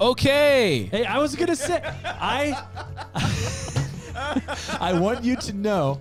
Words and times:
Okay. 0.00 0.88
Hey, 0.90 1.04
I 1.06 1.18
was 1.18 1.34
gonna 1.34 1.56
say 1.56 1.80
I 2.04 2.52
I 4.78 4.98
want 4.98 5.24
you 5.24 5.36
to 5.36 5.52
know 5.54 6.00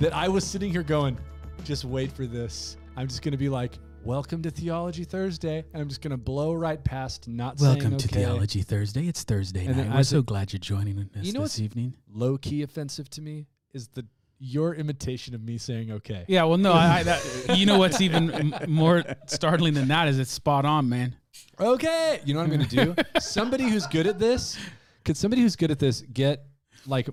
that 0.00 0.14
I 0.14 0.28
was 0.28 0.44
sitting 0.44 0.70
here 0.72 0.82
going, 0.82 1.16
just 1.64 1.84
wait 1.84 2.10
for 2.10 2.26
this. 2.26 2.76
I'm 2.96 3.06
just 3.06 3.22
gonna 3.22 3.36
be 3.36 3.48
like, 3.48 3.78
welcome 4.04 4.42
to 4.42 4.50
Theology 4.50 5.04
Thursday. 5.04 5.64
And 5.72 5.80
I'm 5.80 5.88
just 5.88 6.00
gonna 6.00 6.16
blow 6.16 6.54
right 6.54 6.82
past 6.82 7.28
not 7.28 7.60
saying, 7.60 7.70
Welcome 7.74 7.90
saying 7.90 7.98
to 7.98 8.08
okay. 8.08 8.24
Theology 8.24 8.62
Thursday. 8.62 9.06
It's 9.06 9.22
Thursday 9.22 9.66
And 9.66 9.78
then 9.78 9.90
night. 9.90 9.96
We're 9.96 10.02
so 10.04 10.22
glad 10.22 10.52
you're 10.52 10.58
joining 10.58 10.98
us 10.98 11.08
You 11.14 11.32
know 11.32 11.40
this 11.42 11.52
what's- 11.52 11.60
evening. 11.60 11.94
Low 12.12 12.36
key 12.36 12.62
offensive 12.62 13.08
to 13.10 13.22
me 13.22 13.46
is 13.72 13.88
the 13.88 14.04
your 14.40 14.74
imitation 14.74 15.34
of 15.34 15.42
me 15.42 15.58
saying 15.58 15.92
okay. 15.92 16.24
Yeah, 16.26 16.44
well, 16.44 16.56
no, 16.58 16.72
I, 16.72 16.98
I 16.98 17.02
that, 17.04 17.22
you 17.58 17.66
know 17.66 17.78
what's 17.78 18.00
even 18.00 18.30
m- 18.54 18.54
more 18.68 19.04
startling 19.26 19.74
than 19.74 19.88
that 19.88 20.08
is 20.08 20.18
it's 20.18 20.32
spot 20.32 20.64
on, 20.64 20.88
man. 20.88 21.14
Okay. 21.60 22.20
You 22.24 22.32
know 22.34 22.40
what 22.40 22.50
I'm 22.50 22.56
going 22.56 22.66
to 22.68 22.94
do? 22.94 23.20
somebody 23.20 23.64
who's 23.68 23.86
good 23.86 24.06
at 24.06 24.18
this, 24.18 24.58
could 25.04 25.16
somebody 25.16 25.42
who's 25.42 25.56
good 25.56 25.70
at 25.70 25.78
this 25.78 26.00
get 26.12 26.44
like 26.86 27.08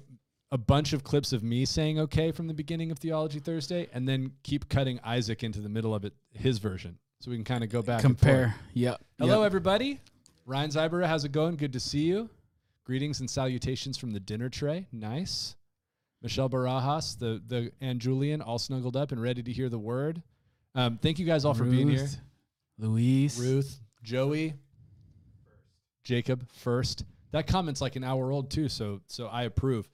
a 0.53 0.57
bunch 0.57 0.93
of 0.93 1.03
clips 1.03 1.33
of 1.33 1.43
me 1.43 1.65
saying 1.65 1.99
okay 1.99 2.31
from 2.31 2.47
the 2.47 2.53
beginning 2.53 2.89
of 2.91 2.97
Theology 2.99 3.39
Thursday 3.39 3.89
and 3.93 4.07
then 4.07 4.31
keep 4.43 4.69
cutting 4.69 4.97
Isaac 5.03 5.43
into 5.43 5.59
the 5.59 5.67
middle 5.69 5.93
of 5.93 6.05
it, 6.05 6.13
his 6.31 6.57
version, 6.59 6.97
so 7.19 7.29
we 7.29 7.35
can 7.35 7.43
kind 7.43 7.63
of 7.65 7.69
go 7.69 7.81
back. 7.81 8.03
and. 8.05 8.17
Compare. 8.17 8.55
Yep. 8.73 9.01
Hello, 9.19 9.41
Yep. 9.41 9.45
everybody. 9.47 9.99
Ryan 10.45 10.69
Zybera, 10.71 11.05
how's 11.07 11.25
it 11.25 11.33
going? 11.33 11.57
Good 11.57 11.73
to 11.73 11.79
see 11.81 12.03
you. 12.05 12.29
Greetings 12.85 13.19
and 13.19 13.29
salutations 13.29 13.97
from 13.97 14.11
the 14.11 14.19
dinner 14.21 14.47
tray. 14.47 14.87
Nice. 14.93 15.55
Michelle 16.21 16.49
Barajas, 16.49 17.17
the 17.19 17.41
the 17.45 17.71
and 17.81 17.99
Julian, 17.99 18.41
all 18.41 18.59
snuggled 18.59 18.95
up 18.95 19.11
and 19.11 19.21
ready 19.21 19.43
to 19.43 19.51
hear 19.51 19.69
the 19.69 19.79
word. 19.79 20.21
Um, 20.75 20.97
thank 21.01 21.19
you 21.19 21.25
guys 21.25 21.45
all 21.45 21.53
for 21.53 21.63
being 21.63 21.89
here. 21.89 22.01
Ruth, 22.01 22.17
Luis. 22.77 23.39
Ruth, 23.39 23.79
Joey, 24.03 24.53
Jacob, 26.03 26.47
first. 26.53 27.03
That 27.31 27.45
comment's 27.45 27.81
like 27.81 27.95
an 27.95 28.03
hour 28.03 28.31
old 28.31 28.49
too, 28.49 28.69
so 28.69 29.01
so 29.07 29.27
I 29.27 29.43
approve. 29.43 29.87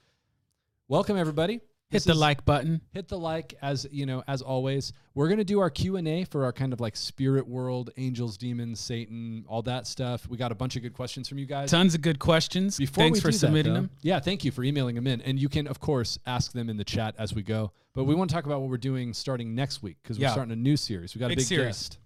Welcome 0.87 1.17
everybody. 1.17 1.61
Hit 1.93 1.97
This 1.99 2.03
the 2.05 2.11
is- 2.13 2.17
like 2.19 2.43
button. 2.45 2.81
hit 2.91 3.07
the 3.07 3.17
like 3.17 3.53
as 3.61 3.87
you 3.91 4.05
know 4.05 4.23
as 4.27 4.41
always 4.41 4.93
we're 5.15 5.27
going 5.27 5.37
to 5.37 5.43
do 5.43 5.59
our 5.59 5.69
q&a 5.69 6.23
for 6.25 6.43
our 6.43 6.51
kind 6.51 6.73
of 6.73 6.79
like 6.81 6.95
spirit 6.95 7.47
world 7.47 7.91
angels 7.97 8.35
demons 8.37 8.79
satan 8.79 9.45
all 9.47 9.61
that 9.61 9.85
stuff 9.87 10.27
we 10.27 10.35
got 10.37 10.51
a 10.51 10.55
bunch 10.55 10.75
of 10.75 10.81
good 10.81 10.93
questions 10.93 11.27
from 11.29 11.37
you 11.37 11.45
guys 11.45 11.69
Tons 11.71 11.93
of 11.93 12.01
good 12.01 12.17
questions. 12.19 12.77
before 12.77 13.03
Thanks 13.03 13.19
for 13.19 13.27
do 13.27 13.31
that, 13.33 13.37
submitting 13.39 13.73
them. 13.75 13.89
yeah 14.01 14.19
thank 14.19 14.43
you 14.43 14.51
for 14.51 14.63
emailing 14.63 14.95
them 14.95 15.05
in 15.07 15.21
and 15.21 15.39
you 15.39 15.49
can 15.49 15.67
of 15.67 15.79
course 15.79 16.17
ask 16.25 16.51
them 16.51 16.69
in 16.69 16.77
the 16.77 16.83
chat 16.83 17.13
as 17.19 17.33
we 17.33 17.43
go 17.43 17.71
but 17.93 18.05
we 18.05 18.15
want 18.15 18.29
to 18.29 18.33
talk 18.35 18.45
about 18.45 18.59
what 18.61 18.69
we're 18.71 18.77
doing 18.77 19.13
starting 19.13 19.53
next 19.53 19.83
week 19.83 19.97
because 20.01 20.17
we're 20.17 20.23
Yeah. 20.23 20.31
starting 20.33 20.51
a 20.51 20.55
new 20.55 20.75
series 20.75 21.13
we 21.15 21.19
got 21.19 21.27
Big 21.29 21.37
a 21.37 21.41
big 21.41 21.45
series. 21.47 21.65
guest 21.67 21.97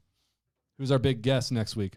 who's 0.77 0.91
our 0.91 0.99
big 0.99 1.21
guest 1.21 1.51
next 1.51 1.75
week 1.77 1.93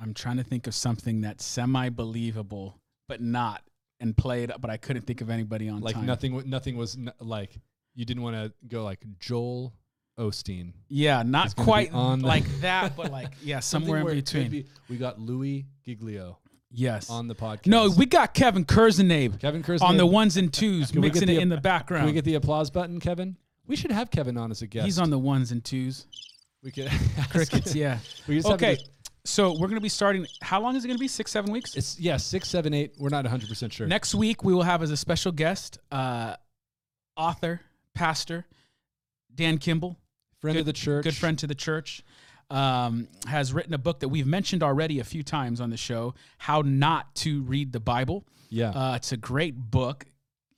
I'm 0.00 0.14
trying 0.14 0.36
to 0.36 0.44
think 0.44 0.66
of 0.66 0.74
something 0.74 1.22
that's 1.22 1.44
semi 1.44 1.88
believable, 1.88 2.78
but 3.08 3.20
not, 3.20 3.62
and 4.00 4.16
play 4.16 4.44
it, 4.44 4.50
but 4.60 4.70
I 4.70 4.76
couldn't 4.76 5.02
think 5.06 5.20
of 5.20 5.30
anybody 5.30 5.68
on 5.68 5.80
like 5.80 5.94
time. 5.96 6.06
nothing 6.06 6.42
nothing 6.48 6.76
was 6.76 6.96
n- 6.96 7.12
like 7.20 7.58
you 7.94 8.04
didn't 8.04 8.22
want 8.22 8.36
to 8.36 8.52
go 8.68 8.84
like 8.84 9.00
joel 9.18 9.74
osteen 10.18 10.72
Yeah, 10.88 11.22
not 11.22 11.54
quite 11.56 11.92
on 11.92 12.20
the- 12.20 12.26
like 12.26 12.44
that, 12.60 12.96
but 12.96 13.10
like, 13.12 13.32
yeah, 13.42 13.60
somewhere 13.60 13.98
in 13.98 14.04
where 14.04 14.14
it 14.14 14.16
could 14.16 14.24
between. 14.24 14.50
be- 14.50 14.66
we 14.88 14.96
got 14.96 15.20
louie 15.20 15.66
giglio 15.84 16.38
yes. 16.70 17.08
on 17.10 17.28
the 17.28 17.34
podcast 17.34 17.66
no, 17.66 17.88
we 17.90 18.06
got 18.06 18.34
Kevin 18.34 18.64
Kurzenabe 18.64 19.40
Kevin 19.40 19.62
Kurz 19.62 19.80
on 19.82 19.96
the 19.96 20.06
ones 20.06 20.36
and 20.36 20.52
twos, 20.52 20.92
mixing 20.94 21.20
get 21.26 21.30
it 21.30 21.34
the- 21.36 21.40
in 21.40 21.48
the 21.48 21.56
Can 21.56 21.62
background. 21.62 22.06
we 22.06 22.12
get 22.12 22.24
the 22.24 22.34
applause 22.34 22.70
button, 22.70 23.00
Kevin? 23.00 23.36
We 23.66 23.76
should 23.76 23.92
have 23.92 24.10
Kevin 24.10 24.36
on 24.38 24.50
as 24.50 24.62
a 24.62 24.66
guest. 24.66 24.86
He's 24.86 24.98
on 24.98 25.10
the 25.10 25.18
ones 25.18 25.52
and 25.52 25.62
twos. 25.62 26.06
We 26.62 26.70
could 26.72 26.90
Crickets, 27.30 27.74
yeah. 27.74 27.98
We 28.26 28.36
just 28.36 28.48
Okay, 28.48 28.76
to- 28.76 28.84
so 29.28 29.52
we're 29.52 29.68
going 29.68 29.74
to 29.74 29.80
be 29.80 29.88
starting. 29.88 30.26
How 30.42 30.60
long 30.60 30.74
is 30.76 30.84
it 30.84 30.88
going 30.88 30.96
to 30.96 31.00
be? 31.00 31.08
Six, 31.08 31.30
seven 31.30 31.52
weeks? 31.52 31.76
it's 31.76 31.98
yeah, 32.00 32.16
six, 32.16 32.48
seven, 32.48 32.72
eight. 32.74 32.94
We're 32.98 33.08
not 33.10 33.24
100 33.24 33.48
percent 33.48 33.72
sure. 33.72 33.86
Next 33.86 34.14
week, 34.14 34.42
we 34.42 34.54
will 34.54 34.62
have 34.62 34.82
as 34.82 34.90
a 34.90 34.96
special 34.96 35.32
guest, 35.32 35.78
uh, 35.92 36.34
author, 37.16 37.60
pastor, 37.94 38.46
Dan 39.34 39.58
Kimball, 39.58 39.96
friend 40.40 40.54
good- 40.56 40.60
of 40.60 40.66
the 40.66 40.72
church, 40.72 41.04
good 41.04 41.16
friend 41.16 41.38
to 41.38 41.46
the 41.46 41.54
church, 41.54 42.02
um, 42.50 43.08
has 43.26 43.52
written 43.52 43.74
a 43.74 43.78
book 43.78 44.00
that 44.00 44.08
we've 44.08 44.26
mentioned 44.26 44.62
already 44.62 44.98
a 45.00 45.04
few 45.04 45.22
times 45.22 45.60
on 45.60 45.70
the 45.70 45.76
show, 45.76 46.14
How 46.38 46.62
Not 46.62 47.14
to 47.16 47.42
Read 47.42 47.72
the 47.72 47.80
Bible. 47.80 48.24
Yeah, 48.50 48.70
Uh, 48.70 48.94
it's 48.96 49.12
a 49.12 49.16
great 49.18 49.54
book. 49.56 50.06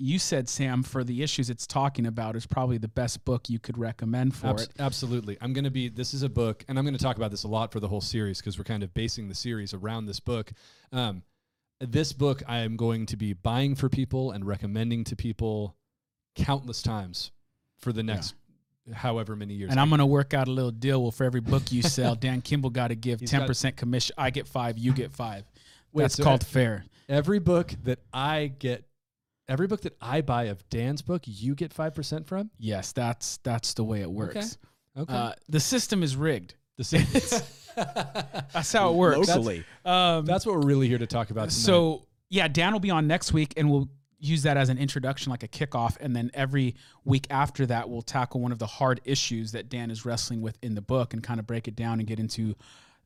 You 0.03 0.19
said, 0.19 0.49
Sam, 0.49 0.83
for 0.83 1.05
the 1.05 1.23
issues 1.23 1.51
it's 1.51 1.67
talking 1.67 2.07
about, 2.07 2.35
is 2.35 2.47
probably 2.47 2.79
the 2.79 2.89
best 2.89 3.23
book 3.27 3.51
you 3.51 3.59
could 3.59 3.77
recommend 3.77 4.35
for 4.35 4.47
Abs- 4.47 4.63
it. 4.63 4.71
absolutely. 4.79 5.37
I'm 5.43 5.53
going 5.53 5.65
to 5.65 5.71
be. 5.71 5.91
This 5.91 6.15
is 6.15 6.23
a 6.23 6.29
book, 6.31 6.65
and 6.69 6.79
I'm 6.79 6.85
going 6.87 6.97
to 6.97 7.03
talk 7.03 7.17
about 7.17 7.31
this 7.31 7.45
a 7.45 7.49
lot 7.49 7.71
for 7.71 7.81
the 7.81 7.89
whole 7.89 8.01
series 8.01 8.39
because 8.39 8.57
we're 8.57 8.65
kind 8.65 8.83
of 8.83 8.95
basing 8.95 9.29
the 9.29 9.35
series 9.35 9.75
around 9.75 10.07
this 10.07 10.19
book. 10.19 10.53
Um, 10.91 11.23
this 11.81 12.13
book 12.15 12.43
I 12.49 12.61
am 12.61 12.77
going 12.77 13.05
to 13.07 13.17
be 13.17 13.35
buying 13.35 13.75
for 13.75 13.89
people 13.91 14.31
and 14.31 14.47
recommending 14.47 15.05
to 15.05 15.17
people 15.17 15.77
countless 16.35 16.81
times 16.83 17.31
for 17.79 17.93
the 17.93 18.03
next 18.03 18.35
however 18.93 19.37
many 19.37 19.55
years. 19.55 19.71
And 19.71 19.79
I'm 19.79 19.89
going 19.91 19.99
to 19.99 20.07
work 20.07 20.33
out 20.35 20.49
a 20.49 20.51
little 20.51 20.71
deal. 20.71 21.03
Well, 21.03 21.11
for 21.11 21.25
every 21.25 21.41
book 21.41 21.71
you 21.71 21.83
sell, 21.99 22.15
Dan 22.15 22.41
Kimball 22.41 22.71
got 22.71 22.89
to 22.89 22.95
give 22.95 23.21
He's 23.21 23.31
10% 23.31 23.77
commission. 23.77 24.15
I 24.19 24.31
get 24.31 24.47
five, 24.49 24.79
you 24.79 24.93
get 24.93 25.13
five. 25.13 25.45
Wait, 25.93 26.05
That's 26.05 26.15
so 26.15 26.25
called 26.25 26.47
fair. 26.47 26.85
every 27.09 27.39
book 27.39 27.75
that 27.85 27.99
I 28.13 28.53
get, 28.59 28.85
every 29.51 29.67
book 29.67 29.83
that 29.83 29.97
I 30.01 30.23
buy 30.23 30.45
of 30.45 30.67
Dan's 30.71 31.03
book, 31.03 31.23
you 31.27 31.55
get 31.55 31.73
five 31.73 31.95
percent 31.95 32.27
from. 32.27 32.51
Yes, 32.59 32.93
that's 32.93 33.39
that's 33.39 33.75
the 33.75 33.85
way 33.85 34.01
it 34.01 34.11
works. 34.11 34.57
Okay. 34.97 35.13
Uh, 35.13 35.33
the 35.49 35.61
system 35.61 36.03
is 36.03 36.17
rigged. 36.17 36.55
The 36.79 36.85
same. 36.85 37.07
That's 37.77 38.73
how 38.73 38.91
it 38.91 38.97
works. 38.97 39.29
Locally. 39.29 39.65
Um, 39.85 40.25
That's 40.25 40.45
what 40.47 40.55
we're 40.57 40.67
really 40.67 40.89
here 40.89 40.99
to 40.99 41.07
talk 41.07 41.31
about. 41.31 41.51
Tonight. 41.51 41.53
so 41.53 42.07
yeah, 42.31 42.49
Dan 42.49 42.73
will 42.73 42.81
be 42.81 42.91
on 42.91 43.07
next 43.07 43.33
week, 43.33 43.55
and 43.57 43.71
we'll 43.71 43.89
use 44.19 44.43
that 44.43 44.57
as 44.57 44.69
an 44.69 44.79
introduction, 44.79 45.31
like 45.31 45.43
a 45.43 45.49
kickoff, 45.49 45.97
and 46.01 46.15
then 46.17 46.31
every 46.35 46.75
week 47.05 47.27
after 47.31 47.67
that, 47.67 47.89
we'll 47.89 48.03
tackle 48.03 48.41
one 48.41 48.51
of 48.53 48.59
the 48.59 48.67
hard 48.67 49.01
issues 49.05 49.53
that 49.53 49.69
Dan 49.69 49.91
is 49.91 50.05
wrestling 50.05 50.41
with 50.43 50.59
in 50.63 50.75
the 50.75 50.83
book, 50.83 51.13
and 51.13 51.23
kind 51.23 51.39
of 51.39 51.47
break 51.47 51.69
it 51.69 51.77
down 51.77 51.99
and 52.01 52.09
get 52.09 52.19
into 52.19 52.55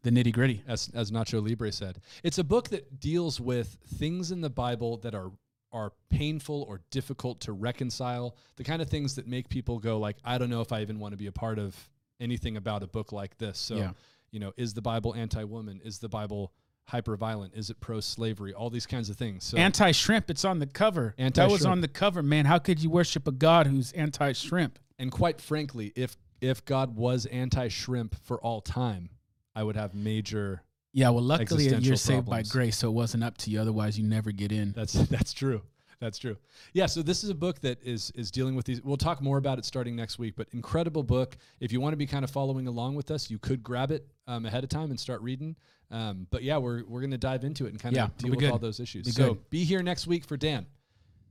the 0.02 0.10
nitty 0.10 0.32
gritty. 0.32 0.62
as 0.66 0.90
as 0.94 1.10
Nacho 1.10 1.46
Libre 1.46 1.72
said, 1.72 1.98
it's 2.22 2.38
a 2.38 2.44
book 2.44 2.68
that 2.68 3.00
deals 3.00 3.40
with 3.40 3.76
things 3.96 4.30
in 4.30 4.40
the 4.40 4.50
Bible 4.50 4.98
that 4.98 5.14
are 5.14 5.32
are 5.74 5.92
painful 6.08 6.64
or 6.68 6.80
difficult 6.90 7.40
to 7.40 7.52
reconcile. 7.52 8.36
The 8.56 8.64
kind 8.64 8.80
of 8.80 8.88
things 8.88 9.16
that 9.16 9.26
make 9.26 9.48
people 9.50 9.78
go 9.78 9.98
like, 9.98 10.16
I 10.24 10.38
don't 10.38 10.48
know 10.48 10.60
if 10.62 10.72
I 10.72 10.80
even 10.80 10.98
want 10.98 11.12
to 11.12 11.18
be 11.18 11.26
a 11.26 11.32
part 11.32 11.58
of 11.58 11.76
anything 12.20 12.56
about 12.56 12.82
a 12.82 12.86
book 12.86 13.12
like 13.12 13.36
this. 13.38 13.58
So, 13.58 13.76
Yeah. 13.76 13.90
you 14.30 14.38
know, 14.40 14.52
is 14.56 14.72
the 14.74 14.80
Bible 14.82 15.14
anti-woman? 15.14 15.80
Is 15.84 15.98
the 15.98 16.08
Bible 16.08 16.52
hyper-violent? 16.86 17.54
Is 17.54 17.70
it 17.70 17.80
pro-slavery? 17.80 18.54
All 18.54 18.70
these 18.70 18.86
kinds 18.86 19.10
of 19.10 19.16
things. 19.16 19.44
So 19.44 19.56
Anti 19.58 19.90
shrimp, 19.92 20.30
it's 20.30 20.44
on 20.44 20.58
the 20.60 20.66
cover. 20.66 21.14
that 21.18 21.24
was 21.24 21.38
Anti-shrimp. 21.38 21.72
on 21.72 21.80
the 21.80 21.88
cover, 21.88 22.22
man. 22.22 22.44
How 22.46 22.58
could 22.58 22.82
you 22.82 22.90
worship 22.90 23.26
a 23.26 23.32
God 23.32 23.66
who's 23.66 23.92
anti 23.92 24.32
shrimp? 24.32 24.78
and 24.98 25.10
quite 25.10 25.40
frankly, 25.40 25.92
if 25.96 26.16
if 26.40 26.64
God 26.64 26.94
was 26.94 27.24
anti-shrimp 27.26 28.14
for 28.22 28.38
all 28.40 28.60
time, 28.60 29.08
I 29.56 29.62
would 29.64 29.76
have 29.76 29.94
major 29.94 30.62
Yeah, 30.96 31.10
well, 31.10 31.24
luckily 31.24 31.66
you're 31.80 31.96
saved 31.96 32.26
by 32.26 32.42
grace, 32.42 32.76
so 32.78 32.88
it 32.88 32.92
wasn't 32.92 33.24
up 33.24 33.36
to 33.38 33.50
you. 33.50 33.60
Otherwise, 33.60 33.98
you 33.98 34.04
never 34.06 34.30
get 34.30 34.52
in. 34.52 34.72
That's 34.72 34.92
that's 35.10 35.32
true. 35.32 35.60
That's 36.00 36.18
true. 36.18 36.36
Yeah. 36.72 36.86
So 36.86 37.02
this 37.02 37.24
is 37.24 37.30
a 37.30 37.34
book 37.34 37.60
that 37.62 37.82
is 37.82 38.12
is 38.14 38.30
dealing 38.30 38.54
with 38.54 38.64
these. 38.64 38.80
We'll 38.82 38.96
talk 38.96 39.20
more 39.20 39.36
about 39.38 39.58
it 39.58 39.64
starting 39.64 39.96
next 39.96 40.18
week. 40.18 40.34
But 40.36 40.48
incredible 40.52 41.02
book. 41.02 41.36
If 41.60 41.72
you 41.72 41.80
want 41.80 41.94
to 41.94 41.96
be 41.96 42.06
kind 42.06 42.24
of 42.24 42.30
following 42.30 42.68
along 42.68 42.94
with 42.94 43.10
us, 43.10 43.28
you 43.28 43.38
could 43.38 43.62
grab 43.62 43.90
it 43.90 44.06
um, 44.28 44.46
ahead 44.46 44.62
of 44.62 44.70
time 44.70 44.90
and 44.90 45.00
start 45.00 45.20
reading. 45.22 45.56
Um, 45.90 46.26
but 46.30 46.42
yeah, 46.44 46.58
we're 46.58 46.84
we're 46.84 47.00
going 47.00 47.10
to 47.10 47.18
dive 47.18 47.42
into 47.44 47.66
it 47.66 47.70
and 47.70 47.80
kind 47.80 47.94
Yeah, 47.96 48.04
of 48.06 48.16
deal 48.18 48.30
with 48.30 48.38
good. 48.40 48.52
all 48.52 48.58
those 48.58 48.78
issues. 48.80 49.04
Be 49.06 49.10
so 49.12 49.34
good. 49.34 49.50
be 49.50 49.64
here 49.64 49.82
next 49.82 50.06
week 50.06 50.24
for 50.24 50.36
Dan. 50.36 50.66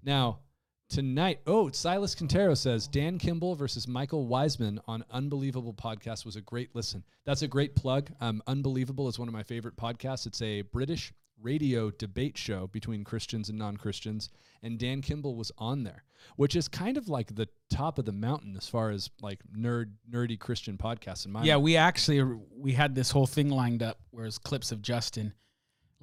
Now 0.03 0.39
tonight, 0.89 1.39
oh, 1.47 1.69
Silas 1.71 2.15
Quintero 2.15 2.53
says 2.53 2.87
Dan 2.87 3.17
Kimball 3.17 3.55
versus 3.55 3.87
Michael 3.87 4.27
Wiseman 4.27 4.79
on 4.87 5.03
Unbelievable 5.11 5.73
podcast 5.73 6.25
was 6.25 6.35
a 6.35 6.41
great 6.41 6.69
listen. 6.75 7.03
That's 7.25 7.41
a 7.41 7.47
great 7.47 7.75
plug. 7.75 8.11
Um, 8.21 8.41
Unbelievable 8.47 9.07
is 9.07 9.17
one 9.19 9.27
of 9.27 9.33
my 9.33 9.43
favorite 9.43 9.75
podcasts. 9.75 10.25
It's 10.27 10.41
a 10.41 10.61
British 10.61 11.13
radio 11.41 11.91
debate 11.91 12.37
show 12.37 12.67
between 12.67 13.03
Christians 13.03 13.49
and 13.49 13.57
non-Christians, 13.57 14.29
and 14.61 14.79
Dan 14.79 15.01
Kimball 15.01 15.35
was 15.35 15.51
on 15.57 15.83
there, 15.83 16.03
which 16.37 16.55
is 16.55 16.69
kind 16.69 16.95
of 16.95 17.09
like 17.09 17.35
the 17.35 17.49
top 17.69 17.99
of 17.99 18.05
the 18.05 18.13
mountain 18.13 18.55
as 18.55 18.67
far 18.69 18.91
as 18.91 19.09
like 19.21 19.39
nerd 19.53 19.91
nerdy 20.09 20.39
Christian 20.39 20.77
podcasts 20.77 21.25
in 21.25 21.33
my 21.33 21.43
Yeah, 21.43 21.55
mind. 21.55 21.63
we 21.65 21.75
actually 21.75 22.23
we 22.55 22.71
had 22.71 22.95
this 22.95 23.11
whole 23.11 23.27
thing 23.27 23.49
lined 23.49 23.83
up 23.83 23.99
where 24.11 24.25
it's 24.25 24.37
clips 24.37 24.71
of 24.71 24.81
Justin 24.81 25.33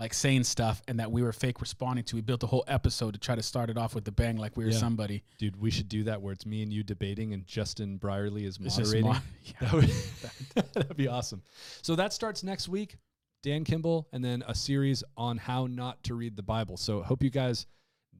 like 0.00 0.12
saying 0.14 0.43
stuff 0.43 0.82
and 0.88 0.99
that 0.99 1.12
we 1.12 1.23
were 1.23 1.32
fake 1.32 1.61
responding 1.61 2.05
to. 2.06 2.17
We 2.17 2.23
built 2.23 2.43
a 2.43 2.47
whole 2.47 2.64
episode 2.67 3.12
to 3.12 3.20
try 3.20 3.35
to 3.37 3.43
start 3.43 3.70
it 3.70 3.76
off 3.79 3.94
with 3.94 4.05
the 4.05 4.11
bang 4.11 4.37
like 4.38 4.56
we 4.56 4.64
were 4.64 4.70
Yeah. 4.70 4.79
somebody. 4.79 5.23
Dude, 5.38 5.61
we 5.61 5.70
should 5.70 5.88
do 5.88 6.05
that 6.05 6.20
where 6.23 6.32
it's 6.32 6.47
me 6.47 6.62
and 6.62 6.73
you 6.73 6.82
debating 6.82 7.35
and 7.35 7.47
Justin 7.47 7.99
Brierley 7.99 8.44
is 8.47 8.58
moderating. 8.58 9.02
mo- 9.05 9.17
That 9.61 9.73
would 9.75 9.91
that'd 10.75 10.97
be 10.97 11.06
awesome. 11.06 11.43
So 11.82 11.94
that 11.97 12.12
starts 12.12 12.43
next 12.43 12.69
week. 12.69 12.97
Dan 13.43 13.64
Kimball, 13.64 14.06
and 14.12 14.23
then 14.23 14.43
a 14.49 14.55
series 14.55 15.02
on 15.17 15.38
how 15.38 15.67
not 15.67 16.02
to 16.05 16.14
read 16.14 16.37
the 16.37 16.43
Bible. 16.43 16.76
So 16.76 17.02
hope 17.02 17.23
you 17.23 17.31
guys 17.31 17.67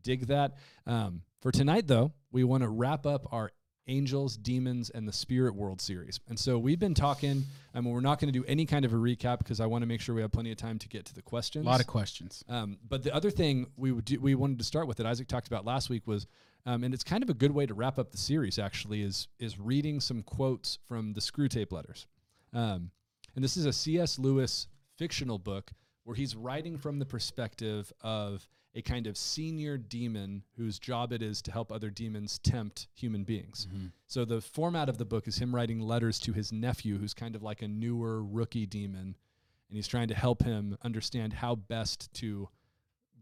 dig 0.03 0.29
that. 0.29 0.55
Um, 0.87 1.23
for 1.43 1.53
tonight, 1.53 1.87
though, 1.87 2.13
we 2.33 2.43
want 2.45 2.63
to 2.63 2.69
wrap 2.71 3.05
up 3.05 3.27
our 3.31 3.51
Angels, 3.89 4.37
Demons, 4.37 4.91
and 4.91 5.07
the 5.07 5.13
Spirit 5.13 5.55
World 5.55 5.81
series. 5.81 6.21
And 6.29 6.39
so 6.39 6.59
we've 6.59 6.79
been 6.79 6.95
talking, 6.95 7.45
and 7.75 7.85
we're 7.85 8.01
not 8.01 8.21
going 8.21 8.33
to 8.33 8.39
do 8.39 8.45
any 8.47 8.67
kind 8.67 8.85
of 8.85 8.93
a 8.93 8.97
recap 8.97 9.39
because 9.39 9.61
I 9.61 9.67
want 9.67 9.83
to 9.83 9.87
make 9.87 10.01
sure 10.01 10.15
we 10.15 10.23
have 10.23 10.33
plenty 10.33 10.53
of 10.53 10.59
time 10.59 10.79
to 10.79 10.89
get 10.89 11.05
to 11.07 11.15
the 11.15 11.23
questions. 11.23 11.67
A 11.67 11.69
lot 11.69 11.81
of 11.81 11.87
questions. 11.87 12.45
Um, 12.49 12.79
but 12.89 13.03
the 13.03 13.15
other 13.15 13.31
thing 13.31 13.67
we 13.77 13.93
would 13.93 14.05
do, 14.05 14.21
we 14.21 14.35
wanted 14.35 14.59
to 14.59 14.65
start 14.65 14.87
with 14.87 14.99
that 14.99 15.07
Isaac 15.07 15.29
talked 15.29 15.49
about 15.49 15.65
last 15.65 15.91
week 15.91 16.07
was, 16.07 16.27
um, 16.67 16.85
and 16.85 16.95
it's 16.95 17.05
kind 17.05 17.23
of 17.23 17.31
a 17.31 17.35
good 17.35 17.53
way 17.53 17.67
to 17.67 17.75
wrap 17.75 17.99
up 17.99 18.13
the 18.13 18.19
series 18.19 18.59
actually 18.59 19.03
is 19.03 19.29
is 19.39 19.59
reading 19.59 19.99
some 20.01 20.23
quotes 20.23 20.79
from 20.87 21.15
the 21.15 21.21
Screwtape 21.21 21.73
Letters, 21.73 22.07
um, 22.53 22.91
and 23.35 23.43
this 23.43 23.57
is 23.57 23.65
a 23.65 23.73
C.S. 23.73 24.19
Lewis 24.19 24.67
fictional 24.99 25.39
book 25.39 25.73
where 26.05 26.15
he's 26.15 26.37
writing 26.37 26.77
from 26.77 26.99
the 26.99 27.07
perspective 27.07 27.93
of 28.03 28.49
a 28.75 28.83
kind 28.83 29.07
of 29.07 29.17
senior 29.17 29.77
demon 29.77 30.45
whose 30.57 30.79
job 30.79 31.13
it 31.13 31.23
is 31.23 31.43
to 31.43 31.51
help 31.51 31.73
other 31.73 31.91
demons 31.91 32.39
tempt 32.39 32.87
human 32.95 33.25
beings. 33.25 33.67
Mm-hmm. 33.69 33.87
So 34.07 34.25
the 34.25 34.41
format 34.41 34.89
of 34.89 34.97
the 34.99 35.05
book 35.05 35.27
is 35.27 35.39
him 35.39 35.55
writing 35.55 35.81
letters 35.81 36.19
to 36.21 36.33
his 36.33 36.53
nephew, 36.53 36.99
who's 36.99 37.15
kind 37.15 37.35
of 37.35 37.43
like 37.43 37.63
a 37.63 37.69
newer 37.69 38.23
rookie 38.23 38.67
demon, 38.67 39.17
and 39.69 39.77
he's 39.77 39.89
trying 39.89 40.09
to 40.09 40.15
help 40.15 40.43
him 40.45 40.79
understand 40.83 41.33
how 41.33 41.57
best 41.57 42.13
to 42.15 42.49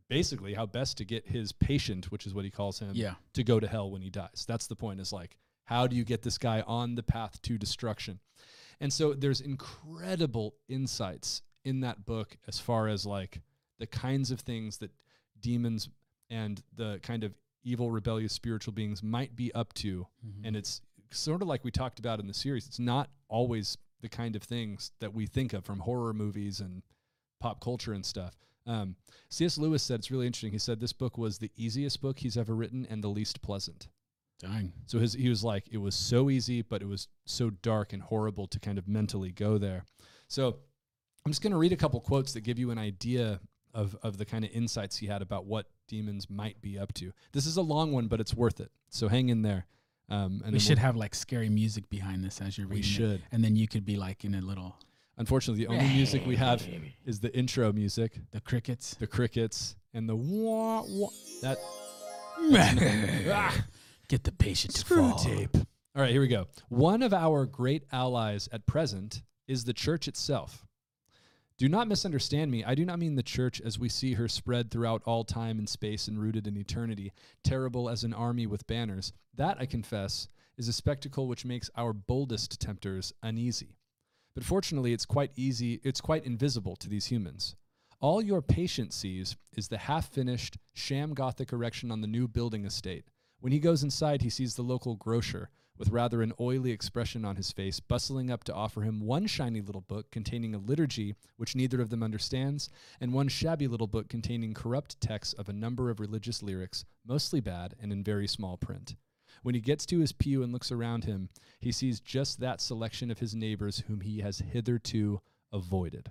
basically 0.08 0.54
how 0.54 0.64
best 0.66 0.96
to 0.98 1.04
get 1.04 1.26
his 1.28 1.52
patient, 1.52 2.10
which 2.10 2.26
is 2.26 2.34
what 2.34 2.44
he 2.44 2.50
calls 2.50 2.78
him, 2.78 2.92
Yeah. 2.94 3.14
to 3.34 3.44
go 3.44 3.60
to 3.60 3.68
hell 3.68 3.90
when 3.90 4.00
he 4.02 4.08
dies. 4.10 4.44
That's 4.48 4.66
the 4.66 4.76
point 4.76 5.00
is 5.00 5.12
like 5.12 5.36
how 5.64 5.86
do 5.86 5.94
you 5.96 6.04
get 6.04 6.22
this 6.22 6.38
guy 6.38 6.62
on 6.62 6.94
the 6.94 7.02
path 7.02 7.42
to 7.42 7.58
destruction? 7.58 8.20
And 8.80 8.90
so 8.90 9.12
there's 9.12 9.42
incredible 9.42 10.54
insights 10.68 11.42
in 11.64 11.80
that 11.80 12.06
book 12.06 12.38
as 12.46 12.58
far 12.58 12.88
as 12.88 13.04
like 13.04 13.42
the 13.78 13.86
kinds 13.86 14.30
of 14.30 14.40
things 14.40 14.78
that 14.78 14.90
demons 15.40 15.88
and 16.30 16.62
the 16.74 17.00
kind 17.02 17.24
of 17.24 17.34
evil 17.64 17.90
rebellious 17.90 18.32
spiritual 18.32 18.72
beings 18.72 19.02
might 19.02 19.34
be 19.36 19.52
up 19.54 19.72
to. 19.74 20.06
Mm-hmm. 20.26 20.46
and 20.46 20.56
it's 20.56 20.80
sort 21.10 21.42
of 21.42 21.48
like 21.48 21.64
we 21.64 21.70
talked 21.70 21.98
about 21.98 22.20
in 22.20 22.26
the 22.26 22.34
series 22.34 22.66
it's 22.66 22.78
not 22.78 23.08
always 23.28 23.78
the 24.02 24.08
kind 24.08 24.36
of 24.36 24.42
things 24.42 24.92
that 25.00 25.12
we 25.12 25.26
think 25.26 25.52
of 25.52 25.64
from 25.64 25.80
horror 25.80 26.12
movies 26.12 26.60
and 26.60 26.82
pop 27.40 27.60
culture 27.62 27.92
and 27.92 28.04
stuff. 28.04 28.36
Um, 28.66 28.96
cs 29.30 29.56
lewis 29.58 29.82
said 29.82 30.00
it's 30.00 30.10
really 30.10 30.26
interesting 30.26 30.52
he 30.52 30.58
said 30.58 30.80
this 30.80 30.92
book 30.92 31.16
was 31.16 31.38
the 31.38 31.50
easiest 31.56 32.00
book 32.00 32.18
he's 32.18 32.36
ever 32.36 32.54
written 32.54 32.86
and 32.90 33.02
the 33.02 33.08
least 33.08 33.40
pleasant. 33.42 33.88
Dang. 34.40 34.72
so 34.86 34.98
his 35.00 35.14
he 35.14 35.28
was 35.28 35.42
like 35.42 35.66
it 35.70 35.78
was 35.78 35.96
so 35.96 36.30
easy 36.30 36.62
but 36.62 36.80
it 36.80 36.86
was 36.86 37.08
so 37.24 37.50
dark 37.50 37.92
and 37.92 38.02
horrible 38.02 38.46
to 38.46 38.60
kind 38.60 38.78
of 38.78 38.86
mentally 38.86 39.32
go 39.32 39.58
there. 39.58 39.84
So 40.28 40.58
i'm 41.24 41.32
just 41.32 41.42
going 41.42 41.52
to 41.52 41.58
read 41.58 41.72
a 41.72 41.76
couple 41.76 42.00
quotes 42.00 42.34
that 42.34 42.42
give 42.42 42.58
you 42.58 42.70
an 42.70 42.78
idea 42.78 43.40
of 43.80 43.96
of 44.02 44.12
the 44.18 44.24
kind 44.24 44.44
of 44.44 44.50
insights 44.52 44.96
he 44.98 45.06
had 45.06 45.22
about 45.22 45.44
what 45.46 45.66
demons 45.86 46.28
might 46.28 46.60
be 46.60 46.78
up 46.78 46.92
to 46.94 47.12
this 47.32 47.46
is 47.46 47.56
a 47.56 47.62
long 47.62 47.92
one 47.92 48.06
but 48.08 48.20
it's 48.20 48.34
worth 48.34 48.60
it 48.60 48.70
so 48.90 49.08
hang 49.08 49.28
in 49.30 49.42
there 49.42 49.66
um, 50.10 50.40
and 50.44 50.52
we 50.54 50.58
should 50.58 50.78
we'll- 50.78 50.86
have 50.86 50.96
like 50.96 51.14
scary 51.14 51.48
music 51.50 51.88
behind 51.90 52.24
this 52.24 52.40
as 52.40 52.56
you're 52.58 52.66
we 52.66 52.76
reading. 52.76 52.90
it. 52.90 52.94
should 52.94 53.22
And 53.32 53.44
then 53.44 53.54
you 53.56 53.68
could 53.68 53.84
be 53.84 53.96
like 53.96 54.24
in 54.24 54.34
a 54.34 54.40
little 54.40 54.76
Unfortunately, 55.20 55.64
the 55.64 55.70
only 55.72 55.88
music 56.00 56.24
we 56.26 56.36
have 56.36 56.64
is 57.04 57.18
the 57.18 57.36
intro 57.36 57.72
music, 57.72 58.20
the 58.30 58.40
crickets. 58.40 58.94
the 58.94 59.06
crickets, 59.08 59.74
and 59.92 60.08
the 60.08 60.14
wah 60.14 60.84
wah. 60.86 61.08
That 61.42 61.58
Get 64.08 64.22
the 64.24 64.32
patient 64.32 64.74
to 64.74 64.80
screw 64.80 65.08
fall. 65.10 65.18
tape. 65.18 65.56
All 65.56 66.02
right, 66.02 66.12
here 66.12 66.20
we 66.20 66.28
go. 66.28 66.46
One 66.68 67.02
of 67.02 67.12
our 67.12 67.46
great 67.46 67.82
allies 67.92 68.48
at 68.52 68.64
present 68.66 69.22
is 69.48 69.64
the 69.64 69.72
church 69.72 70.06
itself. 70.08 70.64
Do 71.58 71.68
not 71.68 71.88
misunderstand 71.88 72.52
me. 72.52 72.62
I 72.62 72.76
do 72.76 72.84
not 72.84 73.00
mean 73.00 73.16
the 73.16 73.22
church 73.22 73.60
as 73.60 73.80
we 73.80 73.88
see 73.88 74.14
her 74.14 74.28
spread 74.28 74.70
throughout 74.70 75.02
all 75.04 75.24
time 75.24 75.58
and 75.58 75.68
space 75.68 76.06
and 76.06 76.16
rooted 76.16 76.46
in 76.46 76.56
eternity, 76.56 77.12
terrible 77.42 77.88
as 77.88 78.04
an 78.04 78.14
army 78.14 78.46
with 78.46 78.68
banners. 78.68 79.12
That, 79.34 79.56
I 79.58 79.66
confess, 79.66 80.28
is 80.56 80.68
a 80.68 80.72
spectacle 80.72 81.26
which 81.26 81.44
makes 81.44 81.68
our 81.76 81.92
boldest 81.92 82.60
tempters 82.60 83.12
uneasy. 83.24 83.74
But 84.36 84.44
fortunately, 84.44 84.92
it's 84.92 85.04
quite 85.04 85.32
easy, 85.34 85.80
it's 85.82 86.00
quite 86.00 86.24
invisible 86.24 86.76
to 86.76 86.88
these 86.88 87.06
humans. 87.06 87.56
All 88.00 88.22
your 88.22 88.40
patient 88.40 88.92
sees 88.92 89.36
is 89.56 89.66
the 89.66 89.78
half 89.78 90.12
finished, 90.12 90.58
sham 90.74 91.12
Gothic 91.12 91.52
erection 91.52 91.90
on 91.90 92.02
the 92.02 92.06
new 92.06 92.28
building 92.28 92.66
estate. 92.66 93.06
When 93.40 93.52
he 93.52 93.58
goes 93.58 93.82
inside, 93.82 94.22
he 94.22 94.30
sees 94.30 94.54
the 94.54 94.62
local 94.62 94.94
grocer, 94.94 95.50
with 95.78 95.90
rather 95.90 96.22
an 96.22 96.32
oily 96.40 96.72
expression 96.72 97.24
on 97.24 97.36
his 97.36 97.52
face, 97.52 97.78
bustling 97.80 98.30
up 98.30 98.42
to 98.44 98.54
offer 98.54 98.82
him 98.82 99.00
one 99.00 99.26
shiny 99.26 99.60
little 99.60 99.80
book 99.80 100.10
containing 100.10 100.54
a 100.54 100.58
liturgy 100.58 101.14
which 101.36 101.54
neither 101.54 101.80
of 101.80 101.90
them 101.90 102.02
understands, 102.02 102.68
and 103.00 103.12
one 103.12 103.28
shabby 103.28 103.68
little 103.68 103.86
book 103.86 104.08
containing 104.08 104.54
corrupt 104.54 105.00
texts 105.00 105.34
of 105.34 105.48
a 105.48 105.52
number 105.52 105.88
of 105.90 106.00
religious 106.00 106.42
lyrics, 106.42 106.84
mostly 107.06 107.40
bad 107.40 107.74
and 107.80 107.92
in 107.92 108.02
very 108.02 108.26
small 108.26 108.56
print. 108.56 108.96
When 109.42 109.54
he 109.54 109.60
gets 109.60 109.86
to 109.86 110.00
his 110.00 110.10
pew 110.12 110.42
and 110.42 110.52
looks 110.52 110.72
around 110.72 111.04
him, 111.04 111.28
he 111.60 111.70
sees 111.70 112.00
just 112.00 112.40
that 112.40 112.60
selection 112.60 113.10
of 113.10 113.20
his 113.20 113.36
neighbors 113.36 113.84
whom 113.86 114.00
he 114.00 114.18
has 114.20 114.40
hitherto 114.40 115.20
avoided. 115.52 116.10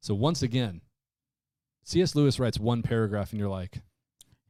So 0.00 0.14
once 0.14 0.42
again, 0.42 0.80
C.S. 1.84 2.16
Lewis 2.16 2.40
writes 2.40 2.58
one 2.58 2.82
paragraph, 2.82 3.30
and 3.30 3.38
you're 3.38 3.48
like, 3.48 3.78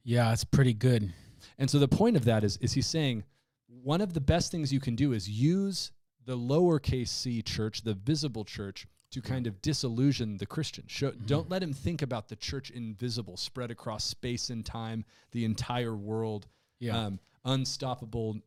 Yeah, 0.03 0.33
it's 0.33 0.45
pretty 0.45 0.73
good. 0.73 1.13
and 1.59 1.69
so 1.69 1.79
the 1.79 1.87
point 1.87 2.17
of 2.17 2.25
that 2.25 2.43
is, 2.45 2.57
is 2.63 2.73
he's 2.73 2.87
saying 2.87 3.25
one 3.69 4.01
of 4.01 4.13
the 4.15 4.21
best 4.21 4.51
things 4.51 4.73
you 4.73 4.81
can 4.81 4.95
do 4.97 5.13
is 5.13 5.29
use 5.29 5.91
the 6.25 6.37
lowercase 6.37 7.09
c 7.09 7.43
church, 7.43 7.83
the 7.83 7.95
visible 7.95 8.45
church, 8.45 8.87
to 9.13 9.23
kind 9.23 9.47
of 9.47 9.63
disillusion 9.63 10.37
the 10.37 10.47
Christian. 10.47 10.85
Show, 10.89 11.13
Don't 11.13 11.49
let 11.49 11.63
him 11.63 11.73
think 11.73 12.03
about 12.03 12.29
the 12.29 12.37
church 12.37 12.71
invisible, 12.71 13.37
spread 13.37 13.71
across 13.71 14.05
space 14.05 14.51
and 14.51 14.67
time, 14.67 15.05
the 15.33 15.45
entire 15.45 15.95
world, 15.97 16.47
Yeah. 16.81 17.07
um, 17.07 17.21
unstoppable, 17.45 18.41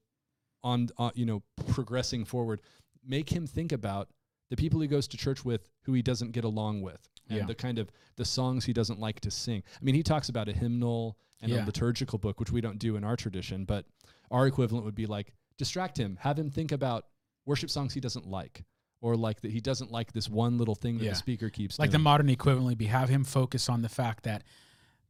on, 0.64 0.90
on 0.98 1.12
you 1.16 1.26
know 1.26 1.42
progressing 1.70 2.26
forward. 2.26 2.62
Make 3.06 3.30
him 3.30 3.48
think 3.48 3.72
about 3.72 4.10
the 4.50 4.58
people 4.58 4.82
he 4.82 4.88
goes 4.88 5.08
to 5.08 5.18
church 5.18 5.46
with 5.46 5.70
who 5.84 5.94
he 5.94 6.02
doesn't 6.02 6.32
get 6.32 6.44
along 6.44 6.82
with, 6.82 7.08
and 7.30 7.40
Yeah. 7.40 7.46
the 7.46 7.56
kind 7.56 7.80
of 7.80 7.92
the 8.16 8.26
songs 8.26 8.66
he 8.66 8.74
doesn't 8.74 9.00
like 9.00 9.20
to 9.22 9.32
sing. 9.32 9.64
I 9.80 9.84
mean, 9.84 9.96
he 9.96 10.04
talks 10.04 10.30
about 10.30 10.50
a 10.50 10.54
hymnal 10.54 11.18
and 11.42 11.52
a 11.52 11.66
liturgical 11.66 12.20
book, 12.20 12.40
which 12.40 12.52
we 12.52 12.60
don't 12.62 12.80
do 12.80 12.96
in 12.98 13.04
our 13.04 13.16
tradition, 13.16 13.64
but 13.66 13.86
our 14.30 14.46
equivalent 14.48 14.84
would 14.86 14.96
be 14.96 15.06
like 15.06 15.34
distract 15.58 15.98
him, 15.98 16.18
have 16.22 16.38
him 16.38 16.50
think 16.50 16.72
about 16.72 17.06
worship 17.46 17.70
songs 17.70 17.94
he 17.94 18.00
doesn't 18.02 18.28
like, 18.28 18.66
or 19.02 19.16
like 19.16 19.42
that 19.42 19.52
he 19.52 19.62
doesn't 19.62 19.92
like 19.92 20.12
this 20.12 20.28
one 20.30 20.58
little 20.58 20.76
thing 20.76 20.98
that 20.98 21.06
Yeah. 21.06 21.12
the 21.12 21.16
speaker 21.16 21.50
keeps 21.50 21.80
like 21.80 21.92
the 21.92 21.98
modern 22.00 22.30
equivalent 22.30 22.68
would 22.68 22.78
be 22.78 22.86
have 22.88 23.08
him 23.10 23.24
focus 23.24 23.70
on 23.70 23.82
the 23.82 23.90
fact 23.90 24.24
that 24.26 24.44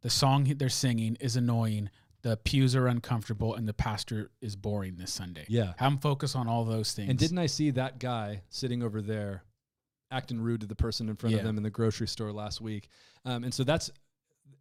the 0.02 0.10
song 0.10 0.44
they're 0.58 0.70
singing 0.70 1.16
is 1.20 1.36
annoying, 1.36 1.90
the 2.22 2.38
pews 2.38 2.76
are 2.76 2.88
uncomfortable, 2.88 3.56
and 3.56 3.68
the 3.68 3.74
pastor 3.74 4.30
is 4.42 4.56
boring 4.56 4.98
this 4.98 5.12
Sunday. 5.12 5.46
yeah. 5.50 5.74
Have 5.78 5.94
him 5.94 5.98
focus 6.00 6.36
on 6.36 6.48
all 6.48 6.64
those 6.66 6.94
things. 6.94 7.10
And 7.10 7.18
didn't 7.18 7.40
I 7.40 7.48
see 7.48 7.72
that 7.72 7.98
guy 8.00 8.44
sitting 8.50 8.84
over 8.84 9.02
there 9.02 9.44
acting 10.12 10.40
rude 10.42 10.62
to 10.62 10.68
the 10.68 10.76
person 10.76 11.10
in 11.10 11.16
front 11.16 11.34
Yeah. 11.34 11.40
of 11.40 11.46
them 11.46 11.58
in 11.58 11.64
the 11.64 11.70
grocery 11.70 12.08
store 12.08 12.32
last 12.32 12.62
week? 12.62 12.90
Um, 13.26 13.44
and 13.44 13.54
so 13.54 13.64
that's 13.64 13.90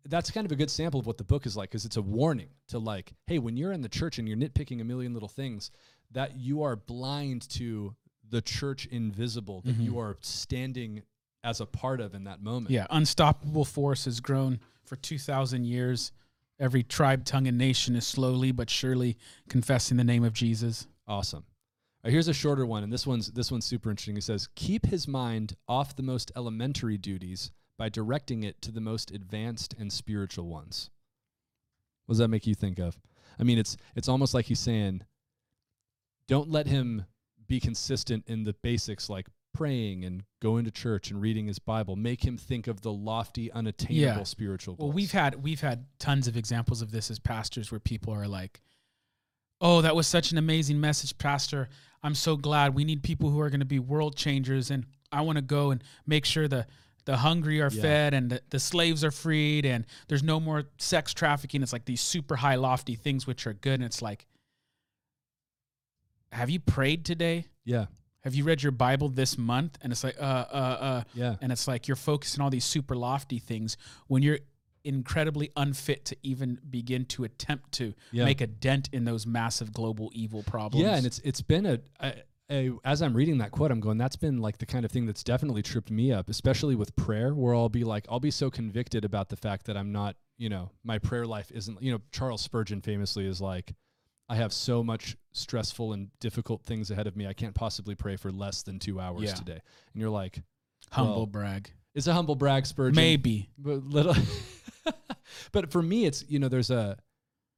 that's 0.04 0.30
kind 0.30 0.44
of 0.46 0.52
a 0.52 0.56
good 0.56 0.70
sample 0.70 1.00
of 1.00 1.06
what 1.06 1.18
the 1.18 1.24
book 1.24 1.44
is 1.46 1.56
like 1.56 1.70
because 1.70 1.84
it's 1.84 1.96
a 1.96 2.02
warning 2.02 2.48
to 2.68 2.78
like, 2.78 3.12
hey, 3.26 3.38
when 3.38 3.56
you're 3.56 3.72
in 3.72 3.80
the 3.82 3.88
church 3.88 4.18
and 4.18 4.28
you're 4.28 4.36
nitpicking 4.38 4.80
a 4.80 4.84
million 4.84 5.12
little 5.12 5.28
things, 5.28 5.70
that 6.12 6.36
you 6.36 6.62
are 6.62 6.76
blind 6.76 7.48
to 7.50 7.94
the 8.30 8.40
church 8.40 8.86
invisible 8.86 9.60
that 9.62 9.76
Mhm. 9.78 9.84
you 9.84 9.98
are 9.98 10.16
standing 10.20 11.02
as 11.42 11.60
a 11.60 11.66
part 11.66 12.00
of 12.00 12.14
in 12.14 12.24
that 12.24 12.42
moment. 12.42 12.70
Yeah, 12.70 12.86
unstoppable 12.90 13.64
force 13.64 14.04
has 14.06 14.20
grown 14.20 14.60
for 14.84 14.96
2,000 14.96 15.64
years. 15.64 16.12
Every 16.58 16.82
tribe, 16.82 17.24
tongue, 17.24 17.46
and 17.46 17.56
nation 17.58 17.94
is 17.96 18.06
slowly 18.06 18.50
but 18.52 18.68
surely 18.70 19.16
confessing 19.48 19.96
the 19.96 20.04
name 20.04 20.24
of 20.24 20.32
Jesus. 20.32 20.86
Awesome. 21.06 21.44
Right, 22.08 22.14
here's 22.14 22.28
a 22.28 22.32
shorter 22.32 22.64
one, 22.64 22.82
and 22.82 22.90
this 22.90 23.06
one's 23.06 23.32
this 23.32 23.50
one's 23.52 23.66
super 23.66 23.90
interesting. 23.90 24.14
He 24.14 24.22
says, 24.22 24.48
"Keep 24.54 24.86
his 24.86 25.06
mind 25.06 25.56
off 25.68 25.94
the 25.94 26.02
most 26.02 26.32
elementary 26.34 26.96
duties 26.96 27.52
by 27.76 27.90
directing 27.90 28.44
it 28.44 28.62
to 28.62 28.72
the 28.72 28.80
most 28.80 29.10
advanced 29.10 29.74
and 29.78 29.92
spiritual 29.92 30.46
ones." 30.46 30.88
What 32.06 32.14
does 32.14 32.18
that 32.20 32.28
make 32.28 32.46
you 32.46 32.54
think 32.54 32.78
of? 32.78 32.98
I 33.38 33.42
mean, 33.42 33.58
it's 33.58 33.76
it's 33.94 34.08
almost 34.08 34.32
like 34.32 34.46
he's 34.46 34.58
saying, 34.58 35.02
"Don't 36.28 36.50
let 36.50 36.66
him 36.66 37.04
be 37.46 37.60
consistent 37.60 38.24
in 38.26 38.44
the 38.44 38.54
basics 38.54 39.10
like 39.10 39.28
praying 39.52 40.02
and 40.02 40.24
going 40.40 40.64
to 40.64 40.70
church 40.70 41.10
and 41.10 41.20
reading 41.20 41.46
his 41.46 41.58
Bible. 41.58 41.94
Make 41.94 42.24
him 42.24 42.38
think 42.38 42.68
of 42.68 42.80
the 42.80 42.92
lofty, 42.92 43.52
unattainable 43.52 44.20
Yeah. 44.20 44.22
spiritual 44.22 44.76
Well, 44.76 44.92
we've 44.92 45.12
had 45.12 45.42
we've 45.42 45.60
had 45.60 45.84
tons 45.98 46.26
of 46.26 46.38
examples 46.38 46.80
of 46.80 46.90
this 46.90 47.10
as 47.10 47.18
pastors 47.18 47.70
where 47.70 47.80
people 47.80 48.14
are 48.14 48.26
like, 48.26 48.62
"Oh, 49.60 49.82
that 49.82 49.94
was 49.96 50.06
such 50.06 50.30
an 50.32 50.38
amazing 50.38 50.80
message, 50.80 51.16
pastor. 51.18 51.68
I'm 52.02 52.14
so 52.14 52.36
glad. 52.36 52.74
We 52.74 52.84
need 52.84 53.02
people 53.02 53.30
who 53.30 53.40
are 53.40 53.50
going 53.50 53.60
to 53.60 53.66
be 53.66 53.78
world 53.80 54.16
changers 54.16 54.70
and 54.70 54.86
I 55.10 55.22
want 55.22 55.36
to 55.36 55.42
go 55.42 55.70
and 55.70 55.82
make 56.06 56.24
sure 56.24 56.46
the 56.48 56.66
the 57.06 57.16
hungry 57.16 57.60
are 57.62 57.70
Yeah. 57.72 57.80
fed 57.82 58.14
and 58.14 58.30
the, 58.30 58.42
the 58.50 58.60
slaves 58.60 59.02
are 59.02 59.10
freed 59.10 59.64
and 59.64 59.86
there's 60.08 60.22
no 60.22 60.38
more 60.38 60.64
sex 60.76 61.14
trafficking. 61.14 61.62
It's 61.62 61.72
like 61.72 61.86
these 61.86 62.02
super 62.02 62.36
high 62.36 62.56
lofty 62.56 62.94
things 62.96 63.26
which 63.26 63.46
are 63.46 63.54
good 63.54 63.74
and 63.74 63.84
it's 63.84 64.02
like 64.02 64.26
have 66.32 66.50
you 66.50 66.60
prayed 66.60 67.04
today? 67.06 67.46
yeah, 67.64 67.86
Have 68.24 68.34
you 68.34 68.44
read 68.44 68.62
your 68.62 68.72
Bible 68.72 69.08
this 69.08 69.38
month? 69.38 69.78
And 69.80 69.90
it's 69.92 70.04
like, 70.04 70.16
uh, 70.20 70.24
uh, 70.52 70.78
uh, 70.80 71.02
yeah, 71.14 71.36
and 71.40 71.50
it's 71.50 71.66
like 71.66 71.88
you're 71.88 71.96
focusing 71.96 72.40
on 72.40 72.44
all 72.44 72.50
these 72.50 72.64
super 72.66 72.94
lofty 72.94 73.38
things 73.38 73.76
when 74.08 74.22
you're 74.22 74.38
incredibly 74.88 75.50
unfit 75.56 76.04
to 76.06 76.16
even 76.22 76.58
begin 76.70 77.04
to 77.06 77.24
attempt 77.24 77.72
to 77.72 77.94
Yeah. 78.10 78.24
make 78.24 78.40
a 78.40 78.46
dent 78.46 78.88
in 78.92 79.04
those 79.04 79.26
massive 79.26 79.72
global 79.72 80.10
evil 80.14 80.42
problems. 80.42 80.82
Yeah, 80.84 80.96
and 80.96 81.06
it's 81.06 81.18
it's 81.20 81.42
been 81.42 81.66
a, 81.66 81.78
a, 82.00 82.14
a 82.50 82.70
as 82.84 83.02
I'm 83.02 83.14
reading 83.14 83.38
that 83.38 83.50
quote, 83.50 83.70
I'm 83.70 83.80
going, 83.80 83.98
that's 83.98 84.16
been 84.16 84.38
like 84.38 84.58
the 84.58 84.66
kind 84.66 84.84
of 84.84 84.90
thing 84.90 85.06
that's 85.06 85.22
definitely 85.22 85.62
tripped 85.62 85.90
me 85.90 86.10
up, 86.12 86.28
especially 86.30 86.74
with 86.74 86.96
prayer, 86.96 87.34
where 87.34 87.54
I'll 87.54 87.68
be 87.68 87.84
like, 87.84 88.06
I'll 88.08 88.20
be 88.20 88.30
so 88.30 88.50
convicted 88.50 89.04
about 89.04 89.28
the 89.28 89.36
fact 89.36 89.66
that 89.66 89.76
I'm 89.76 89.92
not, 89.92 90.16
you 90.38 90.48
know, 90.48 90.70
my 90.82 90.98
prayer 90.98 91.26
life 91.26 91.50
isn't, 91.52 91.80
you 91.82 91.92
know, 91.92 92.00
Charles 92.10 92.40
Spurgeon 92.40 92.80
famously 92.80 93.26
is 93.26 93.40
like, 93.40 93.74
I 94.30 94.36
have 94.36 94.52
so 94.52 94.82
much 94.84 95.16
stressful 95.32 95.92
and 95.92 96.10
difficult 96.20 96.62
things 96.62 96.90
ahead 96.90 97.06
of 97.06 97.16
me, 97.16 97.26
I 97.26 97.32
can't 97.34 97.54
possibly 97.54 97.94
pray 97.94 98.16
for 98.16 98.30
less 98.30 98.62
than 98.62 98.78
two 98.78 98.98
hours 99.00 99.24
Yeah. 99.24 99.34
today. 99.34 99.60
And 99.92 100.00
you're 100.00 100.10
like, 100.10 100.42
humble 100.90 101.16
well, 101.16 101.26
brag. 101.26 101.70
it's 101.94 102.06
a 102.06 102.12
humble 102.14 102.34
brag, 102.34 102.64
Spurgeon. 102.66 102.96
Maybe. 102.96 103.50
but 103.58 103.84
little 103.84 104.14
but 105.52 105.70
for 105.72 105.82
me 105.82 106.04
it's 106.06 106.24
you 106.28 106.38
know 106.38 106.48
there's 106.48 106.70
a 106.70 106.96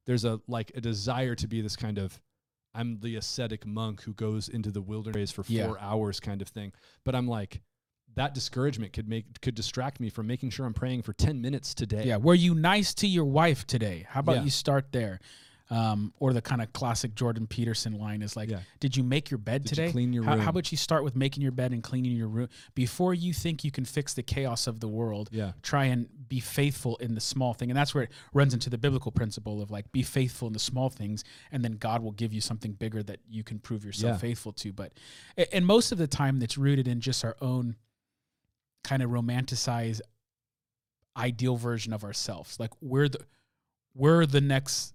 there's 0.05 0.25
a 0.25 0.39
like 0.47 0.71
a 0.75 0.81
desire 0.81 1.35
to 1.35 1.47
be 1.47 1.61
this 1.61 1.75
kind 1.75 1.97
of 1.97 2.19
i'm 2.73 2.99
the 3.01 3.15
ascetic 3.15 3.65
monk 3.65 4.01
who 4.03 4.13
goes 4.13 4.49
into 4.49 4.71
the 4.71 4.81
wilderness 4.81 5.31
for 5.31 5.43
four 5.43 5.53
Yeah. 5.53 5.73
hours 5.79 6.19
kind 6.19 6.41
of 6.41 6.47
thing 6.47 6.71
but 7.03 7.15
i'm 7.15 7.27
like 7.27 7.61
that 8.15 8.33
discouragement 8.33 8.91
could 8.93 9.07
make 9.07 9.39
could 9.41 9.55
distract 9.55 9.99
me 9.99 10.09
from 10.09 10.27
making 10.27 10.49
sure 10.49 10.65
i'm 10.65 10.73
praying 10.73 11.01
for 11.01 11.13
10 11.13 11.41
minutes 11.41 11.73
today 11.73 12.03
Yeah. 12.05 12.17
Were 12.17 12.35
you 12.35 12.53
nice 12.55 12.93
to 12.95 13.07
your 13.07 13.25
wife 13.25 13.65
today? 13.65 14.05
How 14.09 14.19
about 14.19 14.37
Yeah. 14.37 14.43
you 14.43 14.49
start 14.49 14.91
there? 14.91 15.19
Um, 15.71 16.13
or 16.19 16.33
the 16.33 16.41
kind 16.41 16.61
of 16.61 16.73
classic 16.73 17.15
Jordan 17.15 17.47
Peterson 17.47 17.97
line 17.97 18.21
is 18.21 18.35
like, 18.35 18.49
Yeah. 18.49 18.59
"Did 18.81 18.97
you 18.97 19.03
make 19.03 19.31
your 19.31 19.37
bed 19.37 19.63
Did 19.63 19.71
you 19.71 19.75
today? 19.85 19.91
clean 19.93 20.11
your 20.11 20.25
how, 20.25 20.33
room?" 20.33 20.41
how 20.41 20.49
about 20.49 20.69
you 20.69 20.77
start 20.77 21.05
with 21.05 21.15
making 21.15 21.41
your 21.43 21.53
bed 21.53 21.71
and 21.71 21.81
cleaning 21.81 22.11
your 22.11 22.27
room 22.27 22.49
before 22.75 23.13
you 23.13 23.33
think 23.33 23.63
you 23.63 23.71
can 23.71 23.85
fix 23.85 24.13
the 24.13 24.21
chaos 24.21 24.67
of 24.67 24.81
the 24.81 24.89
world? 24.89 25.29
yeah 25.31 25.53
Try 25.61 25.85
and 25.85 26.09
be 26.27 26.41
faithful 26.41 26.97
in 26.97 27.15
the 27.15 27.21
small 27.21 27.53
thing, 27.53 27.69
and 27.71 27.77
that's 27.77 27.95
where 27.95 28.03
it 28.03 28.11
runs 28.33 28.53
into 28.53 28.69
the 28.69 28.77
biblical 28.77 29.13
principle 29.13 29.61
of 29.61 29.71
like 29.71 29.89
be 29.93 30.03
faithful 30.03 30.45
in 30.47 30.53
the 30.53 30.59
small 30.59 30.89
things, 30.89 31.23
and 31.53 31.63
then 31.63 31.73
God 31.77 32.03
will 32.03 32.11
give 32.11 32.33
you 32.33 32.41
something 32.41 32.73
bigger 32.73 33.01
that 33.03 33.21
you 33.29 33.43
can 33.45 33.57
prove 33.59 33.85
yourself 33.85 34.15
Yeah. 34.15 34.17
faithful 34.17 34.51
to. 34.51 34.73
But 34.73 34.91
and 35.53 35.65
most 35.65 35.93
of 35.93 35.97
the 35.97 36.07
time, 36.07 36.39
that's 36.39 36.57
rooted 36.57 36.85
in 36.89 36.99
just 36.99 37.23
our 37.23 37.37
own 37.39 37.77
kind 38.83 39.01
of 39.01 39.09
romanticized 39.09 40.01
ideal 41.15 41.55
version 41.55 41.93
of 41.93 42.03
ourselves. 42.03 42.59
Like 42.59 42.71
we're 42.81 43.07
the 43.07 43.19
we're 43.93 44.25
the 44.25 44.41
next 44.41 44.93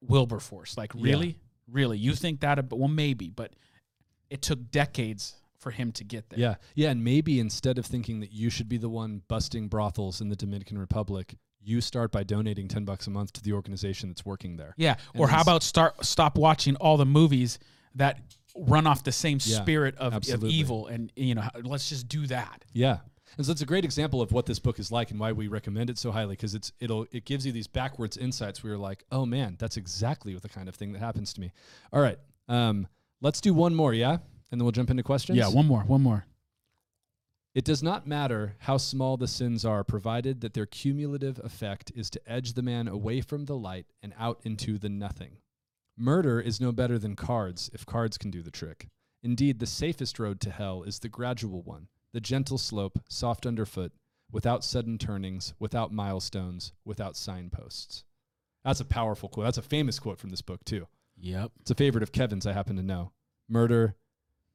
Wilberforce. 0.00 0.76
Like 0.76 0.92
Yeah. 0.94 1.02
really, 1.02 1.38
really, 1.70 1.98
you 1.98 2.14
think 2.14 2.40
that? 2.40 2.72
Well, 2.72 2.88
maybe, 2.88 3.30
but 3.30 3.52
it 4.30 4.42
took 4.42 4.70
decades 4.70 5.36
for 5.58 5.70
him 5.72 5.90
to 5.90 6.04
get 6.04 6.28
there. 6.30 6.38
yeah 6.38 6.54
yeah 6.76 6.88
and 6.90 7.02
maybe 7.02 7.40
instead 7.40 7.78
of 7.78 7.84
thinking 7.86 8.20
that 8.20 8.30
you 8.30 8.48
should 8.48 8.68
be 8.68 8.76
the 8.76 8.88
one 8.88 9.22
busting 9.26 9.66
brothels 9.66 10.20
in 10.20 10.28
the 10.28 10.36
dominican 10.36 10.78
republic 10.78 11.34
you 11.60 11.80
start 11.80 12.12
by 12.12 12.22
donating 12.22 12.68
10 12.68 12.84
bucks 12.84 13.08
a 13.08 13.10
month 13.10 13.32
to 13.32 13.42
the 13.42 13.52
organization 13.52 14.08
that's 14.08 14.24
working 14.24 14.56
there 14.56 14.72
Yeah. 14.76 14.94
And 15.14 15.20
Or 15.20 15.26
how 15.26 15.42
about 15.42 15.64
start 15.64 16.04
stop 16.04 16.38
watching 16.38 16.76
all 16.76 16.96
the 16.96 17.04
movies 17.04 17.58
that 17.96 18.20
run 18.56 18.86
off 18.86 19.02
the 19.02 19.10
same 19.10 19.38
Yeah, 19.42 19.60
spirit 19.60 19.96
of, 19.96 20.14
of 20.14 20.44
evil 20.44 20.86
and 20.86 21.10
you 21.16 21.34
know 21.34 21.48
let's 21.64 21.88
just 21.88 22.06
do 22.08 22.28
that. 22.28 22.64
Yeah. 22.72 22.98
And 23.36 23.46
so 23.46 23.52
it's 23.52 23.62
a 23.62 23.66
great 23.66 23.84
example 23.84 24.22
of 24.22 24.32
what 24.32 24.46
this 24.46 24.58
book 24.58 24.78
is 24.78 24.90
like 24.90 25.10
and 25.10 25.20
why 25.20 25.32
we 25.32 25.48
recommend 25.48 25.90
it 25.90 25.98
so 25.98 26.10
highly 26.10 26.34
because 26.34 26.54
it's 26.54 26.72
it'll 26.80 27.06
it 27.12 27.24
gives 27.24 27.46
you 27.46 27.52
these 27.52 27.66
backwards 27.66 28.16
insights 28.16 28.62
where 28.62 28.72
you're 28.72 28.78
like, 28.78 29.04
oh 29.12 29.26
man, 29.26 29.56
that's 29.58 29.76
exactly 29.76 30.34
what 30.34 30.42
the 30.42 30.48
kind 30.48 30.68
of 30.68 30.74
thing 30.74 30.92
that 30.92 31.00
happens 31.00 31.32
to 31.34 31.40
me. 31.40 31.52
All 31.92 32.00
right. 32.00 32.18
Um, 32.48 32.88
let's 33.20 33.40
do 33.40 33.52
one 33.52 33.74
more, 33.74 33.92
yeah? 33.92 34.18
And 34.50 34.58
then 34.58 34.64
we'll 34.64 34.72
jump 34.72 34.90
into 34.90 35.02
questions. 35.02 35.38
Yeah, 35.38 35.48
one 35.48 35.66
more, 35.66 35.80
one 35.82 36.02
more. 36.02 36.24
It 37.54 37.64
does 37.64 37.82
not 37.82 38.06
matter 38.06 38.54
how 38.60 38.76
small 38.76 39.16
the 39.16 39.26
sins 39.26 39.64
are, 39.64 39.82
provided 39.82 40.42
that 40.42 40.54
their 40.54 40.66
cumulative 40.66 41.40
effect 41.42 41.90
is 41.94 42.08
to 42.10 42.20
edge 42.26 42.52
the 42.52 42.62
man 42.62 42.86
away 42.88 43.20
from 43.20 43.46
the 43.46 43.56
light 43.56 43.86
and 44.02 44.14
out 44.18 44.38
into 44.44 44.78
the 44.78 44.88
nothing. 44.88 45.38
Murder 45.96 46.40
is 46.40 46.60
no 46.60 46.70
better 46.70 46.98
than 46.98 47.16
cards, 47.16 47.70
if 47.74 47.84
cards 47.84 48.16
can 48.16 48.30
do 48.30 48.42
the 48.42 48.52
trick. 48.52 48.88
Indeed, 49.22 49.58
the 49.58 49.66
safest 49.66 50.20
road 50.20 50.40
to 50.42 50.50
hell 50.50 50.84
is 50.84 51.00
the 51.00 51.08
gradual 51.08 51.62
one, 51.62 51.88
the 52.12 52.20
gentle 52.20 52.58
slope, 52.58 52.98
soft 53.08 53.46
underfoot, 53.46 53.92
without 54.30 54.64
sudden 54.64 54.98
turnings, 54.98 55.54
without 55.58 55.92
milestones, 55.92 56.72
without 56.84 57.16
signposts. 57.16 58.04
That's 58.64 58.80
a 58.80 58.84
powerful 58.84 59.28
quote. 59.28 59.46
That's 59.46 59.58
a 59.58 59.62
famous 59.62 59.98
quote 59.98 60.18
from 60.18 60.30
this 60.30 60.42
book, 60.42 60.64
too. 60.64 60.86
Yep. 61.20 61.52
It's 61.60 61.70
a 61.70 61.74
favorite 61.74 62.02
of 62.02 62.12
Kevin's, 62.12 62.46
I 62.46 62.52
happen 62.52 62.76
to 62.76 62.82
know. 62.82 63.12
Murder 63.48 63.94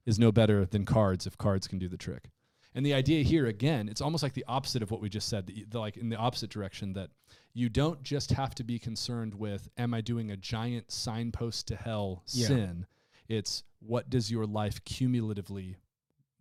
is 0.05 0.19
no 0.19 0.31
better 0.31 0.65
than 0.65 0.85
cards 0.85 1.25
if 1.25 1.37
cards 1.37 1.67
can 1.67 1.79
do 1.79 1.87
the 1.87 1.97
trick. 1.97 2.29
And 2.75 2.85
the 2.85 2.93
idea 2.93 3.23
here, 3.23 3.45
again, 3.45 3.87
it's 3.87 4.01
almost 4.01 4.23
like 4.23 4.33
the 4.33 4.45
opposite 4.47 4.81
of 4.81 4.89
what 4.91 4.99
we 5.01 5.07
just 5.09 5.29
said, 5.29 5.45
the, 5.47 5.65
the, 5.69 5.79
like 5.79 5.95
in 5.97 6.09
the 6.09 6.15
opposite 6.17 6.49
direction, 6.49 6.93
that 6.93 7.11
you 7.53 7.69
don't 7.69 8.01
just 8.03 8.31
have 8.31 8.55
to 8.55 8.63
be 8.63 8.79
concerned 8.79 9.33
with, 9.35 9.69
am 9.77 9.93
I 9.93 10.01
doing 10.01 10.31
a 10.31 10.37
giant 10.37 10.91
signpost 10.91 11.67
to 11.67 11.75
hell 11.75 12.23
Yeah. 12.27 12.47
sin? 12.47 12.85
It's 13.29 13.63
what 13.79 14.09
does 14.09 14.31
your 14.31 14.45
life 14.45 14.83
cumulatively, 14.85 15.77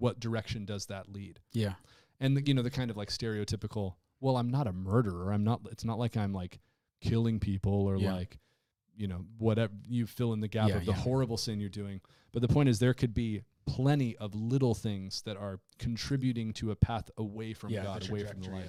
what 0.03 0.21
direction 0.21 0.65
does 0.65 0.87
that 0.87 1.09
lead? 1.09 1.41
Yeah. 1.53 1.75
and 2.21 2.37
the, 2.37 2.43
you 2.47 2.55
know 2.55 2.63
the 2.63 2.71
kind 2.71 2.91
of 2.91 2.97
like 2.97 3.09
stereotypical 3.09 3.95
well 4.21 4.37
i'm 4.37 4.51
not 4.51 4.67
a 4.67 4.73
murderer 4.73 5.33
i'm 5.33 5.43
not 5.45 5.61
it's 5.73 5.85
not 5.85 5.99
like 5.99 6.17
i'm 6.17 6.33
like 6.33 6.61
killing 7.01 7.41
people 7.41 7.87
or 7.87 7.97
Yeah. 7.97 8.13
like 8.15 8.39
you 8.97 9.07
know 9.09 9.25
whatever 9.39 9.73
you 9.89 10.07
fill 10.07 10.33
in 10.33 10.41
the 10.41 10.49
gap 10.49 10.69
Yeah, 10.69 10.77
of 10.77 10.85
the 10.85 10.93
yeah. 10.93 10.99
horrible 10.99 11.37
sin 11.37 11.59
you're 11.61 11.69
doing 11.71 12.01
but 12.33 12.43
the 12.43 12.49
point 12.49 12.69
is 12.69 12.79
there 12.79 12.95
could 12.95 13.15
be 13.15 13.43
plenty 13.67 14.17
of 14.19 14.35
little 14.35 14.75
things 14.75 15.23
that 15.23 15.37
are 15.37 15.59
contributing 15.79 16.53
to 16.55 16.71
a 16.71 16.77
path 16.77 17.11
away 17.17 17.55
from 17.55 17.73
god 17.73 18.09
away 18.09 18.25
from 18.25 18.41
the 18.41 18.51
light 18.51 18.69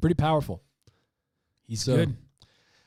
pretty 0.00 0.14
powerful 0.14 0.62
He's 1.66 1.82
So- 1.82 1.96
good. 1.96 2.16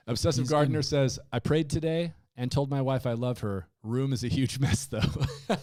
obsessive 0.07 0.43
He's 0.43 0.51
gardener 0.51 0.79
good. 0.79 0.86
says 0.86 1.19
i 1.31 1.39
prayed 1.39 1.69
today 1.69 2.13
and 2.38 2.51
told 2.51 2.69
my 2.69 2.81
wife 2.81 3.05
i 3.05 3.13
love 3.13 3.39
her 3.39 3.67
room 3.84 4.13
is 4.13 4.24
a 4.24 4.27
huge 4.29 4.57
mess 4.65 4.86
though 4.88 5.01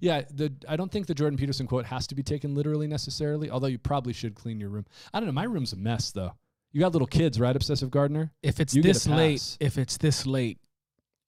yeah 0.00 0.22
the 0.30 0.52
i 0.68 0.76
don't 0.76 0.90
think 0.92 1.06
the 1.06 1.14
jordan 1.14 1.36
peterson 1.38 1.66
quote 1.66 1.84
has 1.86 2.06
to 2.06 2.14
be 2.14 2.22
taken 2.22 2.54
literally 2.54 2.86
necessarily 2.86 3.50
although 3.50 3.66
you 3.66 3.78
probably 3.78 4.12
should 4.12 4.34
clean 4.34 4.58
your 4.60 4.68
room 4.70 4.84
i 5.12 5.18
don't 5.20 5.26
know 5.26 5.32
my 5.32 5.44
room's 5.44 5.72
a 5.72 5.76
mess 5.76 6.10
though 6.12 6.32
you 6.72 6.80
got 6.80 6.92
little 6.92 7.06
kids 7.06 7.40
right 7.40 7.56
obsessive 7.56 7.90
gardener 7.90 8.30
If 8.42 8.60
it's 8.60 8.74
You 8.74 8.82
this 8.82 9.06
late, 9.06 9.56
if 9.60 9.78
it's 9.78 9.96
this 9.96 10.26
late, 10.26 10.58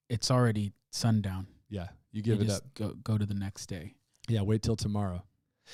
it's 0.09 0.31
already 0.31 0.73
sundown. 0.91 1.47
yeah 1.69 1.89
you 2.13 2.19
You 2.19 2.23
give 2.23 2.41
it 2.43 2.45
just 2.47 2.63
up 2.63 2.75
Go 2.75 2.95
go 3.03 3.17
to 3.19 3.25
the 3.27 3.35
next 3.35 3.67
day. 3.67 3.95
yeah 4.29 4.43
wait 4.43 4.63
till 4.63 4.77
tomorrow 4.77 5.23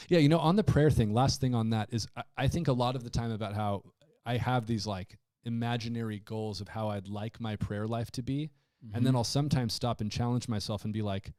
yeah 0.08 0.18
you 0.18 0.28
know 0.28 0.38
on 0.38 0.56
the 0.56 0.64
prayer 0.64 0.90
thing 0.90 1.12
last 1.14 1.40
thing 1.40 1.54
on 1.54 1.70
that 1.70 1.88
is 1.92 2.06
I, 2.16 2.22
I 2.36 2.48
think 2.48 2.68
a 2.68 2.72
lot 2.72 2.96
of 2.96 3.02
the 3.04 3.10
time 3.10 3.30
about 3.30 3.54
how 3.54 3.82
i 4.24 4.36
have 4.36 4.66
these 4.66 4.86
like 4.86 5.18
imaginary 5.44 6.20
goals 6.20 6.60
of 6.60 6.68
how 6.68 6.90
i'd 6.90 7.08
like 7.08 7.40
my 7.40 7.56
prayer 7.56 7.86
life 7.86 8.10
to 8.12 8.22
be 8.22 8.50
And 8.94 9.04
then 9.04 9.14
Mhm. 9.14 9.16
I'll 9.16 9.24
sometimes 9.24 9.72
stop 9.74 10.00
and 10.00 10.12
challenge 10.12 10.48
myself 10.48 10.84
and 10.84 10.92
be 10.92 11.02
like, 11.02 11.32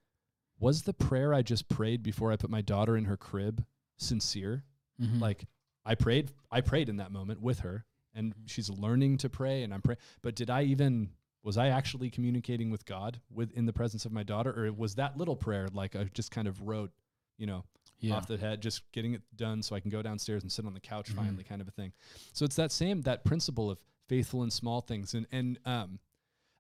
was 0.60 0.84
the 0.84 0.94
prayer 0.94 1.34
I 1.34 1.42
just 1.42 1.70
prayed 1.70 2.02
before 2.04 2.32
I 2.32 2.36
put 2.36 2.50
my 2.50 2.62
daughter 2.62 2.98
in 2.98 3.06
her 3.06 3.18
crib 3.18 3.66
sincere? 3.98 4.64
Mhm. 5.02 5.20
Like 5.20 5.46
I 5.86 5.96
prayed 5.96 6.32
I 6.52 6.62
prayed 6.62 6.90
in 6.90 6.98
that 6.98 7.12
moment 7.12 7.42
with 7.42 7.60
her 7.60 7.86
and 8.14 8.34
she's 8.46 8.70
learning 8.70 9.18
to 9.20 9.30
pray 9.30 9.64
and 9.64 9.74
I'm 9.74 9.82
praying 9.82 10.00
but 10.22 10.36
did 10.36 10.50
I 10.50 10.64
even 10.64 11.12
was 11.44 11.58
I 11.58 11.68
actually 11.68 12.10
communicating 12.10 12.70
with 12.72 12.86
God 12.86 13.22
with 13.30 13.52
in 13.54 13.66
the 13.66 13.74
presence 13.74 14.06
of 14.06 14.12
my 14.12 14.24
daughter 14.24 14.52
or 14.66 14.72
was 14.74 14.96
that 14.96 15.18
little 15.18 15.36
prayer 15.36 15.68
like 15.72 15.96
I 15.96 16.06
just 16.06 16.32
kind 16.32 16.48
of 16.48 16.62
wrote, 16.62 16.92
you 17.38 17.46
know, 17.46 17.64
yeah. 18.00 18.16
off 18.16 18.28
the 18.28 18.38
head, 18.38 18.62
just 18.62 18.92
getting 18.92 19.14
it 19.14 19.22
done 19.36 19.62
so 19.64 19.76
I 19.76 19.80
can 19.80 19.90
go 19.90 20.02
downstairs 20.02 20.44
and 20.44 20.52
sit 20.52 20.66
on 20.66 20.74
the 20.74 20.80
couch 20.80 21.12
Mhm. 21.12 21.16
finally, 21.16 21.44
kind 21.44 21.62
of 21.62 21.68
a 21.68 21.72
thing. 21.72 21.94
So 22.34 22.44
it's 22.46 22.56
that 22.58 22.72
same 22.72 23.02
that 23.04 23.24
principle 23.24 23.70
of 23.72 23.80
faithful 24.08 24.44
in 24.44 24.52
small 24.52 24.82
things, 24.82 25.14
and 25.14 25.26
and 25.32 25.60
um, 25.66 26.00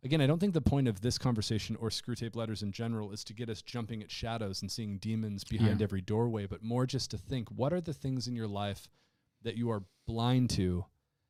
again, 0.03 0.21
I 0.21 0.27
don't 0.27 0.39
think 0.39 0.53
the 0.53 0.61
point 0.61 0.87
of 0.87 1.01
this 1.01 1.17
conversation 1.17 1.75
or 1.77 1.89
Screwtape 1.89 2.35
letters 2.35 2.61
in 2.63 2.71
general 2.71 3.11
is 3.11 3.23
to 3.25 3.33
get 3.33 3.49
us 3.49 3.61
jumping 3.61 4.01
at 4.03 4.11
shadows 4.11 4.61
and 4.61 4.71
seeing 4.71 4.97
demons 4.97 5.43
behind 5.43 5.79
Yeah. 5.79 5.83
every 5.83 6.01
doorway, 6.01 6.45
but 6.45 6.63
more 6.63 6.85
just 6.85 7.11
to 7.11 7.17
think 7.17 7.49
what 7.49 7.73
are 7.73 7.81
the 7.81 7.93
things 7.93 8.27
in 8.27 8.35
your 8.35 8.47
life 8.47 8.87
that 9.43 9.55
you 9.57 9.69
are 9.69 9.83
blind 10.05 10.49
to 10.51 10.85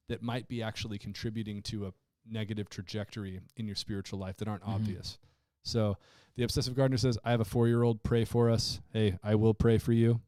that 0.08 0.22
might 0.22 0.48
be 0.48 0.62
actually 0.64 0.98
contributing 0.98 1.62
to 1.64 1.88
a 1.88 1.94
negative 2.30 2.70
trajectory 2.70 3.42
in 3.56 3.66
your 3.68 3.76
spiritual 3.76 4.20
life 4.20 4.38
that 4.38 4.48
aren't 4.48 4.64
Mhm. 4.64 4.70
obvious. 4.76 5.18
So 5.64 5.98
the 6.36 6.44
obsessive 6.44 6.76
gardener 6.76 6.98
says, 6.98 7.18
I 7.24 7.32
have 7.32 7.42
a 7.42 7.46
four 7.46 7.68
year 7.68 7.84
old, 7.84 8.04
pray 8.04 8.24
for 8.26 8.50
us. 8.50 8.80
Hey, 8.94 9.18
I 9.24 9.36
will 9.36 9.54
pray 9.54 9.78
for 9.78 9.92
you. 9.94 10.22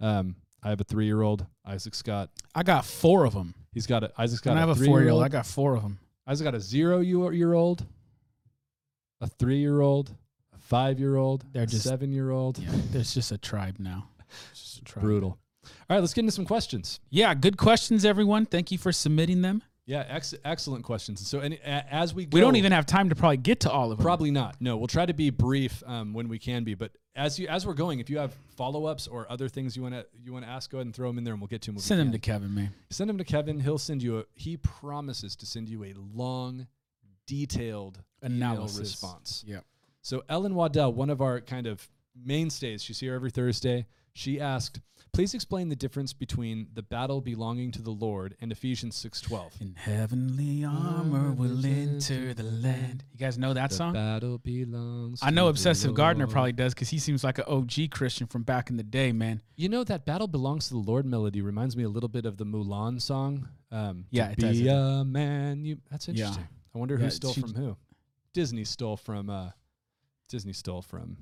Um, 0.00 0.36
I 0.62 0.70
have 0.70 0.80
a 0.80 0.84
three 0.84 1.04
year 1.06 1.22
old, 1.22 1.46
Isaac 1.64 1.94
Scott. 1.94 2.30
I 2.54 2.62
got 2.62 2.84
four 2.84 3.24
of 3.24 3.34
them. 3.34 3.54
He's 3.72 3.86
got 3.86 4.04
a 4.04 4.12
Isaac's 4.20 4.40
got 4.40 4.52
And 4.52 4.58
I 4.58 4.66
have 4.66 4.70
a 4.70 4.74
four 4.84 5.00
year 5.00 5.10
old. 5.10 5.22
I 5.22 5.28
got 5.28 5.46
four 5.46 5.74
of 5.76 5.82
them. 5.82 5.98
Isaac 6.26 6.44
got 6.44 6.54
a 6.54 6.60
zero 6.60 7.00
year 7.00 7.52
old, 7.54 7.84
a 9.20 9.26
three 9.26 9.58
year 9.58 9.80
old, 9.80 10.10
a 10.54 10.58
five 10.58 10.98
year 10.98 11.16
old, 11.16 11.44
They're 11.52 11.64
a 11.64 11.66
just- 11.66 11.84
seven 11.84 12.12
year 12.12 12.30
old. 12.30 12.58
Yeah, 12.58 12.70
there's 12.90 13.14
just 13.14 13.32
a 13.32 13.38
tribe 13.38 13.76
now. 13.78 14.08
It's 14.50 14.60
just 14.60 14.78
a 14.80 14.84
tribe. 14.84 15.02
Brutal. 15.04 15.38
All 15.64 15.70
right, 15.96 16.00
let's 16.00 16.12
get 16.14 16.22
into 16.22 16.32
some 16.32 16.44
questions. 16.44 17.00
Yeah, 17.10 17.34
good 17.34 17.56
questions, 17.56 18.04
everyone. 18.04 18.46
Thank 18.46 18.70
you 18.70 18.78
for 18.78 18.92
submitting 18.92 19.42
them. 19.42 19.62
Yeah, 19.86 20.04
ex- 20.08 20.34
excellent 20.44 20.82
questions. 20.84 21.26
So, 21.26 21.40
any, 21.40 21.56
a, 21.56 21.84
as 21.94 22.14
we 22.14 22.24
go, 22.24 22.36
We 22.36 22.40
don't 22.40 22.56
even 22.56 22.72
have 22.72 22.86
time 22.86 23.10
to 23.10 23.14
probably 23.14 23.36
get 23.36 23.60
to 23.60 23.70
all 23.70 23.92
of 23.92 23.98
them. 23.98 24.04
Probably 24.04 24.30
not. 24.30 24.56
No, 24.60 24.76
we'll 24.78 24.86
try 24.88 25.04
to 25.04 25.12
be 25.12 25.28
brief 25.30 25.82
um, 25.86 26.14
when 26.14 26.28
we 26.28 26.38
can 26.38 26.64
be. 26.64 26.74
But 26.74 26.92
as 27.16 27.38
you 27.38 27.46
as 27.48 27.66
we're 27.66 27.74
going, 27.74 28.00
if 28.00 28.10
you 28.10 28.18
have 28.18 28.34
follow 28.56 28.86
ups 28.86 29.06
or 29.06 29.26
other 29.30 29.48
things 29.48 29.76
you 29.76 29.82
want 29.82 29.94
to 29.94 30.06
you 30.22 30.32
want 30.32 30.44
to 30.44 30.50
ask, 30.50 30.70
go 30.70 30.78
ahead 30.78 30.86
and 30.86 30.94
throw 30.94 31.08
them 31.08 31.18
in 31.18 31.24
there, 31.24 31.34
and 31.34 31.40
we'll 31.40 31.48
get 31.48 31.62
to 31.62 31.72
them. 31.72 31.80
Send 31.80 32.00
them 32.00 32.12
to 32.12 32.18
Kevin, 32.18 32.54
man. 32.54 32.70
Send 32.90 33.08
them 33.08 33.18
to 33.18 33.24
Kevin. 33.24 33.60
He'll 33.60 33.78
send 33.78 34.02
you 34.02 34.20
a. 34.20 34.24
He 34.34 34.56
promises 34.56 35.36
to 35.36 35.46
send 35.46 35.68
you 35.68 35.84
a 35.84 35.94
long, 36.14 36.66
detailed 37.26 38.00
Analysis. 38.22 38.78
response. 38.80 39.44
Yeah. 39.46 39.60
So 40.02 40.22
Ellen 40.28 40.54
Waddell, 40.54 40.92
one 40.92 41.10
of 41.10 41.20
our 41.22 41.40
kind 41.40 41.66
of 41.66 41.88
mainstays, 42.14 42.82
she's 42.82 43.00
here 43.00 43.14
every 43.14 43.30
Thursday. 43.30 43.86
She 44.12 44.40
asked, 44.40 44.80
"Please 45.14 45.32
explain 45.32 45.68
the 45.68 45.76
difference 45.76 46.12
between 46.12 46.66
the 46.74 46.82
battle 46.82 47.20
belonging 47.20 47.70
to 47.72 47.80
the 47.82 47.90
Lord 47.92 48.36
and 48.40 48.50
Ephesians 48.52 48.96
six 48.96 49.20
twelve. 49.20 49.54
In 49.60 49.74
heavenly 49.76 50.64
armor 50.64 51.32
will 51.32 51.64
enter 51.64 52.34
the 52.34 52.42
land. 52.42 53.04
You 53.12 53.18
guys 53.18 53.38
know 53.38 53.54
that 53.54 53.70
The 53.70 53.76
song? 53.76 53.92
battle 53.94 54.38
belongs. 54.38 55.20
I 55.22 55.30
know 55.30 55.44
to 55.44 55.50
Obsessive 55.50 55.90
the 55.92 55.94
Gardener 55.96 56.24
Lord. 56.26 56.32
probably 56.32 56.52
does 56.52 56.74
because 56.74 56.88
he 56.90 56.98
seems 56.98 57.22
like 57.24 57.38
an 57.38 57.44
OG 57.46 57.88
Christian 57.90 58.26
from 58.26 58.42
back 58.42 58.70
in 58.70 58.76
the 58.76 58.82
day, 58.82 59.12
man. 59.12 59.40
You 59.56 59.68
know 59.68 59.84
that 59.84 60.04
"Battle 60.04 60.26
Belongs 60.28 60.66
to 60.68 60.74
the 60.74 60.80
Lord" 60.80 61.06
melody 61.06 61.40
reminds 61.40 61.76
me 61.76 61.84
a 61.84 61.88
little 61.88 62.08
bit 62.08 62.26
of 62.26 62.36
the 62.36 62.44
Mulan 62.44 63.00
song. 63.00 63.48
Um, 63.70 64.06
Yeah, 64.10 64.26
to 64.26 64.32
it 64.32 64.38
does. 64.38 64.58
be 64.60 64.68
a 64.68 65.04
man. 65.04 65.64
You 65.64 65.78
that's 65.90 66.08
interesting. 66.08 66.42
Yeah. 66.42 66.48
I 66.74 66.78
wonder 66.78 66.96
Yeah, 66.96 67.04
who 67.04 67.10
stole 67.10 67.32
from 67.34 67.54
who. 67.54 67.76
Disney 68.32 68.64
stole 68.64 68.96
from. 68.96 69.30
Uh, 69.30 69.50
Disney 70.28 70.52
stole 70.52 70.82
from. 70.82 71.18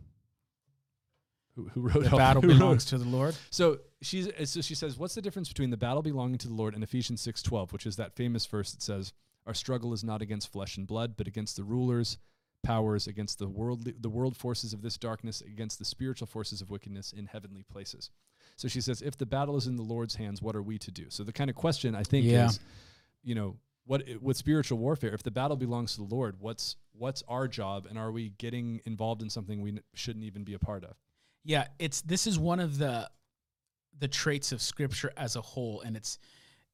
Who, 1.54 1.68
who 1.68 1.80
wrote 1.82 2.04
The 2.04 2.10
all- 2.12 2.18
battle 2.18 2.42
belongs 2.54 2.84
to 2.86 2.98
the 2.98 3.04
Lord. 3.08 3.36
So 3.50 3.80
she's 4.00 4.28
so 4.48 4.60
she 4.62 4.74
says, 4.74 4.98
"What's 4.98 5.14
the 5.14 5.22
difference 5.22 5.48
between 5.48 5.70
the 5.70 5.76
battle 5.76 6.02
belonging 6.02 6.38
to 6.38 6.48
the 6.48 6.54
Lord 6.54 6.74
and 6.74 6.82
Ephesians 6.82 7.20
six 7.20 7.42
twelve, 7.42 7.72
which 7.72 7.84
is 7.86 7.96
that 7.96 8.14
famous 8.14 8.46
verse 8.46 8.72
that 8.72 8.80
says, 8.82 9.12
"Our 9.46 9.54
struggle 9.54 9.92
is 9.92 10.02
not 10.02 10.22
against 10.22 10.50
flesh 10.50 10.76
and 10.78 10.86
blood, 10.86 11.14
but 11.16 11.26
against 11.26 11.56
the 11.56 11.64
rulers, 11.64 12.16
powers, 12.62 13.06
against 13.06 13.38
the 13.38 13.48
world 13.48 13.84
the 14.00 14.08
world 14.08 14.36
forces 14.36 14.72
of 14.72 14.80
this 14.82 14.96
darkness, 14.96 15.42
against 15.42 15.78
the 15.78 15.84
spiritual 15.84 16.26
forces 16.26 16.62
of 16.62 16.70
wickedness 16.70 17.12
in 17.12 17.26
heavenly 17.26 17.64
places." 17.64 18.10
So 18.56 18.66
she 18.68 18.80
says, 18.80 19.02
"If 19.02 19.16
the 19.18 19.26
battle 19.26 19.56
is 19.56 19.66
in 19.66 19.76
the 19.76 19.82
Lord's 19.82 20.14
hands, 20.14 20.40
what 20.40 20.56
are 20.56 20.62
we 20.62 20.78
to 20.78 20.90
do?" 20.90 21.06
So 21.10 21.22
the 21.22 21.32
kind 21.32 21.50
of 21.50 21.56
question 21.56 21.94
I 21.94 22.02
think 22.02 22.24
Yeah. 22.26 22.46
is, 22.46 22.60
you 23.22 23.34
know, 23.34 23.56
what 23.84 24.04
with 24.22 24.36
spiritual 24.38 24.78
warfare, 24.78 25.12
if 25.12 25.22
the 25.22 25.30
battle 25.30 25.56
belongs 25.58 25.96
to 25.96 25.98
the 26.06 26.14
Lord, 26.14 26.36
what's 26.40 26.76
what's 26.92 27.22
our 27.28 27.46
job, 27.48 27.86
and 27.86 27.98
are 27.98 28.10
we 28.12 28.30
getting 28.30 28.80
involved 28.86 29.20
in 29.22 29.28
something 29.28 29.60
we 29.60 29.70
n- 29.72 29.80
shouldn't 29.94 30.24
even 30.24 30.44
be 30.44 30.54
a 30.54 30.58
part 30.58 30.84
of? 30.84 30.96
Yeah, 31.44 31.66
it's 31.78 32.02
this 32.02 32.26
is 32.26 32.38
one 32.38 32.60
of 32.60 32.78
the 32.78 33.10
the 33.98 34.08
traits 34.08 34.52
of 34.52 34.62
scripture 34.62 35.12
as 35.16 35.36
a 35.36 35.40
whole 35.40 35.80
and 35.82 35.96
it's 35.96 36.18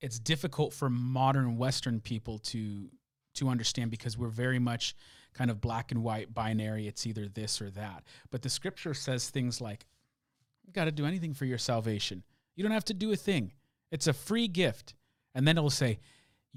it's 0.01 0.19
difficult 0.19 0.73
for 0.73 0.89
modern 0.89 1.57
western 1.57 2.01
people 2.01 2.39
to 2.39 2.89
to 3.35 3.49
understand 3.49 3.91
because 3.91 4.17
we're 4.17 4.29
very 4.29 4.59
much 4.59 4.95
kind 5.35 5.51
of 5.51 5.61
black 5.61 5.93
and 5.93 6.03
white 6.03 6.33
binary 6.33 6.87
it's 6.87 7.07
either 7.07 7.29
this 7.29 7.61
or 7.61 7.71
that. 7.71 8.05
But 8.31 8.43
the 8.43 8.51
scripture 8.51 8.95
says 8.95 9.31
things 9.31 9.61
like 9.61 9.87
you 10.65 10.73
got 10.73 10.85
to 10.85 10.93
do 10.93 11.07
anything 11.07 11.35
for 11.35 11.45
your 11.45 11.59
salvation. 11.59 12.23
You 12.55 12.63
don't 12.63 12.73
have 12.73 12.85
to 12.87 12.95
do 12.95 13.13
a 13.13 13.17
thing. 13.17 13.53
It's 13.91 14.07
a 14.07 14.13
free 14.13 14.49
gift. 14.49 14.95
And 15.35 15.47
then 15.47 15.57
it'll 15.57 15.71
say 15.71 16.01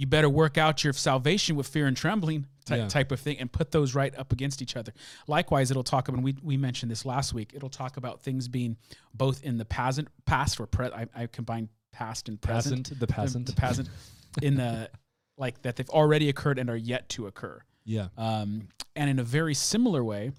you 0.02 0.08
better 0.08 0.28
work 0.30 0.58
out 0.58 0.84
your 0.84 0.94
salvation 0.94 1.56
with 1.56 1.68
fear 1.68 1.86
and 1.86 1.96
trembling 1.96 2.48
type, 2.66 2.80
Yeah. 2.80 2.88
type 2.88 3.12
of 3.12 3.20
thing 3.20 3.38
and 3.38 3.52
put 3.52 3.70
those 3.70 3.94
right 3.94 4.18
up 4.18 4.32
against 4.34 4.60
each 4.60 4.76
other. 4.76 4.92
Likewise, 5.28 5.70
it'll 5.70 5.84
talk 5.84 6.08
about, 6.08 6.18
and 6.18 6.24
we, 6.26 6.36
we 6.42 6.58
mentioned 6.58 6.90
this 6.92 7.06
last 7.06 7.36
week, 7.36 7.52
it'll 7.54 7.70
talk 7.70 7.98
about 7.98 8.20
things 8.22 8.48
being 8.48 8.78
both 9.14 9.44
in 9.44 9.60
the 9.60 9.66
past, 9.66 10.02
past 10.26 10.60
or 10.60 10.66
pre, 10.66 10.88
I, 10.88 11.06
I 11.16 11.28
combine 11.28 11.70
past 11.92 12.28
and 12.30 12.42
present. 12.42 13.00
The 13.00 13.06
peasant, 13.06 13.46
The, 13.46 13.52
the 13.54 13.62
present. 13.62 13.90
in 14.42 14.56
the, 14.56 14.90
like 15.38 15.62
that 15.62 15.76
they've 15.76 15.90
already 15.92 16.30
occurred 16.30 16.58
and 16.58 16.68
are 16.70 16.76
yet 16.76 17.08
to 17.10 17.28
occur. 17.28 17.62
yeah, 17.86 18.08
Um, 18.18 18.70
and 18.96 19.08
in 19.08 19.20
a 19.20 19.24
very 19.24 19.54
similar 19.54 20.04
way, 20.04 20.32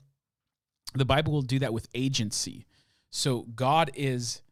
the 0.95 1.05
Bible 1.05 1.33
will 1.33 1.43
do 1.43 1.61
that 1.61 1.73
with 1.73 1.87
agency. 1.95 2.67
So 3.11 3.43
God 3.55 3.93
is 3.95 4.43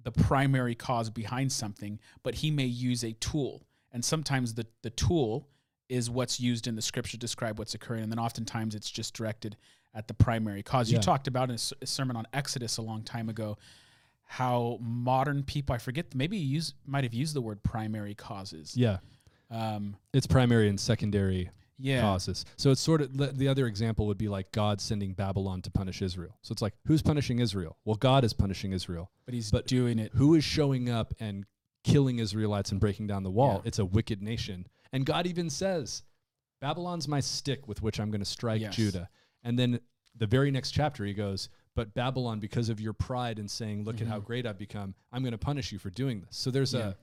the 0.00 0.12
primary 0.12 0.76
cause 0.76 1.10
behind 1.10 1.50
something, 1.50 1.98
but 2.22 2.36
he 2.36 2.52
may 2.52 2.66
use 2.66 3.02
a 3.02 3.12
tool. 3.14 3.62
And 3.94 4.04
sometimes 4.04 4.52
the, 4.52 4.66
the 4.82 4.90
tool 4.90 5.48
is 5.88 6.10
what's 6.10 6.40
used 6.40 6.66
in 6.66 6.76
the 6.76 6.82
scripture 6.82 7.12
to 7.12 7.18
describe 7.18 7.58
what's 7.58 7.74
occurring. 7.74 8.02
And 8.02 8.12
then 8.12 8.18
oftentimes 8.18 8.74
it's 8.74 8.90
just 8.90 9.14
directed 9.14 9.56
at 9.94 10.08
the 10.08 10.14
primary 10.14 10.62
cause. 10.62 10.90
You 10.90 10.98
talked 10.98 11.28
about 11.28 11.48
in 11.48 11.54
a, 11.54 11.86
sermon 11.86 12.16
on 12.16 12.26
Exodus 12.32 12.76
a 12.76 12.82
long 12.82 13.02
time 13.02 13.28
ago 13.28 13.56
how 14.26 14.78
modern 14.80 15.44
people, 15.44 15.74
I 15.74 15.78
forget, 15.78 16.14
maybe 16.14 16.36
you 16.36 16.56
use, 16.56 16.74
might 16.86 17.04
have 17.04 17.14
used 17.14 17.34
the 17.34 17.40
word 17.40 17.62
primary 17.62 18.14
causes. 18.14 18.76
yeah. 18.76 18.98
Um, 19.50 19.96
It's 20.12 20.26
primary 20.26 20.68
and 20.68 20.80
secondary 20.80 21.50
yeah. 21.78 22.00
causes. 22.00 22.44
So 22.56 22.70
it's 22.70 22.80
sort 22.80 23.02
of 23.02 23.16
the, 23.16 23.26
the 23.26 23.46
other 23.46 23.66
example 23.66 24.06
would 24.06 24.18
be 24.18 24.28
like 24.28 24.50
God 24.50 24.80
sending 24.80 25.12
Babylon 25.12 25.62
to 25.62 25.70
punish 25.70 26.02
Israel. 26.02 26.36
So 26.42 26.52
it's 26.52 26.62
like 26.62 26.74
who's 26.86 27.02
punishing 27.02 27.38
Israel? 27.38 27.76
Well, 27.84 27.96
God 27.96 28.24
is 28.24 28.32
punishing 28.32 28.72
Israel. 28.72 29.10
But 29.26 29.34
he's 29.34 29.50
But 29.50 29.66
doing 29.66 29.98
it. 29.98 30.12
Who 30.14 30.34
is 30.34 30.42
showing 30.42 30.90
up 30.90 31.14
and 31.20 31.44
killing 31.84 32.18
Israelites 32.18 32.72
and 32.72 32.80
breaking 32.80 33.06
down 33.06 33.22
the 33.22 33.30
wall? 33.30 33.60
Yeah. 33.62 33.68
It's 33.68 33.78
a 33.78 33.84
wicked 33.84 34.20
nation. 34.22 34.66
And 34.92 35.06
God 35.06 35.26
even 35.26 35.48
says, 35.50 36.02
Babylon's 36.60 37.06
my 37.08 37.20
stick 37.20 37.68
with 37.68 37.82
which 37.82 38.00
I'm 38.00 38.10
going 38.10 38.20
to 38.20 38.24
strike 38.26 38.60
Yes. 38.60 38.74
Judah. 38.74 39.08
And 39.42 39.58
then 39.58 39.80
the 40.16 40.26
very 40.26 40.50
next 40.50 40.70
chapter 40.72 41.04
he 41.04 41.12
goes, 41.14 41.48
but 41.74 41.92
Babylon, 41.94 42.40
because 42.40 42.68
of 42.68 42.80
your 42.80 42.92
pride 42.92 43.38
and 43.38 43.50
saying, 43.50 43.84
"Look 43.84 44.00
at 44.00 44.06
how 44.06 44.20
Mhm. 44.20 44.24
great 44.24 44.46
I've 44.46 44.58
become," 44.58 44.94
I'm 45.12 45.22
going 45.22 45.32
to 45.32 45.38
punish 45.38 45.72
you 45.72 45.78
for 45.78 45.90
doing 45.90 46.20
this. 46.20 46.36
So 46.36 46.50
there's 46.50 46.72
Yeah. 46.72 46.88
a 46.90 46.94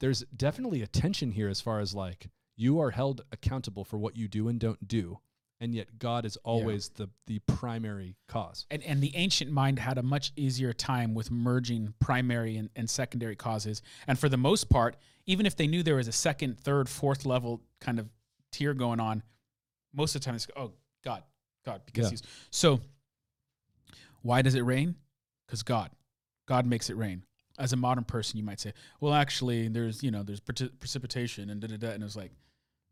there's 0.00 0.20
definitely 0.36 0.80
a 0.82 0.86
tension 0.86 1.32
here 1.32 1.48
as 1.48 1.60
far 1.60 1.80
as 1.80 1.92
like 1.94 2.28
you 2.56 2.78
are 2.80 2.90
held 2.92 3.22
accountable 3.32 3.84
for 3.84 3.98
what 3.98 4.16
you 4.16 4.28
do 4.28 4.46
and 4.48 4.60
don't 4.60 4.86
do, 4.86 5.18
and 5.60 5.74
yet 5.74 5.98
God 5.98 6.24
is 6.24 6.36
always 6.38 6.88
the 6.90 7.08
the 7.26 7.40
primary 7.40 8.16
cause. 8.28 8.66
and, 8.70 8.82
and 8.84 9.02
the 9.02 9.14
ancient 9.16 9.50
mind 9.50 9.78
had 9.78 9.98
a 9.98 10.02
much 10.02 10.32
easier 10.36 10.72
time 10.72 11.14
with 11.14 11.30
merging 11.30 11.94
primary 12.00 12.56
and, 12.56 12.70
and 12.76 12.88
secondary 12.88 13.34
causes. 13.36 13.82
And 14.06 14.18
for 14.18 14.28
the 14.28 14.36
most 14.36 14.68
part, 14.68 14.96
even 15.26 15.46
if 15.46 15.56
they 15.56 15.66
knew 15.66 15.82
there 15.82 15.96
was 15.96 16.08
a 16.08 16.12
second, 16.12 16.58
third, 16.60 16.88
fourth 16.88 17.26
level 17.26 17.60
kind 17.80 17.98
of 17.98 18.08
tier 18.52 18.72
going 18.74 19.00
on, 19.00 19.22
most 19.92 20.14
of 20.14 20.20
the 20.20 20.24
time 20.26 20.34
it's 20.36 20.46
oh 20.56 20.72
God, 21.04 21.22
God, 21.64 21.82
because 21.86 22.06
Yeah. 22.06 22.10
he's 22.10 22.22
so. 22.50 22.80
Why 24.22 24.42
does 24.42 24.54
it 24.54 24.62
rain? 24.62 24.96
Because 25.46 25.62
God, 25.62 25.90
God 26.46 26.66
makes 26.66 26.90
it 26.90 26.96
rain. 26.96 27.22
As 27.58 27.72
a 27.72 27.76
modern 27.76 28.04
person, 28.04 28.36
you 28.38 28.44
might 28.44 28.60
say, 28.60 28.72
well, 29.00 29.14
actually, 29.14 29.68
there's 29.68 30.02
you 30.02 30.10
know 30.10 30.22
there's 30.22 30.40
preci- 30.40 30.70
precipitation 30.78 31.50
and 31.50 31.60
da 31.60 31.66
da 31.68 31.76
da, 31.76 31.88
and 31.90 32.02
it's 32.04 32.16
like, 32.16 32.30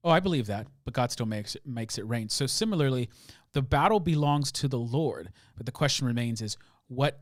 oh, 0.07 0.11
I 0.11 0.21
believe 0.21 0.47
that, 0.47 0.69
but 0.85 0.95
God 0.95 1.11
still 1.11 1.27
makes 1.27 1.57
it 1.57 1.67
makes 1.67 1.99
it 1.99 2.09
rain. 2.09 2.29
So 2.29 2.47
similarly, 2.47 3.11
the 3.53 3.61
battle 3.61 3.99
belongs 3.99 4.53
to 4.53 4.69
the 4.69 4.79
Lord, 4.79 5.31
but 5.57 5.67
the 5.67 5.73
question 5.73 6.07
remains 6.07 6.41
is 6.41 6.57
what 6.87 7.21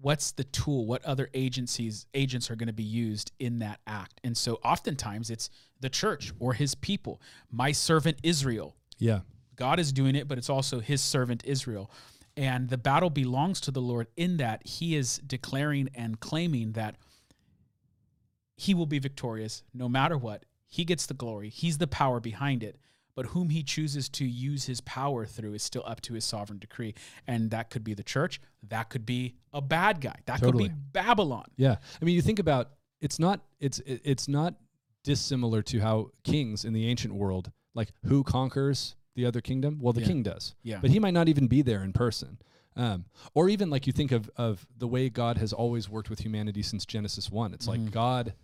what's 0.00 0.32
the 0.32 0.44
tool 0.44 0.86
what 0.86 1.04
other 1.04 1.28
agencies 1.34 2.06
agents 2.14 2.50
are 2.50 2.56
going 2.56 2.68
to 2.68 2.72
be 2.72 2.82
used 2.82 3.32
in 3.38 3.60
that 3.60 3.80
act? 3.86 4.20
And 4.24 4.36
so 4.36 4.58
oftentimes 4.64 5.30
it's 5.30 5.50
the 5.80 5.88
church 5.88 6.32
or 6.40 6.52
his 6.52 6.74
people. 6.74 7.22
My 7.50 7.72
servant 7.72 8.18
israel. 8.22 8.74
Yeah. 8.98 9.20
god 9.54 9.78
is 9.78 9.92
doing 9.92 10.16
it 10.16 10.26
but 10.26 10.38
it's 10.38 10.50
also 10.50 10.80
his 10.80 11.00
servant 11.00 11.42
israel. 11.44 11.90
And 12.36 12.68
the 12.68 12.78
battle 12.78 13.10
belongs 13.10 13.60
to 13.62 13.70
the 13.70 13.80
lord 13.80 14.08
in 14.16 14.36
that 14.38 14.66
he 14.66 14.96
is 14.96 15.18
declaring 15.18 15.88
and 15.94 16.18
claiming 16.18 16.72
that 16.72 16.96
he 18.56 18.74
will 18.74 18.86
be 18.86 18.98
victorious 18.98 19.62
no 19.72 19.88
matter 19.88 20.18
what 20.18 20.44
he 20.68 20.84
gets 20.84 21.06
the 21.06 21.14
glory 21.14 21.48
he's 21.48 21.78
the 21.78 21.86
power 21.86 22.20
behind 22.20 22.62
it 22.62 22.76
but 23.14 23.26
whom 23.26 23.50
he 23.50 23.64
chooses 23.64 24.08
to 24.08 24.24
use 24.24 24.66
his 24.66 24.80
power 24.82 25.26
through 25.26 25.52
is 25.54 25.62
still 25.62 25.82
up 25.86 26.00
to 26.00 26.14
his 26.14 26.24
sovereign 26.24 26.58
decree 26.58 26.94
and 27.26 27.50
that 27.50 27.68
could 27.70 27.82
be 27.82 27.94
the 27.94 28.02
church 28.04 28.40
that 28.62 28.88
could 28.90 29.04
be 29.04 29.34
a 29.52 29.60
bad 29.60 30.00
guy 30.00 30.14
that 30.26 30.40
could 30.40 30.56
be 30.56 30.70
babylon 30.92 31.46
Yeah, 31.56 31.76
I 32.00 32.04
mean, 32.04 32.14
you 32.14 32.22
think 32.22 32.38
about 32.38 32.70
it's 33.00 33.18
not 33.18 33.40
it's 33.60 33.80
it's 33.86 34.28
not 34.28 34.54
dissimilar 35.04 35.62
to 35.62 35.80
how 35.80 36.10
kings 36.24 36.64
in 36.64 36.72
the 36.72 36.86
ancient 36.88 37.14
world, 37.14 37.50
like 37.74 37.90
who 38.06 38.22
conquers 38.24 38.96
the 39.14 39.24
other 39.24 39.40
kingdom? 39.40 39.78
Well, 39.80 39.92
the 39.92 40.00
Yeah. 40.00 40.06
king 40.08 40.22
does, 40.22 40.54
yeah 40.62 40.78
but 40.80 40.90
he 40.90 40.98
might 40.98 41.14
not 41.14 41.28
even 41.28 41.46
be 41.46 41.62
there 41.62 41.82
in 41.82 41.92
person. 41.92 42.38
Um, 42.76 43.06
or 43.34 43.48
even 43.48 43.70
like 43.70 43.86
you 43.86 43.92
think 43.92 44.12
of 44.12 44.30
of 44.36 44.66
the 44.76 44.86
way 44.86 45.08
God 45.08 45.38
has 45.38 45.52
always 45.52 45.88
worked 45.88 46.10
with 46.10 46.20
humanity 46.20 46.62
since 46.62 46.84
Genesis 46.86 47.30
one. 47.30 47.52
It's 47.54 47.66
Mhm. 47.66 47.68
like 47.68 47.90
God, 47.90 48.34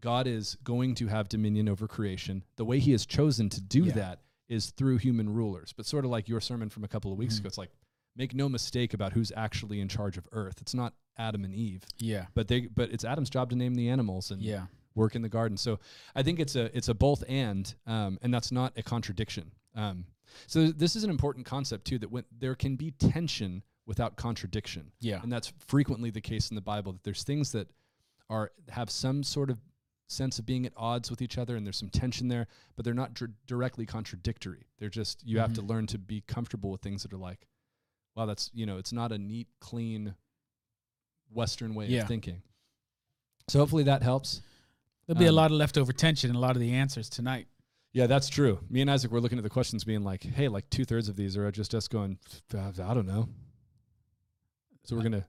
God 0.00 0.26
is 0.26 0.56
going 0.64 0.94
to 0.96 1.06
have 1.08 1.28
dominion 1.28 1.68
over 1.68 1.86
creation. 1.88 2.44
The 2.56 2.64
way 2.64 2.78
He 2.78 2.92
has 2.92 3.06
chosen 3.06 3.48
to 3.50 3.60
do 3.60 3.84
Yeah. 3.84 3.92
that 3.94 4.20
is 4.48 4.70
through 4.70 4.98
human 4.98 5.28
rulers. 5.28 5.72
But 5.76 5.86
sort 5.86 6.04
of 6.04 6.10
like 6.10 6.28
your 6.28 6.40
sermon 6.40 6.68
from 6.68 6.84
a 6.84 6.88
couple 6.88 7.10
of 7.12 7.18
weeks 7.18 7.36
Mhm. 7.36 7.40
ago, 7.40 7.46
it's 7.48 7.58
like 7.58 7.70
make 8.14 8.34
no 8.34 8.48
mistake 8.48 8.94
about 8.94 9.12
who's 9.12 9.32
actually 9.36 9.80
in 9.80 9.88
charge 9.88 10.16
of 10.16 10.26
Earth. 10.32 10.60
It's 10.60 10.74
not 10.74 10.94
Adam 11.18 11.44
and 11.44 11.54
Eve 11.54 11.82
yeah 11.98 12.26
but 12.34 12.46
they 12.46 12.66
but 12.66 12.90
it's 12.92 13.02
Adam's 13.02 13.30
job 13.30 13.48
to 13.48 13.56
name 13.56 13.74
the 13.74 13.88
animals 13.88 14.30
and 14.30 14.42
yeah 14.42 14.66
work 14.94 15.14
in 15.16 15.22
the 15.22 15.28
garden. 15.30 15.56
So 15.56 15.78
I 16.14 16.22
think 16.22 16.38
it's 16.38 16.56
a 16.56 16.74
it's 16.76 16.88
a 16.88 16.94
both 16.94 17.24
and 17.28 17.74
um, 17.86 18.18
and 18.22 18.32
that's 18.34 18.52
not 18.52 18.72
a 18.76 18.82
contradiction. 18.82 19.50
Um, 19.74 20.04
so 20.46 20.70
this 20.72 20.94
is 20.94 21.04
an 21.04 21.10
important 21.10 21.46
concept 21.46 21.86
too 21.86 21.98
that 22.00 22.10
when 22.10 22.24
there 22.30 22.54
can 22.54 22.76
be 22.76 22.90
tension 22.90 23.62
without 23.86 24.16
contradiction, 24.16 24.92
yeah 25.00 25.22
and 25.22 25.32
that's 25.32 25.52
frequently 25.66 26.10
the 26.10 26.20
case 26.20 26.50
in 26.50 26.54
the 26.54 26.60
Bible. 26.60 26.92
That 26.92 27.02
there's 27.04 27.22
things 27.24 27.52
that 27.52 27.68
are 28.28 28.52
have 28.68 28.90
some 28.90 29.22
sort 29.22 29.48
of 29.50 29.58
sense 30.08 30.38
of 30.38 30.46
being 30.46 30.64
at 30.66 30.72
odds 30.76 31.10
with 31.10 31.20
each 31.20 31.36
other 31.36 31.56
and 31.56 31.66
there's 31.66 31.76
some 31.76 31.88
tension 31.88 32.28
there 32.28 32.46
but 32.76 32.84
they're 32.84 32.94
not 32.94 33.12
dr- 33.12 33.32
directly 33.46 33.84
contradictory 33.84 34.66
they're 34.78 34.88
just 34.88 35.26
you 35.26 35.38
have 35.40 35.52
to 35.52 35.60
Mhm. 35.62 35.68
learn 35.68 35.86
to 35.88 35.98
be 35.98 36.20
comfortable 36.20 36.70
with 36.70 36.80
things 36.80 37.02
that 37.02 37.12
are 37.12 37.16
like 37.18 37.46
wow, 38.14 38.24
that's 38.24 38.50
you 38.54 38.64
know, 38.64 38.78
it's 38.78 38.94
not 38.94 39.12
a 39.12 39.18
neat, 39.18 39.46
clean 39.60 40.14
Western 41.30 41.74
way 41.74 41.86
Yeah. 41.88 42.00
of 42.02 42.08
thinking. 42.08 42.40
So 43.48 43.58
hopefully 43.58 43.82
that 43.84 44.02
helps. 44.02 44.40
There'll 45.06 45.18
be 45.18 45.26
a 45.26 45.28
Um, 45.28 45.34
lot 45.34 45.50
of 45.50 45.58
leftover 45.58 45.92
tension 45.92 46.30
and 46.30 46.36
a 46.36 46.40
lot 46.40 46.56
of 46.56 46.60
the 46.60 46.72
answers 46.72 47.10
tonight. 47.10 47.46
Yeah, 47.92 48.06
that's 48.06 48.28
true. 48.30 48.64
Me 48.70 48.80
and 48.80 48.90
Isaac 48.90 49.10
were 49.10 49.20
looking 49.20 49.36
at 49.38 49.44
the 49.44 49.50
questions, 49.50 49.84
being 49.84 50.02
like, 50.02 50.22
"Hey, 50.22 50.48
like 50.48 50.70
two 50.70 50.86
thirds 50.86 51.10
of 51.10 51.16
these 51.16 51.36
are 51.36 51.50
just 51.52 51.74
us 51.74 51.88
going, 51.88 52.18
I 52.54 52.70
don't 52.94 53.06
know." 53.06 53.28
So 54.84 54.96
we're 54.96 55.02
gonna 55.02 55.26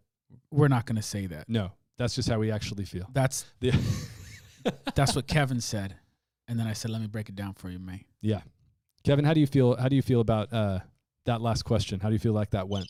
We're 0.49 0.67
not 0.69 0.85
going 0.85 0.95
to 0.95 1.01
say 1.01 1.25
that. 1.27 1.49
no. 1.49 1.73
That's 1.97 2.15
just 2.15 2.29
how 2.29 2.39
we 2.39 2.51
actually 2.51 2.85
feel. 2.85 3.09
That's 3.11 3.45
The- 3.59 3.71
that's 4.95 5.15
what 5.15 5.27
Kevin 5.27 5.61
said, 5.61 5.95
and 6.47 6.59
then 6.59 6.67
I 6.67 6.73
said, 6.73 6.91
"Let 6.91 7.01
me 7.01 7.07
break 7.07 7.29
it 7.29 7.35
down 7.35 7.53
for 7.53 7.69
you, 7.69 7.79
May." 7.79 8.05
yeah, 8.21 8.41
Kevin, 9.03 9.25
how 9.25 9.33
do 9.33 9.39
you 9.39 9.47
feel? 9.47 9.75
How 9.75 9.87
do 9.87 9.95
you 9.95 10.01
feel 10.01 10.21
about 10.21 10.51
uh, 10.51 10.79
that 11.25 11.41
last 11.41 11.63
question? 11.63 11.99
How 11.99 12.09
do 12.09 12.13
you 12.13 12.19
feel 12.19 12.33
like 12.33 12.51
that 12.51 12.67
went? 12.67 12.87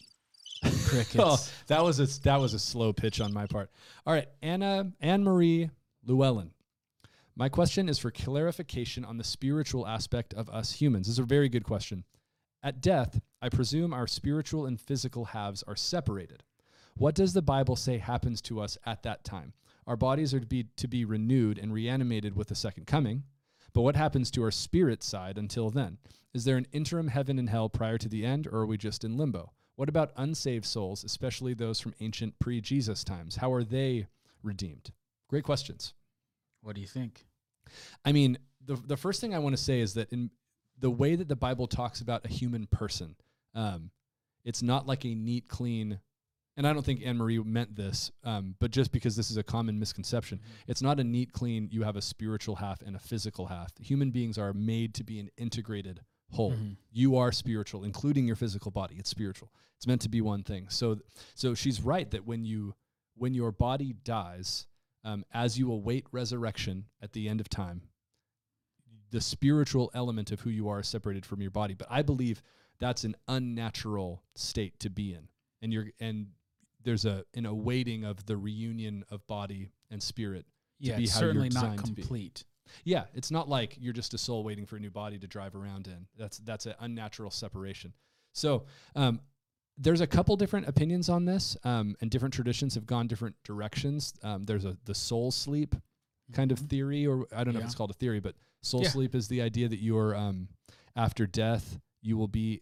Crickets. 0.86 1.16
Oh, 1.20 1.38
that 1.68 1.84
was 1.84 2.00
a 2.00 2.08
that 2.22 2.40
was 2.40 2.54
a 2.54 2.60
slow 2.60 2.94
pitch 2.94 3.22
on 3.22 3.34
my 3.34 3.46
part. 3.46 3.70
All 4.06 4.14
right, 4.14 4.28
Anna 4.42 4.92
Anne 5.02 5.24
Marie 5.24 5.70
Llewellyn. 6.06 6.52
My 7.36 7.50
question 7.50 7.88
is 7.88 8.00
for 8.00 8.10
clarification 8.10 9.06
on 9.06 9.18
the 9.18 9.24
spiritual 9.24 9.86
aspect 9.86 10.34
of 10.34 10.50
us 10.50 10.72
humans. 10.74 11.06
This 11.06 11.14
is 11.14 11.20
a 11.20 11.24
very 11.24 11.50
good 11.50 11.64
question. 11.64 12.04
At 12.64 12.82
death, 12.82 13.22
I 13.44 13.50
presume 13.50 13.94
our 13.94 14.08
spiritual 14.08 14.66
and 14.66 14.82
physical 14.82 15.26
halves 15.26 15.64
are 15.68 15.76
separated. 15.76 16.44
What 16.96 17.14
does 17.14 17.34
the 17.34 17.44
Bible 17.44 17.76
say 17.76 18.00
happens 18.00 18.42
to 18.44 18.60
us 18.60 18.76
at 18.88 19.04
that 19.04 19.24
time? 19.24 19.54
Our 19.88 19.96
bodies 19.96 20.34
are 20.34 20.40
to 20.40 20.46
be 20.46 20.66
to 20.76 20.88
be 20.88 21.06
renewed 21.06 21.58
and 21.58 21.74
reanimated 21.74 22.36
with 22.36 22.50
the 22.50 22.56
second 22.56 22.86
coming. 22.86 23.24
But 23.74 23.82
what 23.82 23.96
happens 23.96 24.30
to 24.32 24.44
our 24.44 24.52
spirit 24.52 25.02
side 25.02 25.38
until 25.38 25.70
then? 25.70 25.98
Is 26.34 26.44
there 26.44 26.58
an 26.58 26.68
interim 26.72 27.08
heaven 27.08 27.40
and 27.40 27.50
hell 27.50 27.70
prior 27.70 27.98
to 27.98 28.10
the 28.10 28.26
end, 28.26 28.48
or 28.48 28.60
are 28.60 28.66
we 28.66 28.78
just 28.78 29.04
in 29.04 29.18
limbo? 29.18 29.54
What 29.76 29.90
about 29.90 30.12
unsaved 30.18 30.66
souls, 30.66 31.04
especially 31.04 31.54
those 31.54 31.80
from 31.80 31.94
ancient 32.00 32.38
pre 32.40 32.60
Jesus 32.60 33.04
times? 33.04 33.38
How 33.38 33.54
are 33.54 33.64
they 33.64 34.08
redeemed? 34.44 34.92
Great 35.30 35.44
questions. 35.44 35.94
What 36.62 36.76
do 36.76 36.82
you 36.82 36.88
think? 36.88 37.26
I 38.04 38.12
mean, 38.12 38.38
the, 38.66 38.76
the 38.76 38.98
first 38.98 39.22
thing 39.22 39.34
I 39.34 39.40
want 39.40 39.56
to 39.56 39.62
say 39.62 39.80
is 39.80 39.94
that 39.94 40.12
in 40.12 40.32
the 40.80 40.90
way 40.90 41.16
that 41.16 41.28
the 41.28 41.36
Bible 41.36 41.68
talks 41.68 42.02
about 42.02 42.26
a 42.26 42.30
human 42.30 42.68
person, 42.68 43.16
um, 43.56 43.92
it's 44.44 44.62
not 44.62 44.88
like 44.88 45.06
a 45.06 45.16
neat, 45.16 45.48
clean, 45.48 46.00
and 46.58 46.68
I 46.68 46.74
don't 46.74 46.84
think 46.84 47.02
Anne 47.06 47.18
Marie 47.18 47.40
meant 47.40 47.76
this, 47.76 48.12
um, 48.24 48.56
but 48.60 48.72
just 48.72 48.92
because 48.92 49.16
this 49.16 49.32
is 49.32 49.38
a 49.38 49.44
common 49.44 49.80
misconception, 49.80 50.42
it's 50.68 50.82
not 50.82 51.00
a 51.00 51.04
neat, 51.04 51.32
clean, 51.32 51.70
you 51.72 51.84
have 51.84 51.96
a 51.96 52.02
spiritual 52.02 52.56
half 52.58 52.82
and 52.82 52.96
a 52.96 53.00
physical 53.00 53.46
half. 53.46 53.72
Human 53.80 54.12
beings 54.12 54.38
are 54.38 54.54
made 54.54 54.94
to 54.96 55.04
be 55.04 55.20
an 55.20 55.30
integrated 55.38 56.02
whole. 56.32 56.54
Mhm. 56.54 56.76
You 56.92 57.16
are 57.16 57.32
spiritual, 57.32 57.84
including 57.84 58.28
your 58.28 58.36
physical 58.36 58.72
body. 58.72 58.96
It's 58.98 59.10
spiritual. 59.10 59.54
It's 59.78 59.88
meant 59.88 60.02
to 60.02 60.10
be 60.10 60.20
one 60.20 60.44
thing. 60.44 60.68
So, 60.70 61.00
so 61.36 61.54
she's 61.54 61.80
right 61.82 62.10
that 62.12 62.26
when 62.26 62.44
you, 62.44 62.74
when 63.16 63.34
your 63.34 63.52
body 63.52 63.94
dies, 63.94 64.68
um, 65.04 65.24
as 65.32 65.58
you 65.58 65.72
await 65.72 66.06
resurrection 66.12 66.88
at 67.02 67.14
the 67.14 67.30
end 67.30 67.40
of 67.40 67.48
time, 67.50 67.84
the 69.12 69.22
spiritual 69.22 69.90
element 69.94 70.32
of 70.32 70.42
who 70.42 70.50
you 70.50 70.68
are 70.68 70.82
is 70.82 70.88
separated 70.88 71.26
from 71.26 71.42
your 71.42 71.52
body. 71.52 71.74
But 71.74 71.88
I 71.90 72.02
believe 72.02 72.42
that's 72.80 73.04
an 73.04 73.16
unnatural 73.28 74.24
state 74.36 74.80
to 74.80 74.90
be 74.90 75.14
in, 75.14 75.30
and 75.62 75.72
you're 75.72 75.92
and 76.00 76.28
there's 76.88 77.04
a 77.04 77.26
an 77.36 77.46
awaiting 77.46 78.06
of 78.06 78.26
the 78.28 78.38
reunion 78.38 79.04
of 79.12 79.28
body 79.28 79.70
and 79.92 80.02
spirit. 80.02 80.46
To 80.82 80.88
Yeah, 80.90 80.96
be 80.96 81.04
it's 81.04 81.14
how 81.14 81.20
you're 81.20 81.34
certainly 81.34 81.50
not 81.50 81.78
to 81.80 81.92
be. 81.92 82.02
complete. 82.02 82.46
Yeah, 82.86 83.06
it's 83.14 83.30
not 83.30 83.50
like 83.50 83.76
you're 83.80 83.92
just 83.94 84.14
a 84.14 84.18
soul 84.18 84.44
waiting 84.44 84.66
for 84.66 84.78
a 84.78 84.80
new 84.80 84.90
body 84.90 85.20
to 85.20 85.28
drive 85.28 85.54
around 85.54 85.88
in. 85.88 86.08
That's 86.18 86.38
that's 86.40 86.66
an 86.66 86.76
unnatural 86.80 87.30
separation. 87.30 87.94
So 88.34 88.64
um, 88.96 89.20
there's 89.78 90.00
a 90.00 90.08
couple 90.08 90.38
different 90.38 90.68
opinions 90.70 91.10
on 91.10 91.26
this, 91.26 91.58
um, 91.66 91.98
and 92.00 92.10
different 92.10 92.34
traditions 92.34 92.76
have 92.76 92.86
gone 92.86 93.08
different 93.08 93.36
directions. 93.44 94.14
Um, 94.24 94.46
there's 94.46 94.64
a 94.64 94.78
the 94.86 94.96
soul 94.96 95.30
sleep 95.32 95.76
kind 96.32 96.52
of 96.54 96.60
Mhm. 96.62 96.70
theory, 96.70 97.06
or 97.08 97.28
I 97.36 97.44
don't 97.44 97.54
know 97.54 97.60
if 97.60 97.66
it's 97.66 97.76
called 97.76 97.92
a 97.92 97.96
theory, 97.96 98.22
but 98.22 98.36
soul 98.62 98.84
Yeah. 98.84 98.90
sleep 98.92 99.14
is 99.14 99.28
the 99.28 99.42
idea 99.42 99.68
that 99.68 99.80
you're 99.82 100.16
um, 100.16 100.48
after 100.96 101.28
death 101.28 101.80
you 102.02 102.16
will 102.18 102.28
be 102.30 102.62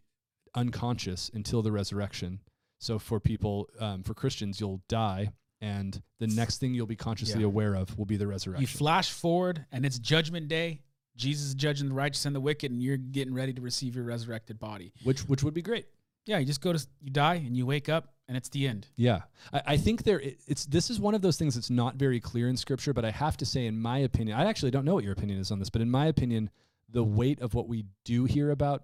unconscious 0.56 1.30
until 1.34 1.62
the 1.62 1.72
resurrection. 1.72 2.40
So 2.80 3.00
for 3.00 3.20
people, 3.20 3.70
um, 3.80 4.04
for 4.04 4.14
Christians, 4.14 4.60
you'll 4.60 4.82
die, 4.90 5.32
and 5.62 6.02
the 6.20 6.28
next 6.28 6.58
thing 6.60 6.74
you'll 6.74 6.86
be 6.86 6.96
consciously 6.96 7.42
Yeah. 7.42 7.48
aware 7.48 7.74
of 7.76 7.98
will 7.98 8.06
be 8.06 8.18
the 8.18 8.28
resurrection. 8.28 8.62
You 8.62 8.68
flash 8.68 9.12
forward, 9.12 9.66
and 9.72 9.86
it's 9.86 9.98
Judgment 10.00 10.48
Day. 10.48 10.82
Jesus 11.16 11.48
is 11.48 11.54
judging 11.56 11.88
the 11.88 11.96
righteous 11.96 12.26
and 12.26 12.36
the 12.36 12.42
wicked, 12.42 12.72
and 12.72 12.82
you're 12.84 12.98
getting 12.98 13.34
ready 13.34 13.54
to 13.54 13.62
receive 13.62 13.96
your 13.96 14.04
resurrected 14.04 14.60
body. 14.60 14.92
which 15.04 15.22
which 15.30 15.44
would 15.44 15.54
be 15.54 15.62
great. 15.62 15.86
Yeah, 16.26 16.40
you 16.40 16.46
just 16.46 16.60
go 16.62 16.74
to 16.74 16.88
you 17.02 17.12
die 17.12 17.36
and 17.36 17.56
you 17.56 17.66
wake 17.66 17.88
up, 17.88 18.14
and 18.28 18.36
it's 18.36 18.50
the 18.50 18.68
end. 18.68 18.88
Yeah, 18.98 19.22
I, 19.54 19.62
I 19.68 19.78
think 19.78 20.04
there 20.04 20.20
it- 20.20 20.42
it's 20.48 20.66
this 20.66 20.90
is 20.90 21.00
one 21.00 21.16
of 21.16 21.22
those 21.22 21.38
things 21.38 21.56
that's 21.56 21.70
not 21.70 21.96
very 21.96 22.20
clear 22.20 22.50
in 22.50 22.58
Scripture, 22.58 22.94
but 22.94 23.06
I 23.06 23.12
have 23.12 23.38
to 23.38 23.46
say, 23.46 23.66
in 23.66 23.80
my 23.80 24.00
opinion, 24.00 24.38
I 24.38 24.46
actually 24.46 24.72
don't 24.72 24.84
know 24.86 24.96
what 24.96 25.04
your 25.04 25.14
opinion 25.14 25.40
is 25.40 25.52
on 25.52 25.60
this, 25.60 25.70
but 25.70 25.82
in 25.82 25.90
my 25.90 26.08
opinion, 26.08 26.50
the 26.90 27.04
weight 27.04 27.40
of 27.40 27.54
what 27.54 27.68
we 27.70 27.86
do 28.04 28.26
hear 28.26 28.52
about 28.52 28.84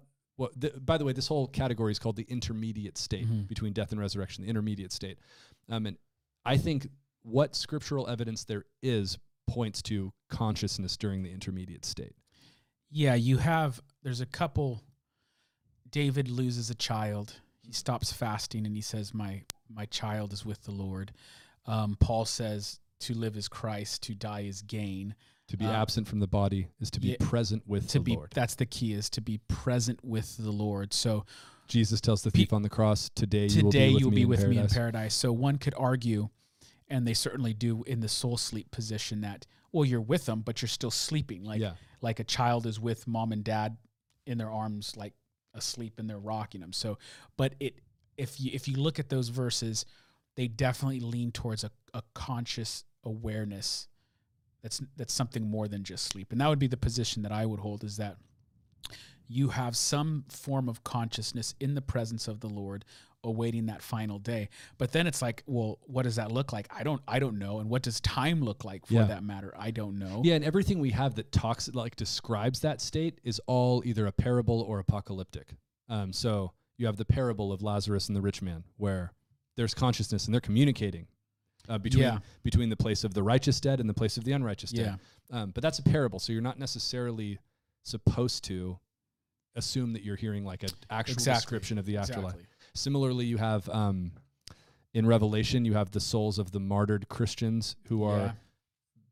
The, 0.56 0.70
by 0.80 0.98
the 0.98 1.04
way, 1.04 1.12
this 1.12 1.28
whole 1.28 1.46
category 1.46 1.92
is 1.92 1.98
called 1.98 2.16
the 2.16 2.26
intermediate 2.28 2.98
state 2.98 3.26
Mhm. 3.28 3.46
between 3.48 3.72
death 3.72 3.92
and 3.92 4.00
resurrection, 4.00 4.42
the 4.44 4.50
intermediate 4.50 4.90
state, 4.92 5.18
um, 5.68 5.86
and 5.86 5.96
I 6.44 6.56
think 6.58 6.88
what 7.22 7.54
scriptural 7.54 8.08
evidence 8.08 8.44
there 8.44 8.64
is 8.82 9.18
points 9.46 9.82
to 9.82 10.12
consciousness 10.28 10.96
during 10.96 11.22
the 11.22 11.30
intermediate 11.30 11.84
state. 11.84 12.16
Yeah, 12.90 13.14
you 13.14 13.36
have. 13.38 13.80
There's 14.02 14.20
a 14.20 14.26
couple. 14.26 14.82
David 15.88 16.28
loses 16.28 16.70
a 16.70 16.74
child. 16.74 17.40
He 17.62 17.72
stops 17.72 18.12
fasting 18.12 18.66
and 18.66 18.74
he 18.74 18.82
says, 18.82 19.14
"My 19.14 19.44
my 19.68 19.86
child 19.86 20.32
is 20.32 20.44
with 20.44 20.62
the 20.62 20.72
Lord." 20.72 21.12
Um, 21.66 21.96
Paul 21.96 22.24
says, 22.24 22.80
"To 23.00 23.14
live 23.14 23.36
is 23.36 23.48
Christ, 23.48 24.02
to 24.04 24.14
die 24.14 24.40
is 24.40 24.62
gain." 24.62 25.14
To 25.52 25.58
be 25.58 25.66
Um, 25.66 25.74
absent 25.74 26.08
from 26.08 26.18
the 26.20 26.26
body 26.26 26.68
is 26.80 26.90
to 26.92 27.00
be 27.00 27.08
yeah, 27.08 27.16
present 27.20 27.62
with 27.68 27.86
To 27.88 27.98
the 27.98 28.04
be 28.04 28.14
Lord. 28.16 28.30
that's 28.32 28.54
the 28.54 28.64
key 28.64 28.94
is 28.94 29.10
to 29.10 29.20
be 29.20 29.36
present 29.48 30.02
with 30.02 30.38
the 30.38 30.50
Lord. 30.50 30.94
So 30.94 31.26
Jesus 31.68 32.00
tells 32.00 32.22
the 32.22 32.30
Pe- 32.30 32.38
thief 32.38 32.54
on 32.54 32.62
the 32.62 32.70
cross, 32.70 33.10
"Today 33.14 33.48
you 33.48 33.64
will 33.64 33.70
today 33.70 33.88
be 33.90 33.94
with, 33.96 34.04
me, 34.04 34.10
be 34.14 34.22
in 34.22 34.28
with 34.30 34.40
me 34.40 34.44
in 34.46 34.52
paradise." 34.54 34.72
paradise. 34.74 35.14
So 35.14 35.30
one 35.30 35.58
could 35.58 35.74
argue, 35.76 36.30
and 36.88 37.06
they 37.06 37.12
certainly 37.12 37.52
do 37.52 37.82
in 37.82 38.00
the 38.00 38.08
soul 38.08 38.38
sleep 38.38 38.70
position 38.70 39.20
that 39.20 39.46
well 39.72 39.84
you're 39.84 40.00
with 40.00 40.24
them, 40.24 40.40
but 40.40 40.62
you're 40.62 40.70
still 40.70 40.90
sleeping. 40.90 41.44
Like 41.44 41.60
yeah, 41.60 41.74
like 42.00 42.18
a 42.18 42.24
child 42.24 42.64
is 42.66 42.80
with 42.80 43.06
mom 43.06 43.30
and 43.30 43.44
dad 43.44 43.76
in 44.26 44.38
their 44.38 44.50
arms, 44.50 44.96
like 44.96 45.12
asleep 45.52 45.98
and 45.98 46.08
they're 46.08 46.18
rocking 46.18 46.62
them. 46.62 46.72
So, 46.72 46.96
but 47.36 47.56
it 47.60 47.74
if 48.16 48.40
you 48.40 48.50
if 48.54 48.68
you 48.68 48.76
look 48.76 48.98
at 48.98 49.10
those 49.10 49.28
verses, 49.28 49.84
they 50.34 50.48
definitely 50.48 51.00
lean 51.00 51.30
towards 51.30 51.62
a, 51.62 51.70
a 51.92 52.02
conscious 52.14 52.84
awareness. 53.04 53.88
That's 54.62 54.80
that's 54.96 55.12
something 55.12 55.48
more 55.50 55.66
than 55.68 55.82
just 55.84 56.04
sleep, 56.06 56.30
and 56.32 56.40
that 56.40 56.48
would 56.48 56.58
be 56.58 56.66
the 56.68 56.76
position 56.76 57.22
that 57.22 57.32
I 57.32 57.46
would 57.46 57.60
hold. 57.60 57.82
Is 57.84 57.96
that 57.96 58.16
you 59.28 59.48
have 59.48 59.76
some 59.76 60.24
form 60.28 60.68
of 60.68 60.84
consciousness 60.84 61.54
in 61.60 61.74
the 61.74 61.80
presence 61.80 62.28
of 62.28 62.40
the 62.40 62.48
Lord 62.48 62.84
awaiting 63.24 63.66
that 63.66 63.80
final 63.80 64.18
day 64.18 64.48
but 64.78 64.90
then 64.90 65.06
it's 65.06 65.22
like 65.22 65.44
well 65.46 65.78
what 65.84 66.02
does 66.02 66.16
that 66.16 66.32
look 66.32 66.52
like 66.52 66.66
i 66.76 66.82
don't 66.82 67.00
i 67.06 67.20
don't 67.20 67.38
know 67.38 67.60
and 67.60 67.70
what 67.70 67.80
does 67.80 68.00
time 68.00 68.42
look 68.42 68.64
like 68.64 68.84
for 68.84 68.94
Yeah. 68.94 69.04
that 69.04 69.22
matter 69.22 69.54
i 69.56 69.70
don't 69.70 69.96
know 69.96 70.22
Yeah, 70.24 70.34
and 70.34 70.44
everything 70.44 70.80
we 70.80 70.90
have 70.90 71.14
that 71.14 71.30
talks 71.30 71.72
like 71.72 71.94
describes 71.94 72.58
that 72.62 72.80
state 72.80 73.20
is 73.22 73.40
all 73.46 73.80
either 73.86 74.06
a 74.06 74.12
parable 74.12 74.60
or 74.62 74.80
apocalyptic. 74.80 75.54
Um, 75.88 76.12
so 76.12 76.50
you 76.76 76.86
have 76.86 76.96
the 76.96 77.04
parable 77.04 77.52
of 77.52 77.62
Lazarus 77.62 78.08
and 78.08 78.16
the 78.16 78.20
rich 78.20 78.42
man, 78.42 78.64
where 78.76 79.12
there's 79.56 79.72
consciousness 79.72 80.24
and 80.24 80.34
they're 80.34 80.40
communicating 80.40 81.06
uh, 81.68 81.78
between 81.78 82.02
Yeah. 82.04 82.18
between 82.42 82.68
the 82.70 82.76
place 82.76 83.04
of 83.04 83.14
the 83.14 83.22
righteous 83.22 83.60
dead 83.60 83.80
and 83.80 83.88
the 83.88 83.94
place 83.94 84.16
of 84.16 84.24
the 84.24 84.32
unrighteous 84.32 84.72
yeah 84.72 84.82
dead. 84.84 85.00
Um, 85.30 85.50
but 85.50 85.62
that's 85.62 85.78
a 85.78 85.82
parable, 85.82 86.18
so 86.18 86.32
you're 86.32 86.42
not 86.42 86.58
necessarily 86.58 87.38
supposed 87.82 88.44
to 88.44 88.78
assume 89.54 89.92
that 89.92 90.02
you're 90.02 90.16
hearing 90.16 90.44
like 90.44 90.62
an 90.62 90.70
actual 90.90 91.12
Exactly. 91.14 91.38
description 91.40 91.78
of 91.78 91.86
the 91.86 91.96
afterlife. 91.98 92.34
exactly 92.34 92.46
Similarly, 92.74 93.26
you 93.26 93.36
have 93.36 93.68
um, 93.68 94.12
in 94.94 95.06
Revelation, 95.06 95.64
you 95.64 95.74
have 95.74 95.90
the 95.90 96.00
souls 96.00 96.38
of 96.38 96.52
the 96.52 96.60
martyred 96.60 97.08
Christians 97.08 97.76
who 97.88 98.02
are 98.02 98.18
Yeah. 98.18 98.32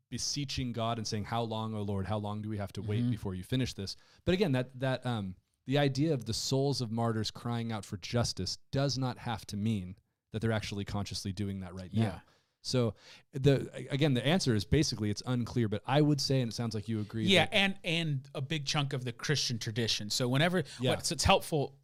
beseeching 0.09 0.73
God 0.73 0.97
and 0.97 1.07
saying, 1.07 1.25
"How 1.25 1.43
long, 1.43 1.73
O 1.73 1.81
Lord? 1.81 2.05
How 2.05 2.17
long 2.17 2.41
do 2.41 2.49
we 2.49 2.57
have 2.57 2.73
to 2.73 2.81
wait 2.81 3.03
Mhm. 3.03 3.11
before 3.11 3.33
you 3.35 3.43
finish 3.43 3.73
this?" 3.73 3.95
But 4.25 4.33
again, 4.33 4.51
that 4.53 4.77
that 4.79 5.05
um, 5.05 5.35
the 5.67 5.77
idea 5.77 6.13
of 6.13 6.25
the 6.25 6.33
souls 6.33 6.81
of 6.81 6.91
martyrs 6.91 7.31
crying 7.31 7.71
out 7.71 7.85
for 7.85 7.97
justice 7.97 8.57
does 8.71 8.97
not 8.97 9.19
have 9.19 9.45
to 9.47 9.57
mean 9.57 9.95
that 10.31 10.39
they're 10.41 10.51
actually 10.51 10.85
consciously 10.85 11.31
doing 11.31 11.59
that 11.61 11.73
right 11.73 11.89
Yeah. 11.93 12.03
now. 12.03 12.21
So 12.61 12.93
the 13.33 13.69
again, 13.89 14.13
the 14.13 14.25
answer 14.25 14.53
is 14.53 14.65
basically 14.65 15.09
it's 15.09 15.23
unclear, 15.25 15.67
but 15.67 15.81
I 15.87 16.01
would 16.01 16.21
say, 16.21 16.41
and 16.41 16.51
it 16.51 16.55
sounds 16.55 16.75
like 16.75 16.87
you 16.87 16.99
agree. 16.99 17.25
Yeah, 17.25 17.47
and 17.51 17.75
and 17.83 18.21
a 18.35 18.41
big 18.41 18.65
chunk 18.65 18.93
of 18.93 19.03
the 19.03 19.11
Christian 19.11 19.57
tradition. 19.57 20.09
So 20.09 20.27
whenever 20.27 20.63
Yeah. 20.79 20.91
what's 20.91 21.11
it's 21.11 21.23
helpful 21.23 21.75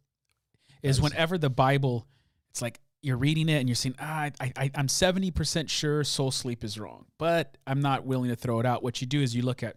is 0.82 0.96
is- 0.96 1.02
whenever 1.02 1.36
the 1.38 1.50
Bible, 1.50 2.06
it's 2.50 2.62
like 2.62 2.80
you're 3.02 3.16
reading 3.16 3.48
it 3.48 3.58
and 3.58 3.68
you're 3.68 3.76
saying, 3.76 3.94
ah, 4.00 4.30
I, 4.40 4.52
I 4.56 4.70
I'm 4.74 4.88
seventy 4.88 5.30
percent 5.30 5.68
sure 5.70 6.04
soul 6.04 6.30
sleep 6.30 6.62
is 6.62 6.78
wrong, 6.78 7.06
but 7.18 7.56
I'm 7.66 7.80
not 7.80 8.04
willing 8.06 8.30
to 8.30 8.36
throw 8.36 8.60
it 8.60 8.66
out. 8.66 8.82
What 8.82 9.00
you 9.00 9.06
do 9.06 9.20
is 9.20 9.34
you 9.34 9.42
look 9.42 9.62
at 9.62 9.76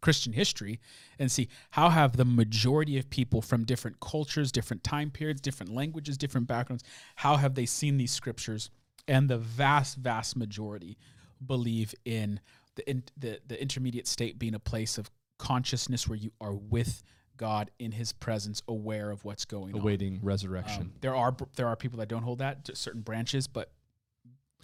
Christian 0.00 0.32
history 0.32 0.80
and 1.18 1.30
see 1.30 1.48
how 1.72 1.90
have 1.90 2.16
the 2.16 2.24
majority 2.24 2.96
of 2.98 3.10
people 3.10 3.42
from 3.42 3.64
different 3.64 4.00
cultures, 4.00 4.50
different 4.50 4.82
time 4.82 5.10
periods, 5.10 5.42
different 5.42 5.74
languages, 5.74 6.16
different 6.16 6.46
backgrounds, 6.46 6.82
how 7.16 7.36
have 7.36 7.54
they 7.54 7.66
seen 7.66 7.98
these 7.98 8.10
scriptures? 8.10 8.70
And 9.10 9.28
the 9.28 9.38
vast, 9.38 9.98
vast 9.98 10.36
majority 10.36 10.96
believe 11.44 11.94
in 12.04 12.40
the 12.76 12.88
in, 12.88 13.02
the, 13.18 13.40
the 13.46 13.60
intermediate 13.60 14.06
state 14.06 14.38
being 14.38 14.54
a 14.54 14.58
place 14.58 14.96
of 14.96 15.10
consciousness 15.38 16.08
where 16.08 16.16
you 16.16 16.30
are 16.40 16.54
with 16.54 17.02
God 17.36 17.70
in 17.78 17.92
His 17.92 18.12
presence, 18.12 18.62
aware 18.68 19.10
of 19.10 19.24
what's 19.24 19.44
going 19.44 19.74
on. 19.74 19.80
Awaiting 19.80 20.20
resurrection. 20.22 20.82
Um, 20.82 20.92
there 21.00 21.16
are 21.16 21.34
there 21.56 21.66
are 21.66 21.74
people 21.74 21.98
that 21.98 22.08
don't 22.08 22.22
hold 22.22 22.38
that 22.38 22.64
to 22.66 22.76
certain 22.76 23.00
branches, 23.00 23.48
but 23.48 23.72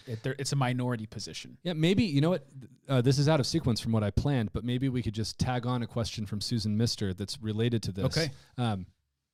it, 0.07 0.23
there, 0.23 0.37
it's 0.39 0.53
a 0.53 0.57
minority 0.57 1.07
position. 1.07 1.57
Yeah, 1.63 1.73
maybe 1.73 2.05
you 2.05 2.21
know 2.21 2.31
what. 2.31 2.47
Uh, 2.89 3.01
this 3.01 3.19
is 3.19 3.29
out 3.29 3.41
of 3.41 3.47
sequence 3.47 3.81
from 3.81 3.93
what 3.93 4.05
I 4.05 4.11
planned, 4.11 4.53
but 4.53 4.63
maybe 4.63 4.89
we 4.89 5.03
could 5.03 5.15
just 5.15 5.39
tag 5.39 5.67
on 5.67 5.83
a 5.83 5.87
question 5.87 6.27
from 6.27 6.41
Susan 6.41 6.77
Mister 6.77 7.15
that's 7.15 7.43
related 7.43 7.83
to 7.85 7.93
this. 7.93 8.05
Okay. 8.05 8.31
Um, 8.59 8.87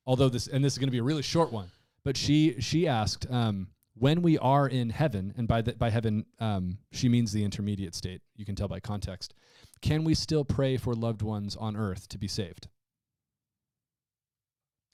although 0.07 0.29
this 0.29 0.47
and 0.47 0.63
this 0.63 0.73
is 0.73 0.79
going 0.79 0.87
to 0.87 0.91
be 0.91 0.99
a 0.99 1.03
really 1.03 1.21
short 1.21 1.51
one, 1.51 1.69
but 2.03 2.17
she 2.17 2.55
she 2.59 2.87
asked 2.87 3.29
um, 3.29 3.67
when 4.03 4.21
we 4.21 4.37
are 4.39 4.67
in 4.67 4.89
heaven, 4.89 5.33
and 5.37 5.47
by 5.47 5.61
the, 5.61 5.71
by 5.71 5.89
heaven 5.89 6.25
um, 6.41 6.77
she 6.91 7.07
means 7.07 7.31
the 7.31 7.41
intermediate 7.41 7.95
state. 7.95 8.21
You 8.35 8.43
can 8.43 8.53
tell 8.53 8.67
by 8.67 8.81
context. 8.81 9.33
Can 9.81 10.03
we 10.03 10.13
still 10.13 10.43
pray 10.43 10.75
for 10.75 10.93
loved 10.93 11.21
ones 11.21 11.55
on 11.55 11.77
earth 11.77 12.09
to 12.09 12.17
be 12.17 12.27
saved? 12.27 12.67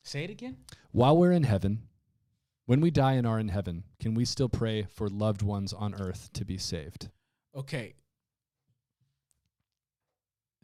Say 0.03 0.25
it 0.25 0.29
again. 0.29 0.57
While 0.91 1.17
we're 1.17 1.31
in 1.31 1.41
heaven, 1.41 1.87
when 2.67 2.81
we 2.81 2.91
die 2.91 3.13
and 3.13 3.25
are 3.25 3.39
in 3.39 3.49
heaven, 3.49 3.83
can 3.99 4.13
we 4.13 4.25
still 4.25 4.47
pray 4.47 4.83
for 4.83 5.09
loved 5.09 5.41
ones 5.41 5.73
on 5.73 5.95
earth 5.95 6.29
to 6.33 6.45
be 6.45 6.59
saved? 6.59 7.09
Okay. 7.55 7.95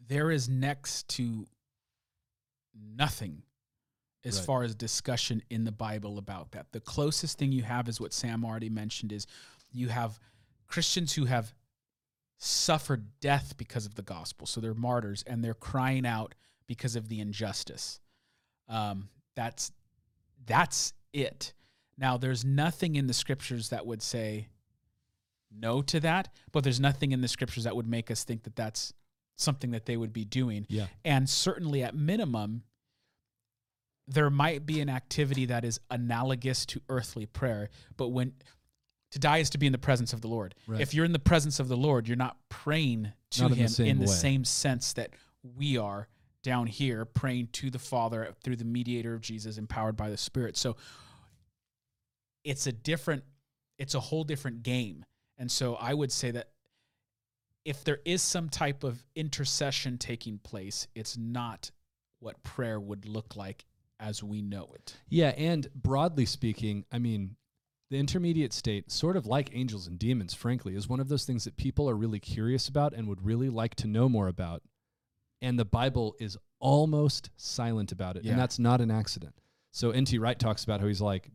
There 0.08 0.30
is 0.30 0.48
next 0.48 1.08
to 1.16 1.48
nothing 2.76 3.42
as 4.26 4.38
Right. 4.38 4.46
far 4.46 4.64
as 4.64 4.76
discussion 4.76 5.42
in 5.50 5.64
the 5.64 5.72
Bible 5.72 6.18
about 6.18 6.52
that. 6.52 6.72
The 6.72 6.82
closest 6.82 7.38
thing 7.38 7.52
you 7.52 7.64
have 7.64 7.88
is 7.88 8.02
what 8.02 8.12
Sam 8.14 8.44
already 8.44 8.70
mentioned 8.70 9.12
is 9.12 9.26
you 9.72 9.90
have 9.90 10.20
Christians 10.68 11.14
who 11.14 11.26
have 11.26 11.54
suffered 12.38 13.20
death 13.20 13.56
because 13.58 13.86
of 13.86 13.96
the 13.96 14.02
gospel. 14.02 14.46
So 14.48 14.60
they're 14.60 14.74
martyrs 14.74 15.24
and 15.28 15.44
they're 15.44 15.54
crying 15.54 16.06
out 16.06 16.36
because 16.68 16.96
of 16.96 17.08
the 17.08 17.20
injustice. 17.20 18.00
Um, 18.68 19.10
that's 19.36 19.72
that's 20.46 20.94
it. 21.14 21.54
Now 21.98 22.18
there's 22.18 22.44
nothing 22.44 22.96
in 22.96 23.08
the 23.08 23.14
scriptures 23.14 23.70
that 23.70 23.86
would 23.86 24.02
say 24.02 24.50
no 25.52 25.82
to 25.84 26.00
that, 26.02 26.34
but 26.52 26.64
there's 26.64 26.80
nothing 26.80 27.12
in 27.12 27.22
the 27.22 27.28
scriptures 27.28 27.64
that 27.64 27.76
would 27.76 27.88
make 27.88 28.12
us 28.12 28.24
think 28.24 28.44
that 28.44 28.56
that's 28.56 28.92
something 29.38 29.72
that 29.72 29.86
they 29.86 29.96
would 29.98 30.12
be 30.14 30.26
doing. 30.26 30.66
Yeah. 30.70 30.88
And 31.06 31.30
certainly 31.30 31.84
at 31.84 31.96
minimum, 31.96 32.64
there 34.08 34.30
might 34.30 34.66
be 34.66 34.82
an 34.82 34.90
activity 34.90 35.46
that 35.46 35.66
is 35.66 35.80
analogous 35.90 36.66
to 36.68 36.82
earthly 36.90 37.26
prayer, 37.26 37.70
but 37.98 38.10
when 38.10 38.34
to 39.12 39.20
die 39.20 39.38
is 39.38 39.50
to 39.52 39.58
be 39.58 39.66
in 39.66 39.72
the 39.72 39.78
presence 39.78 40.14
of 40.14 40.22
the 40.22 40.28
Lord. 40.28 40.56
Right. 40.68 40.82
If 40.82 40.94
you're 40.94 41.06
in 41.06 41.14
the 41.14 41.20
presence 41.20 41.60
of 41.60 41.68
the 41.68 41.78
Lord, 41.78 42.08
you're 42.08 42.18
not 42.18 42.38
praying 42.50 43.14
to 43.32 43.44
Not 43.44 43.52
in 43.52 43.58
the 43.58 43.64
him 43.64 43.68
same 43.70 43.88
in 43.88 44.00
the 44.00 44.08
same 44.08 44.44
sense 44.44 44.94
that 44.94 45.12
we 45.58 45.78
are 45.78 46.08
down 46.44 46.68
here 46.68 47.06
praying 47.06 47.50
to 47.54 47.70
the 47.70 47.80
Father 47.80 48.30
through 48.44 48.58
the 48.58 48.66
mediator 48.66 49.14
of 49.14 49.22
Jesus 49.22 49.58
empowered 49.58 49.96
by 49.96 50.10
the 50.10 50.18
Spirit. 50.18 50.58
So 50.58 50.76
it's 52.44 52.68
a 52.68 52.72
different 52.72 53.24
it's 53.78 53.96
a 53.96 54.00
whole 54.00 54.24
different 54.24 54.64
game. 54.64 55.06
And 55.38 55.52
so 55.52 55.76
I 55.76 55.94
would 55.94 56.12
say 56.12 56.32
that 56.32 56.50
if 57.66 57.84
there 57.84 58.00
is 58.06 58.22
some 58.22 58.48
type 58.50 58.84
of 58.84 59.04
intercession 59.16 59.98
taking 59.98 60.38
place, 60.38 60.88
it's 60.94 61.18
not 61.18 61.72
what 62.20 62.42
prayer 62.44 62.80
would 62.80 63.06
look 63.06 63.36
like 63.36 63.66
as 64.00 64.24
we 64.24 64.42
know 64.42 64.70
it. 64.76 64.96
Yeah, 65.10 65.30
and 65.30 65.68
broadly 65.76 66.26
speaking, 66.26 66.86
I 66.92 67.00
mean, 67.00 67.36
the 67.90 67.98
intermediate 67.98 68.52
state, 68.54 68.92
sort 68.92 69.16
of 69.16 69.26
like 69.26 69.50
angels 69.56 69.88
and 69.88 69.98
demons, 70.00 70.34
frankly, 70.34 70.76
is 70.76 70.90
one 70.90 71.00
of 71.00 71.08
those 71.08 71.24
things 71.26 71.44
that 71.44 71.56
people 71.56 71.90
are 71.90 71.96
really 71.96 72.20
curious 72.20 72.68
about 72.68 72.94
and 72.94 73.08
would 73.08 73.26
really 73.26 73.50
like 73.50 73.76
to 73.76 73.88
know 73.88 74.10
more 74.10 74.28
about. 74.28 74.64
And 75.42 75.60
the 75.60 75.66
Bible 75.66 76.16
is 76.20 76.38
almost 76.60 77.30
silent 77.38 77.92
about 77.92 78.18
it. 78.18 78.24
Yeah. 78.24 78.32
And 78.32 78.40
that's 78.42 78.58
not 78.58 78.82
an 78.82 78.90
accident. 78.90 79.36
So 79.72 79.92
N.T. 79.92 80.18
Wright 80.18 80.40
talks 80.40 80.64
about 80.64 80.80
how 80.80 80.88
he's 80.88 81.02
like, 81.02 81.30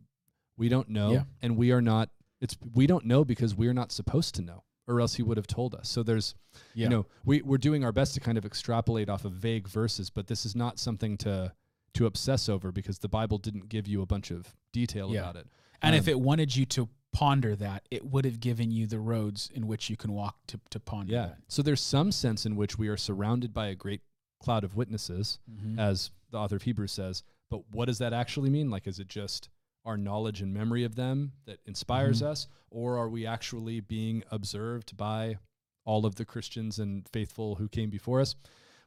we 0.57 0.67
don't 0.67 0.89
know, 0.89 1.11
Yeah. 1.13 1.23
and 1.41 1.55
we 1.55 1.71
are 1.71 1.81
not, 1.81 2.09
it's, 2.41 2.57
we 2.73 2.85
don't 2.85 3.05
know 3.05 3.23
because 3.23 3.55
we're 3.55 3.73
not 3.73 3.91
supposed 3.91 4.35
to 4.35 4.41
know, 4.41 4.63
or 4.87 4.99
else 4.99 5.15
he 5.15 5.23
would 5.23 5.37
have 5.37 5.47
told 5.47 5.73
us. 5.73 5.89
So 5.89 6.03
there's, 6.03 6.35
Yeah. 6.73 6.83
you 6.85 6.89
know, 6.89 7.05
we, 7.23 7.41
we're 7.43 7.57
doing 7.57 7.85
our 7.85 7.91
best 7.91 8.13
to 8.15 8.19
kind 8.19 8.37
of 8.37 8.45
extrapolate 8.45 9.09
off 9.09 9.23
of 9.25 9.31
vague 9.33 9.67
verses, 9.67 10.09
but 10.09 10.27
this 10.27 10.45
is 10.45 10.55
not 10.55 10.79
something 10.79 11.17
to, 11.19 11.53
to 11.93 12.05
obsess 12.05 12.47
over 12.49 12.71
because 12.71 12.99
the 12.99 13.09
Bible 13.09 13.37
didn't 13.37 13.69
give 13.69 13.87
you 13.87 14.01
a 14.01 14.05
bunch 14.05 14.31
of 14.31 14.55
detail 14.71 15.11
Yeah. 15.11 15.21
about 15.21 15.35
it. 15.35 15.47
And 15.81 15.93
Um, 15.95 15.99
if 15.99 16.07
it 16.07 16.19
wanted 16.19 16.55
you 16.55 16.65
to 16.67 16.89
ponder 17.11 17.55
that, 17.57 17.85
it 17.91 18.05
would 18.05 18.23
have 18.23 18.39
given 18.39 18.71
you 18.71 18.87
the 18.87 18.99
roads 18.99 19.49
in 19.53 19.67
which 19.67 19.89
you 19.89 19.97
can 19.97 20.13
walk 20.13 20.37
to, 20.47 20.59
to 20.69 20.79
ponder 20.79 21.11
Yeah. 21.13 21.25
that. 21.27 21.37
So 21.49 21.61
there's 21.61 21.81
some 21.81 22.11
sense 22.11 22.45
in 22.45 22.55
which 22.55 22.77
we 22.77 22.87
are 22.87 22.95
surrounded 22.97 23.53
by 23.53 23.67
a 23.67 23.75
great 23.75 24.01
cloud 24.39 24.63
of 24.63 24.75
witnesses, 24.75 25.39
Mhm. 25.51 25.77
as 25.77 26.11
the 26.29 26.37
author 26.37 26.55
of 26.55 26.63
Hebrews 26.63 26.91
says. 26.93 27.23
But 27.49 27.69
what 27.71 27.85
does 27.85 27.97
that 27.97 28.13
actually 28.13 28.49
mean? 28.49 28.69
Like, 28.69 28.87
is 28.87 28.99
it 28.99 29.07
just 29.09 29.49
our 29.83 29.97
knowledge 29.97 30.41
and 30.41 30.53
memory 30.53 30.83
of 30.83 30.95
them 30.95 31.33
that 31.45 31.59
inspires 31.65 32.21
Mhm. 32.21 32.27
us, 32.27 32.47
or 32.69 32.97
are 32.97 33.09
we 33.09 33.25
actually 33.25 33.81
being 33.81 34.23
observed 34.31 34.95
by 34.95 35.37
all 35.83 36.05
of 36.05 36.15
the 36.15 36.23
Christians 36.25 36.79
and 36.79 37.07
faithful 37.09 37.55
who 37.55 37.67
came 37.67 37.89
before 37.89 38.21
us? 38.21 38.35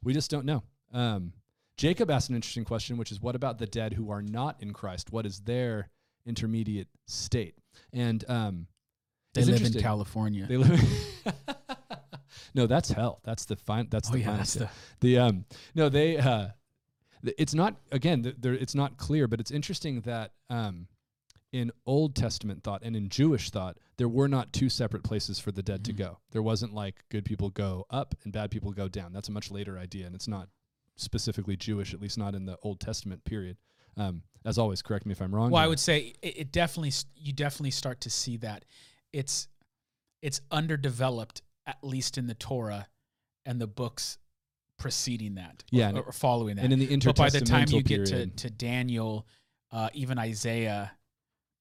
We 0.03 0.15
just 0.15 0.31
don't 0.31 0.47
know. 0.47 0.63
Um, 0.93 1.35
Jacob 1.77 2.11
asked 2.11 2.29
an 2.29 2.37
interesting 2.37 2.65
question, 2.65 2.97
which 2.97 3.11
is, 3.11 3.21
what 3.21 3.35
about 3.35 3.59
the 3.59 3.67
dead 3.67 3.95
who 3.95 4.11
are 4.11 4.23
not 4.23 4.57
in 4.61 4.73
Christ? 4.73 5.13
What 5.13 5.27
is 5.27 5.41
their 5.41 5.91
intermediate 6.27 6.89
state? 7.07 7.55
And 7.93 8.25
um, 8.29 8.67
They 9.35 9.45
live 9.45 9.63
in. 9.65 9.81
California. 9.83 10.47
They 10.47 10.57
live. 10.57 10.81
no, 12.55 12.67
that's 12.67 12.91
hell. 12.91 13.21
That's 13.25 13.45
the 13.45 13.57
fine. 13.57 13.89
That's 13.91 14.09
oh 14.09 14.13
the 14.13 14.19
yeah, 14.21 14.25
final 14.27 14.39
that's 14.39 14.51
state. 14.51 14.69
the 15.01 15.17
the 15.17 15.19
um. 15.19 15.45
No, 15.75 15.89
they. 15.89 16.17
Uh, 16.19 16.49
it's 17.39 17.55
not 17.55 17.77
again. 17.91 18.35
There, 18.39 18.55
it's 18.55 18.75
not 18.75 18.97
clear, 18.97 19.27
but 19.27 19.41
it's 19.41 19.51
interesting 19.51 20.03
that 20.03 20.33
um, 20.51 20.87
in 21.53 21.73
Old 21.87 22.15
Testament 22.15 22.63
thought 22.63 22.83
and 22.85 22.95
in 22.95 23.09
Jewish 23.09 23.51
thought, 23.51 23.79
there 23.97 24.09
were 24.09 24.29
not 24.29 24.53
two 24.53 24.69
separate 24.69 25.03
places 25.03 25.39
for 25.39 25.51
the 25.51 25.63
dead 25.63 25.85
to 25.87 25.93
Mhm. 25.93 25.97
go. 25.97 26.19
There 26.33 26.43
wasn't 26.43 26.75
like 26.75 27.05
good 27.11 27.25
people 27.25 27.51
go 27.51 27.87
up 27.91 28.15
and 28.25 28.33
bad 28.33 28.51
people 28.51 28.73
go 28.73 28.89
down. 28.89 29.13
That's 29.13 29.29
a 29.29 29.33
much 29.33 29.51
later 29.51 29.79
idea, 29.79 30.07
and 30.07 30.15
it's 30.15 30.29
not 30.29 30.49
specifically 30.97 31.57
Jewish, 31.57 31.95
at 31.95 32.01
least 32.01 32.19
not 32.19 32.35
in 32.35 32.47
the 32.47 32.59
Old 32.63 32.81
Testament 32.81 33.25
period. 33.25 33.57
Um, 33.97 34.23
as 34.45 34.59
always, 34.59 34.83
correct 34.83 35.07
me 35.07 35.13
if 35.13 35.23
I'm 35.23 35.35
wrong. 35.35 35.51
Well, 35.51 35.63
I 35.63 35.67
would 35.67 35.81
say 35.81 36.15
it, 36.23 36.39
it 36.39 36.53
definitely 36.53 36.93
you 37.17 37.33
definitely 37.33 37.71
start 37.71 38.01
to 38.03 38.11
see 38.11 38.37
that 38.39 38.65
it's 39.13 39.49
it's 40.23 40.41
underdeveloped 40.51 41.43
at 41.67 41.79
least 41.83 42.19
in 42.19 42.27
the 42.27 42.35
Torah 42.35 42.89
and 43.47 43.61
the 43.61 43.67
books 43.67 44.19
preceding 44.79 45.37
that, 45.37 45.65
Yeah, 45.71 45.89
and 45.89 45.99
or, 45.99 46.13
following 46.13 46.57
that. 46.57 46.65
and 46.65 46.73
in 46.73 46.79
the 46.79 46.89
intertestamental 46.89 47.05
but 47.05 47.17
by 47.17 47.31
the 47.31 47.41
time 47.41 47.67
you 47.69 47.83
intertestamental 47.83 47.87
get 47.87 48.07
to, 48.07 48.27
to 48.27 48.51
Daniel, 48.51 49.27
uh, 49.71 49.89
even 49.95 50.19
Isaiah, 50.19 50.93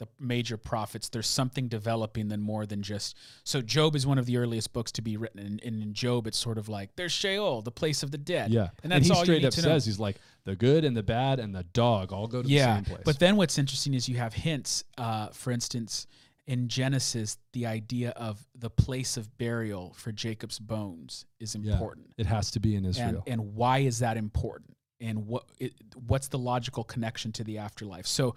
the 0.04 0.24
major 0.24 0.58
prophets, 0.58 1.10
there's 1.10 1.28
something 1.28 1.68
developing 1.68 2.28
than 2.28 2.42
more 2.42 2.66
than 2.66 2.82
just. 2.82 3.18
So 3.44 3.62
Job 3.62 3.96
is 3.96 4.06
one 4.06 4.18
of 4.18 4.26
the 4.26 4.38
earliest 4.38 4.74
books 4.74 4.92
to 4.94 5.02
be 5.02 5.18
written, 5.18 5.40
and, 5.40 5.62
and 5.64 5.82
in 5.82 5.94
Job, 5.94 6.28
it's 6.28 6.38
sort 6.38 6.58
of 6.58 6.70
like 6.70 6.96
there's 6.96 7.12
Sheol, 7.12 7.62
the 7.62 7.72
place 7.72 8.04
of 8.04 8.12
the 8.12 8.18
dead. 8.18 8.52
Yeah, 8.52 8.70
and 8.84 8.92
that's 8.92 9.06
he 9.08 9.12
all 9.12 9.20
you 9.20 9.26
straight 9.26 9.46
up 9.46 9.54
says 9.54 9.86
he's 9.86 10.00
like 10.00 10.18
the 10.46 10.56
good 10.56 10.84
and 10.86 10.96
the 10.96 11.04
bad 11.04 11.40
and 11.40 11.54
the 11.56 11.64
dog 11.64 12.12
all 12.12 12.28
go 12.28 12.42
to 12.42 12.48
yeah, 12.48 12.68
the 12.68 12.76
same 12.76 12.84
place. 12.86 13.02
but 13.06 13.20
then 13.20 13.38
what's 13.38 13.58
interesting 13.58 13.94
is 13.94 14.10
you 14.10 14.18
have 14.18 14.34
hints. 14.34 14.84
Uh, 14.98 15.28
for 15.30 15.52
instance, 15.52 16.08
in 16.46 16.68
Genesis, 16.68 17.38
the 17.54 17.66
idea 17.66 18.10
of 18.12 18.46
the 18.54 18.70
place 18.70 19.16
of 19.16 19.38
burial 19.38 19.94
for 19.98 20.12
Jacob's 20.12 20.60
bones 20.60 21.26
is 21.40 21.56
Yeah. 21.56 21.74
important. 21.74 22.08
it 22.18 22.26
has 22.26 22.52
to 22.52 22.60
be 22.60 22.76
in 22.76 22.86
and, 22.86 22.88
Israel. 22.88 23.24
and 23.28 23.56
why 23.56 23.80
is 23.80 24.00
that 24.00 24.18
important 24.18 24.76
and 25.00 25.26
what 25.28 25.46
it, 25.60 25.74
what's 26.08 26.28
the 26.28 26.38
logical 26.38 26.84
connection 26.84 27.32
to 27.34 27.44
the 27.44 27.58
afterlife 27.58 28.08
so 28.08 28.36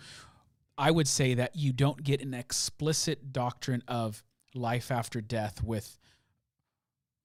i 0.79 0.91
would 0.91 1.09
say 1.09 1.35
that 1.35 1.55
you 1.57 1.73
don't 1.73 2.03
get 2.03 2.21
an 2.23 2.35
explicit 2.35 3.33
doctrine 3.33 3.83
of 3.89 4.23
life 4.55 4.91
after 4.91 5.21
death 5.21 5.63
with 5.63 5.99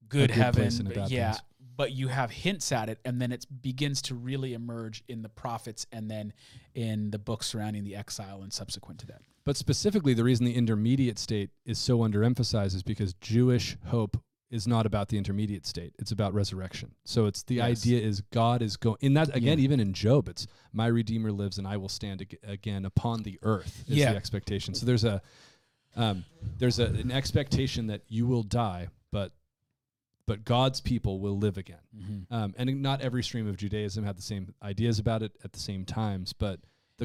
good, 0.08 0.30
good 0.30 0.32
heaven 0.32 0.62
place 0.64 0.80
and 0.80 0.88
a 0.88 0.90
but 0.92 0.96
bad 0.96 1.12
yeah 1.12 1.32
place. 1.32 1.42
but 1.78 1.92
you 1.94 2.08
have 2.10 2.32
hints 2.32 2.72
at 2.72 2.90
it 2.90 3.00
and 3.06 3.22
then 3.22 3.32
it 3.32 3.46
begins 3.62 4.02
to 4.02 4.16
really 4.16 4.54
emerge 4.54 5.04
in 5.08 5.22
the 5.22 5.30
prophets 5.30 5.86
and 5.92 6.10
then 6.12 6.34
in 6.76 7.12
the 7.12 7.20
books 7.20 7.48
surrounding 7.48 7.84
the 7.84 7.96
exile 7.96 8.42
and 8.44 8.52
subsequent 8.52 9.00
to 9.00 9.06
that 9.08 9.22
But 9.46 9.58
specifically, 9.58 10.14
the 10.14 10.24
reason 10.24 10.46
the 10.46 10.54
intermediate 10.56 11.18
state 11.18 11.50
is 11.66 11.80
so 11.80 12.00
underemphasized 12.00 12.76
is 12.76 12.84
because 12.84 13.14
Jewish 13.16 13.76
hope 13.88 14.22
is 14.52 14.68
not 14.68 14.86
about 14.86 15.08
the 15.10 15.18
intermediate 15.18 15.66
state; 15.66 15.94
it's 15.98 16.12
about 16.12 16.34
resurrection. 16.34 16.92
So 17.06 17.26
it's 17.26 17.42
the 17.44 17.56
Yes. 17.56 17.82
idea 17.82 18.02
is 18.02 18.22
God 18.32 18.62
is 18.62 18.78
going 18.78 18.98
in 19.02 19.14
that 19.16 19.36
again. 19.36 19.58
Yeah. 19.58 19.64
Even 19.64 19.80
in 19.80 19.94
Job, 19.94 20.28
it's 20.30 20.46
my 20.74 20.88
Redeemer 20.88 21.32
lives, 21.32 21.58
and 21.58 21.68
I 21.68 21.78
will 21.78 21.90
stand 21.90 22.22
ag- 22.22 22.38
again 22.44 22.86
upon 22.86 23.24
the 23.24 23.40
earth. 23.42 23.84
Is 23.88 23.98
Yeah. 23.98 24.12
the 24.12 24.18
expectation. 24.18 24.74
So 24.76 24.86
there's 24.86 25.04
a 25.04 25.22
um, 25.96 26.24
there's 26.58 26.80
a, 26.80 26.86
an 26.86 27.12
expectation 27.12 27.88
that 27.88 28.02
you 28.08 28.26
will 28.28 28.44
die, 28.44 28.88
but 29.12 29.34
but 30.28 30.46
God's 30.46 30.80
people 30.80 31.20
will 31.20 31.38
live 31.38 31.58
again. 31.58 31.82
Mm-hmm. 31.98 32.34
Um, 32.34 32.54
and 32.58 32.82
not 32.82 33.02
every 33.02 33.24
stream 33.24 33.48
of 33.48 33.58
Judaism 33.58 34.06
had 34.06 34.18
the 34.18 34.22
same 34.22 34.54
ideas 34.64 35.00
about 35.00 35.24
it 35.24 35.34
at 35.44 35.52
the 35.52 35.60
same 35.60 35.84
times, 35.84 36.32
but 36.32 36.60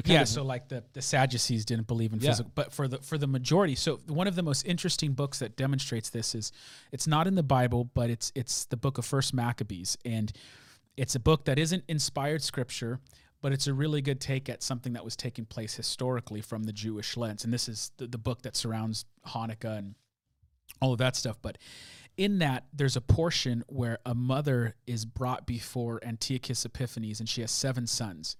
yeah, 0.05 0.23
so 0.25 0.43
like 0.43 0.67
the, 0.69 0.83
the 0.93 1.01
Sadducees 1.01 1.65
didn't 1.65 1.87
believe 1.87 2.13
in 2.13 2.19
Yeah. 2.19 2.29
physical, 2.31 2.51
but 2.53 2.71
for 2.71 2.87
the 2.87 2.99
for 2.99 3.17
the 3.17 3.27
majority, 3.27 3.75
so 3.75 3.97
one 4.07 4.27
of 4.27 4.35
the 4.35 4.43
most 4.43 4.65
interesting 4.65 5.13
books 5.13 5.39
that 5.39 5.55
demonstrates 5.55 6.09
this 6.09 6.35
is 6.35 6.51
it's 6.91 7.07
not 7.07 7.25
in 7.27 7.35
the 7.35 7.43
Bible, 7.43 7.85
but 7.85 8.09
it's 8.09 8.31
it's 8.35 8.65
the 8.65 8.77
book 8.77 8.97
of 8.97 9.05
First 9.05 9.33
Maccabees, 9.33 9.97
and 10.05 10.31
it's 10.95 11.15
a 11.15 11.19
book 11.19 11.45
that 11.45 11.57
isn't 11.57 11.83
inspired 11.87 12.43
scripture, 12.43 12.99
but 13.41 13.51
it's 13.51 13.67
a 13.67 13.73
really 13.73 14.01
good 14.01 14.19
take 14.19 14.49
at 14.49 14.61
something 14.61 14.93
that 14.93 15.03
was 15.03 15.15
taking 15.15 15.45
place 15.45 15.75
historically 15.75 16.41
from 16.41 16.63
the 16.65 16.73
Jewish 16.73 17.17
lens, 17.17 17.43
and 17.43 17.51
this 17.51 17.67
is 17.67 17.91
the, 17.97 18.07
the 18.07 18.17
book 18.17 18.43
that 18.43 18.55
surrounds 18.55 19.05
Hanukkah 19.27 19.77
and 19.77 19.95
all 20.81 20.91
of 20.93 20.99
that 20.99 21.15
stuff, 21.15 21.37
but. 21.41 21.57
In 22.17 22.39
that, 22.39 22.65
there's 22.73 22.95
a 22.95 23.01
portion 23.01 23.63
where 23.67 23.99
a 24.03 24.15
mother 24.15 24.73
is 24.87 25.05
brought 25.05 25.45
before 25.45 26.03
Antiochus 26.03 26.65
Epiphanes, 26.65 27.19
and 27.19 27.29
she 27.29 27.41
has 27.41 27.51
seven 27.51 27.85
sons 27.85 28.37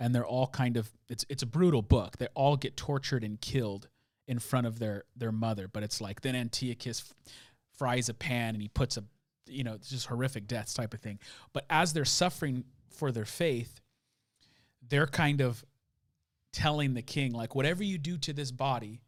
and 0.00 0.14
they're 0.14 0.26
all 0.26 0.46
kind 0.46 0.76
of 0.76 0.90
it's 1.08 1.24
it's 1.28 1.42
a 1.42 1.46
brutal 1.46 1.82
book. 1.82 2.18
They 2.18 2.28
all 2.34 2.56
get 2.56 2.76
tortured 2.76 3.24
and 3.24 3.40
killed 3.40 3.88
in 4.26 4.38
front 4.38 4.66
of 4.66 4.78
their 4.78 5.04
their 5.16 5.32
mother. 5.32 5.68
But 5.68 5.82
it's 5.82 6.00
like 6.00 6.20
then 6.20 6.34
Antiochus 6.36 7.00
f- 7.26 7.32
fries 7.76 8.08
a 8.08 8.14
pan 8.14 8.54
and 8.54 8.62
he 8.62 8.68
puts 8.68 8.96
a 8.96 9.04
you 9.46 9.64
know 9.64 9.74
it's 9.74 9.90
just 9.90 10.06
horrific 10.06 10.46
deaths 10.46 10.74
type 10.74 10.94
of 10.94 11.00
thing. 11.00 11.18
But 11.52 11.64
as 11.70 11.92
they're 11.92 12.04
suffering 12.04 12.64
for 12.90 13.10
their 13.12 13.24
faith, 13.24 13.80
they're 14.88 15.06
kind 15.06 15.40
of 15.40 15.64
telling 16.52 16.94
the 16.94 17.02
king 17.02 17.32
like 17.32 17.54
whatever 17.54 17.82
you 17.84 17.98
do 17.98 18.16
to 18.18 18.32
this 18.32 18.50
body 18.50 19.00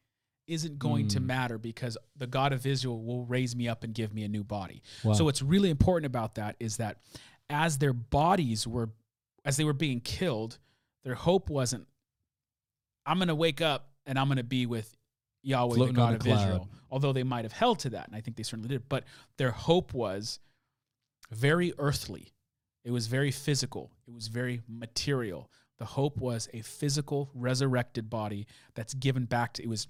isn't 0.47 0.79
going 0.79 1.07
to 1.09 1.21
Mm. 1.21 1.27
matter 1.27 1.59
because 1.59 1.97
the 2.17 2.27
God 2.27 2.53
of 2.53 2.67
Israel 2.67 3.03
will 3.03 3.25
raise 3.25 3.55
me 3.55 3.69
up 3.69 3.85
and 3.85 3.95
give 3.95 4.13
me 4.13 4.25
a 4.25 4.29
new 4.29 4.43
body. 4.43 4.83
Wow. 5.05 5.13
So 5.13 5.25
what's 5.25 5.43
really 5.43 5.71
important 5.71 6.07
about 6.07 6.35
that 6.35 6.57
is 6.59 6.79
that 6.79 6.99
as 7.49 7.79
their 7.79 7.93
bodies 7.93 8.67
were 8.67 8.91
as 9.45 9.57
they 9.57 9.65
were 9.65 9.73
being 9.73 10.01
killed, 10.01 10.59
their 11.05 11.15
hope 11.15 11.51
wasn't 11.51 11.87
I'm 13.07 13.19
going 13.19 13.29
to 13.29 13.35
wake 13.35 13.61
up 13.61 13.89
and 14.07 14.19
I'm 14.19 14.29
going 14.29 14.37
to 14.37 14.45
be 14.45 14.67
with 14.67 14.97
Yahweh 15.43 15.75
Floating 15.75 15.95
the 15.95 16.01
God 16.01 16.15
of 16.15 16.21
cloud. 16.21 16.41
Israel. 16.41 16.69
Although 16.91 17.13
they 17.13 17.23
might 17.23 17.45
have 17.45 17.53
held 17.53 17.79
to 17.81 17.91
that 17.91 18.07
and 18.07 18.17
I 18.17 18.21
think 18.21 18.37
they 18.37 18.43
certainly 18.43 18.69
did, 18.69 18.89
but 18.89 19.05
their 19.37 19.51
hope 19.51 19.95
was 19.95 20.41
very 21.31 21.73
earthly. 21.79 22.33
It 22.85 22.91
was 22.91 23.07
very 23.07 23.31
physical. 23.31 23.91
It 24.07 24.15
was 24.15 24.29
very 24.29 24.63
material. 24.69 25.51
The 25.79 25.85
hope 25.85 26.19
was 26.19 26.49
a 26.53 26.61
physical 26.63 27.31
resurrected 27.35 28.11
body 28.11 28.47
that's 28.75 28.95
given 28.95 29.25
back 29.25 29.55
to 29.55 29.63
it 29.63 29.69
was 29.69 29.87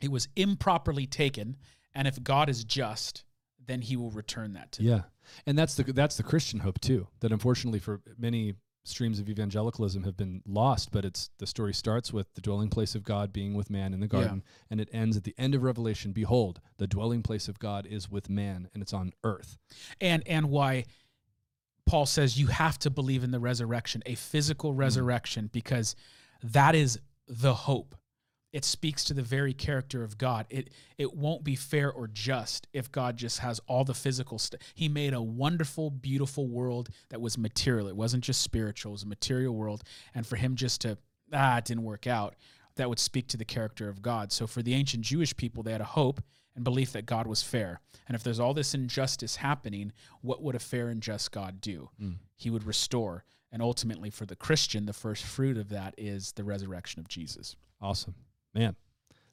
it 0.00 0.10
was 0.10 0.28
improperly 0.34 1.06
taken 1.06 1.56
and 1.94 2.08
if 2.08 2.22
God 2.22 2.48
is 2.48 2.64
just 2.64 3.24
then 3.66 3.82
he 3.82 3.96
will 3.96 4.10
return 4.10 4.54
that 4.54 4.72
to 4.72 4.82
them. 4.82 4.90
Yeah, 4.90 5.02
and 5.46 5.56
that's 5.56 5.76
the 5.76 5.84
that's 5.84 6.16
the 6.16 6.22
Christian 6.24 6.60
hope 6.60 6.80
too. 6.80 7.06
That 7.20 7.30
unfortunately 7.30 7.78
for 7.78 8.00
many 8.18 8.54
streams 8.84 9.20
of 9.20 9.28
evangelicalism 9.28 10.04
have 10.04 10.16
been 10.16 10.42
lost, 10.46 10.90
but 10.90 11.04
it's 11.04 11.30
the 11.38 11.46
story 11.46 11.74
starts 11.74 12.12
with 12.12 12.32
the 12.34 12.40
dwelling 12.40 12.70
place 12.70 12.94
of 12.94 13.02
God 13.02 13.32
being 13.32 13.54
with 13.54 13.70
man 13.70 13.92
in 13.92 14.00
the 14.00 14.06
Yeah. 14.06 14.20
garden, 14.22 14.42
and 14.70 14.80
it 14.80 14.88
ends 14.92 15.16
at 15.16 15.24
the 15.24 15.34
end 15.36 15.54
of 15.54 15.62
Revelation. 15.62 16.12
Behold, 16.12 16.60
the 16.78 16.86
dwelling 16.86 17.22
place 17.22 17.48
of 17.48 17.58
God 17.58 17.86
is 17.86 18.10
with 18.10 18.30
man, 18.30 18.68
and 18.72 18.82
it's 18.82 18.92
on 18.92 19.12
earth. 19.22 19.58
and 20.00 20.26
and 20.26 20.50
why 20.50 20.84
Paul 21.86 22.06
says 22.06 22.38
you 22.38 22.46
have 22.46 22.78
to 22.80 22.90
believe 22.90 23.24
in 23.24 23.32
the 23.32 23.40
resurrection, 23.40 24.02
a 24.06 24.14
physical 24.14 24.72
hmm. 24.72 24.78
resurrection, 24.78 25.48
because 25.52 25.96
that 26.42 26.74
is 26.74 26.98
the 27.26 27.54
hope. 27.54 27.94
It 28.52 28.64
speaks 28.64 29.04
to 29.04 29.14
the 29.14 29.22
very 29.22 29.52
character 29.52 30.02
of 30.02 30.18
God. 30.18 30.46
It 30.50 30.70
it 30.98 31.14
won't 31.14 31.44
be 31.44 31.54
fair 31.54 31.90
or 31.92 32.08
just 32.08 32.66
if 32.72 32.90
God 32.90 33.16
just 33.16 33.38
has 33.38 33.60
all 33.66 33.84
the 33.84 33.94
physical 33.94 34.38
stuff. 34.38 34.60
He 34.74 34.88
made 34.88 35.14
a 35.14 35.22
wonderful, 35.22 35.90
beautiful 35.90 36.48
world 36.48 36.88
that 37.10 37.20
was 37.20 37.38
material. 37.38 37.86
It 37.86 37.96
wasn't 37.96 38.24
just 38.24 38.42
spiritual; 38.42 38.90
it 38.90 38.94
was 38.94 39.02
a 39.04 39.08
material 39.08 39.54
world. 39.54 39.84
And 40.14 40.26
for 40.26 40.36
him 40.36 40.56
just 40.56 40.80
to 40.80 40.98
ah, 41.32 41.58
it 41.58 41.64
didn't 41.64 41.84
work 41.84 42.06
out, 42.06 42.34
that 42.76 42.88
would 42.88 42.98
speak 42.98 43.28
to 43.28 43.36
the 43.36 43.44
character 43.44 43.88
of 43.88 44.02
God. 44.02 44.32
So 44.32 44.46
for 44.46 44.62
the 44.62 44.74
ancient 44.74 45.04
Jewish 45.04 45.36
people, 45.36 45.62
they 45.62 45.72
had 45.72 45.80
a 45.80 45.84
hope 45.84 46.20
and 46.56 46.64
belief 46.64 46.92
that 46.92 47.06
God 47.06 47.26
was 47.26 47.42
fair. 47.42 47.80
And 48.08 48.16
if 48.16 48.22
there's 48.24 48.40
all 48.40 48.54
this 48.54 48.74
injustice 48.74 49.36
happening, 49.36 49.92
what 50.20 50.42
would 50.42 50.56
a 50.56 50.58
fair 50.58 50.88
and 50.88 51.00
just 51.00 51.30
God 51.30 51.60
do? 51.60 51.90
He 52.36 52.50
would 52.50 52.64
restore. 52.66 53.24
And 53.52 53.62
ultimately, 53.62 54.10
for 54.10 54.26
the 54.26 54.36
Christian, 54.36 54.86
the 54.86 54.92
first 54.92 55.24
fruit 55.24 55.56
of 55.56 55.68
that 55.70 55.94
is 55.98 56.32
the 56.32 56.44
resurrection 56.44 57.00
of 57.00 57.08
Jesus. 57.08 57.56
Awesome, 57.80 58.14
man. 58.54 58.76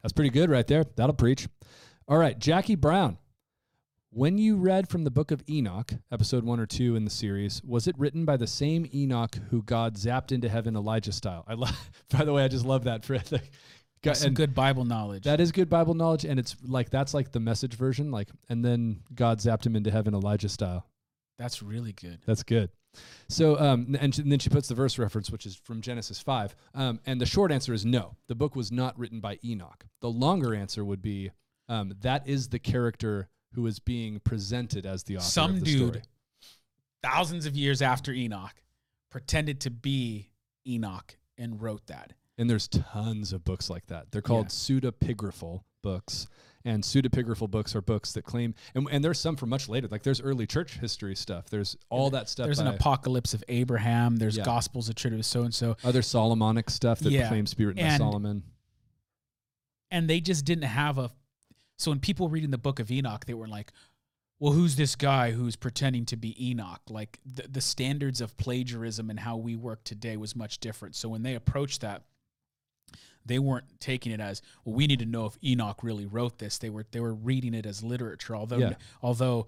That's 0.02 0.14
pretty 0.14 0.30
good 0.30 0.50
right 0.50 0.68
there. 0.68 0.86
That'll 0.96 1.16
preach. 1.16 1.48
All 2.08 2.18
right, 2.18 2.38
Jackie 2.38 2.76
Brown. 2.76 3.18
When 4.10 4.38
you 4.38 4.56
read 4.56 4.88
from 4.88 5.04
the 5.04 5.12
book 5.12 5.32
of 5.32 5.44
Enoch, 5.50 5.92
episode 6.12 6.46
one 6.46 6.60
or 6.60 6.66
two 6.66 6.96
in 6.96 7.04
the 7.04 7.12
series, 7.12 7.62
was 7.64 7.88
it 7.88 8.00
written 8.00 8.24
by 8.24 8.38
the 8.38 8.48
same 8.48 8.88
Enoch 8.94 9.36
who 9.50 9.62
God 9.62 9.96
zapped 9.96 10.32
into 10.32 10.48
heaven 10.48 10.76
Elijah 10.76 11.12
style? 11.12 11.44
I 11.48 11.56
love. 11.56 11.92
By 12.10 12.24
the 12.24 12.32
way, 12.32 12.44
I 12.44 12.48
just 12.48 12.66
love 12.66 12.86
that 12.86 13.04
for. 13.04 13.18
That's 14.04 14.22
some 14.22 14.34
good 14.34 14.56
Bible 14.56 14.86
knowledge. 14.86 15.24
That 15.24 15.42
is 15.42 15.52
good 15.52 15.70
Bible 15.70 15.94
knowledge, 15.94 16.24
and 16.24 16.40
it's 16.40 16.56
like 16.64 16.90
that's 16.90 17.14
like 17.14 17.32
the 17.32 17.40
message 17.40 17.74
version. 17.74 18.12
Like, 18.12 18.30
and 18.48 18.64
then 18.64 19.02
God 19.14 19.40
zapped 19.40 19.66
him 19.66 19.76
into 19.76 19.92
heaven 19.92 20.14
Elijah 20.14 20.50
style. 20.50 20.88
That's 21.38 21.62
really 21.62 21.94
good. 21.94 22.20
That's 22.26 22.44
good. 22.44 22.70
So, 23.30 23.60
um, 23.60 23.96
and, 24.00 24.18
and 24.20 24.32
then 24.32 24.40
she 24.40 24.50
puts 24.50 24.68
the 24.68 24.76
verse 24.76 24.98
reference, 24.98 25.30
which 25.32 25.46
is 25.46 25.56
from 25.56 25.82
Genesis 25.82 26.20
5. 26.20 26.56
Um, 26.76 27.00
and 27.06 27.20
the 27.20 27.26
short 27.26 27.52
answer 27.52 27.74
is 27.74 27.86
no. 27.86 28.16
The 28.28 28.36
book 28.36 28.56
was 28.56 28.72
not 28.72 28.98
written 28.98 29.20
by 29.20 29.38
Enoch. 29.44 29.86
The 30.02 30.10
longer 30.10 30.56
answer 30.56 30.86
would 30.86 31.02
be 31.02 31.32
um, 31.70 31.94
that 32.02 32.28
is 32.28 32.50
the 32.50 32.60
character 32.60 33.28
who 33.54 33.66
is 33.68 33.80
being 33.80 34.20
presented 34.22 34.86
as 34.86 35.04
the 35.04 35.18
author 35.18 35.26
Some 35.26 35.60
the 35.60 35.66
dude, 35.66 35.90
story. 35.90 36.04
thousands 37.04 37.46
of 37.46 37.56
years 37.56 37.82
after 37.82 38.12
Enoch, 38.14 38.56
pretended 39.10 39.60
to 39.62 39.70
be 39.72 40.30
Enoch 40.68 41.18
and 41.38 41.62
wrote 41.62 41.88
that. 41.88 42.14
And 42.38 42.50
there's 42.50 42.68
tons 42.68 43.34
of 43.34 43.44
books 43.44 43.70
like 43.70 43.88
that. 43.88 44.12
They're 44.12 44.22
called 44.22 44.46
Yeah. 44.46 44.50
pseudepigraphal 44.50 45.62
books. 45.82 46.28
And 46.66 46.84
pseudepigraphal 46.84 47.50
books 47.50 47.76
are 47.76 47.82
books 47.82 48.12
that 48.14 48.24
claim, 48.24 48.54
and, 48.76 48.88
and 48.92 49.02
there's 49.04 49.20
some 49.20 49.38
from 49.38 49.50
much 49.50 49.70
later. 49.70 49.88
Like 49.90 50.04
there's 50.04 50.20
early 50.20 50.46
church 50.46 50.80
history 50.80 51.16
stuff. 51.16 51.50
There's 51.50 51.78
all 51.90 52.10
that 52.10 52.28
stuff. 52.28 52.46
There's 52.46 52.60
an 52.60 52.68
apocalypse 52.68 53.34
of 53.34 53.44
Abraham. 53.48 54.18
There's 54.18 54.36
Yeah. 54.38 54.44
gospels 54.44 54.90
attributed 54.90 55.24
to 55.24 55.30
so 55.30 55.44
and 55.44 55.54
so. 55.56 55.78
other 55.84 56.02
Solomonic 56.02 56.70
stuff 56.70 57.00
that 57.00 57.12
Yeah. 57.12 57.30
claims 57.30 57.52
to 57.52 57.56
be 57.58 57.66
written 57.66 57.86
by 57.88 57.96
Solomon. 57.98 58.44
and 59.92 60.10
they 60.10 60.20
just 60.20 60.44
didn't 60.46 60.66
have 60.66 60.98
a 60.98 61.12
so 61.78 61.92
when 61.92 62.00
people 62.00 62.28
reading 62.28 62.52
the 62.52 62.58
book 62.58 62.80
of 62.80 62.92
enoch 62.92 63.26
they 63.26 63.34
were 63.34 63.48
like 63.48 63.72
well 64.40 64.52
who's 64.54 64.76
this 64.76 64.96
guy 64.96 65.32
who's 65.32 65.56
pretending 65.56 66.06
to 66.06 66.18
be 66.18 66.36
enoch 66.50 66.82
like 66.90 67.20
the, 67.26 67.48
the 67.48 67.62
standards 67.62 68.20
of 68.20 68.36
plagiarism 68.38 69.10
and 69.10 69.20
how 69.22 69.38
we 69.38 69.56
work 69.56 69.84
today 69.86 70.18
was 70.18 70.36
much 70.36 70.60
different 70.60 70.96
so 70.96 71.08
when 71.08 71.24
they 71.24 71.36
approached 71.36 71.82
that 71.82 72.04
they 73.28 73.40
weren't 73.40 73.66
taking 73.80 74.12
it 74.12 74.20
as 74.20 74.42
well 74.66 74.76
we 74.76 74.88
need 74.88 75.00
to 75.00 75.06
know 75.06 75.26
if 75.26 75.38
enoch 75.44 75.84
really 75.84 76.06
wrote 76.06 76.38
this 76.40 76.58
they 76.58 76.70
were 76.70 76.86
they 76.92 77.00
were 77.00 77.14
reading 77.14 77.54
it 77.54 77.66
as 77.66 77.84
literature 77.84 78.36
although 78.36 78.58
Yeah. 78.58 78.74
although 79.02 79.48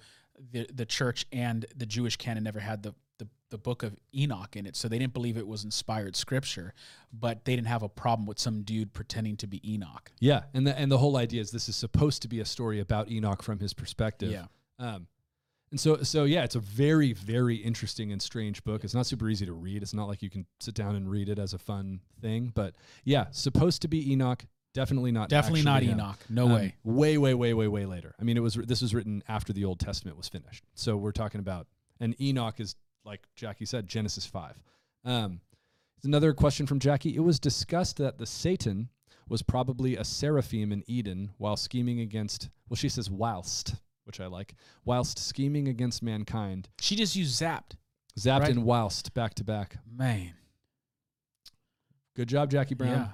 the 0.52 0.68
the 0.74 0.86
church 0.86 1.26
and 1.32 1.66
the 1.76 1.86
jewish 1.86 2.16
canon 2.18 2.44
never 2.44 2.60
had 2.60 2.84
the 2.84 2.94
the, 3.18 3.28
the 3.50 3.58
book 3.58 3.84
of 3.84 3.98
enoch 4.16 4.56
in 4.56 4.66
it 4.66 4.76
so 4.76 4.88
they 4.88 4.98
didn't 5.00 5.14
believe 5.14 5.36
it 5.38 5.48
was 5.48 5.64
inspired 5.66 6.16
scripture 6.16 6.74
but 7.12 7.44
they 7.46 7.56
didn't 7.56 7.68
have 7.68 7.84
a 7.84 7.90
problem 7.90 8.26
with 8.26 8.40
some 8.40 8.62
dude 8.64 8.94
pretending 8.94 9.36
to 9.38 9.48
be 9.48 9.60
enoch 9.74 10.12
Yeah, 10.20 10.44
and 10.54 10.66
the 10.68 10.78
and 10.80 10.90
the 10.92 10.98
whole 11.00 11.18
idea 11.18 11.42
is 11.42 11.52
this 11.52 11.68
is 11.68 11.76
supposed 11.76 12.22
to 12.22 12.28
be 12.28 12.40
a 12.40 12.46
story 12.46 12.80
about 12.80 13.10
Enoch 13.10 13.42
from 13.44 13.60
his 13.60 13.74
perspective. 13.74 14.32
Yeah. 14.32 14.46
Um, 14.78 15.08
and 15.72 15.80
so 15.80 16.02
so 16.04 16.24
yeah, 16.24 16.44
it's 16.44 16.56
a 16.56 16.60
very 16.60 17.14
very 17.14 17.56
interesting 17.56 18.12
and 18.12 18.22
strange 18.22 18.64
book. 18.64 18.84
It's 18.84 18.94
not 18.94 19.06
super 19.06 19.30
easy 19.30 19.46
to 19.46 19.54
read. 19.54 19.82
It's 19.82 19.94
not 19.94 20.08
like 20.08 20.22
you 20.22 20.30
can 20.30 20.46
sit 20.60 20.74
down 20.76 20.96
and 20.96 21.10
read 21.10 21.30
it 21.30 21.40
as 21.40 21.54
a 21.54 21.58
fun 21.60 22.02
thing. 22.22 22.52
But 22.54 22.76
yeah, 23.04 23.28
supposed 23.32 23.82
to 23.84 23.88
be 23.88 24.12
Enoch. 24.12 24.46
Definitely 24.74 25.12
not. 25.12 25.30
Definitely 25.30 25.64
not 25.64 25.82
him. 25.84 26.00
Enoch. 26.00 26.20
No 26.30 26.46
Um, 26.46 26.54
way. 26.54 26.76
Way 26.84 27.18
way 27.18 27.34
way 27.34 27.54
way 27.54 27.68
way 27.68 27.86
later. 27.86 28.14
I 28.20 28.24
mean, 28.24 28.38
it 28.38 28.42
was 28.42 28.54
this 28.56 28.82
was 28.82 28.94
written 28.94 29.24
after 29.28 29.52
the 29.54 29.66
Old 29.66 29.80
Testament 29.80 30.18
was 30.18 30.30
finished. 30.30 30.64
So 30.76 30.96
we're 30.98 31.12
talking 31.12 31.40
about 31.40 31.68
and 32.00 32.20
Enoch 32.22 32.60
is 32.60 32.76
like 33.06 33.28
Jackie 33.36 33.66
said, 33.66 33.88
Genesis 33.88 34.26
five. 34.26 34.62
Um, 35.06 35.42
another 36.04 36.34
question 36.34 36.68
from 36.68 36.80
Jackie. 36.80 37.16
It 37.16 37.22
was 37.22 37.40
discussed 37.40 37.98
that 37.98 38.18
the 38.18 38.26
Satan 38.26 38.90
was 39.28 39.42
probably 39.42 39.96
a 39.96 40.04
seraphim 40.04 40.72
in 40.72 40.84
Eden 40.88 41.30
while 41.38 41.56
scheming 41.56 42.00
against, 42.00 42.50
well, 42.68 42.76
she 42.76 42.90
says 42.90 43.10
whilst, 43.10 43.76
which 44.10 44.20
I 44.20 44.26
like, 44.26 44.56
whilst 44.86 45.20
scheming 45.20 45.68
against 45.68 46.02
mankind. 46.02 46.68
She 46.82 46.96
just 46.96 47.16
used 47.16 47.40
zapped. 47.40 47.74
Zapped 48.18 48.40
Right. 48.40 48.50
and 48.50 48.66
whilst 48.66 49.14
back 49.14 49.36
to 49.36 49.44
back. 49.44 49.78
Man. 49.88 50.34
Good 52.16 52.28
job, 52.28 52.50
Jackie 52.50 52.74
Brown. 52.74 53.14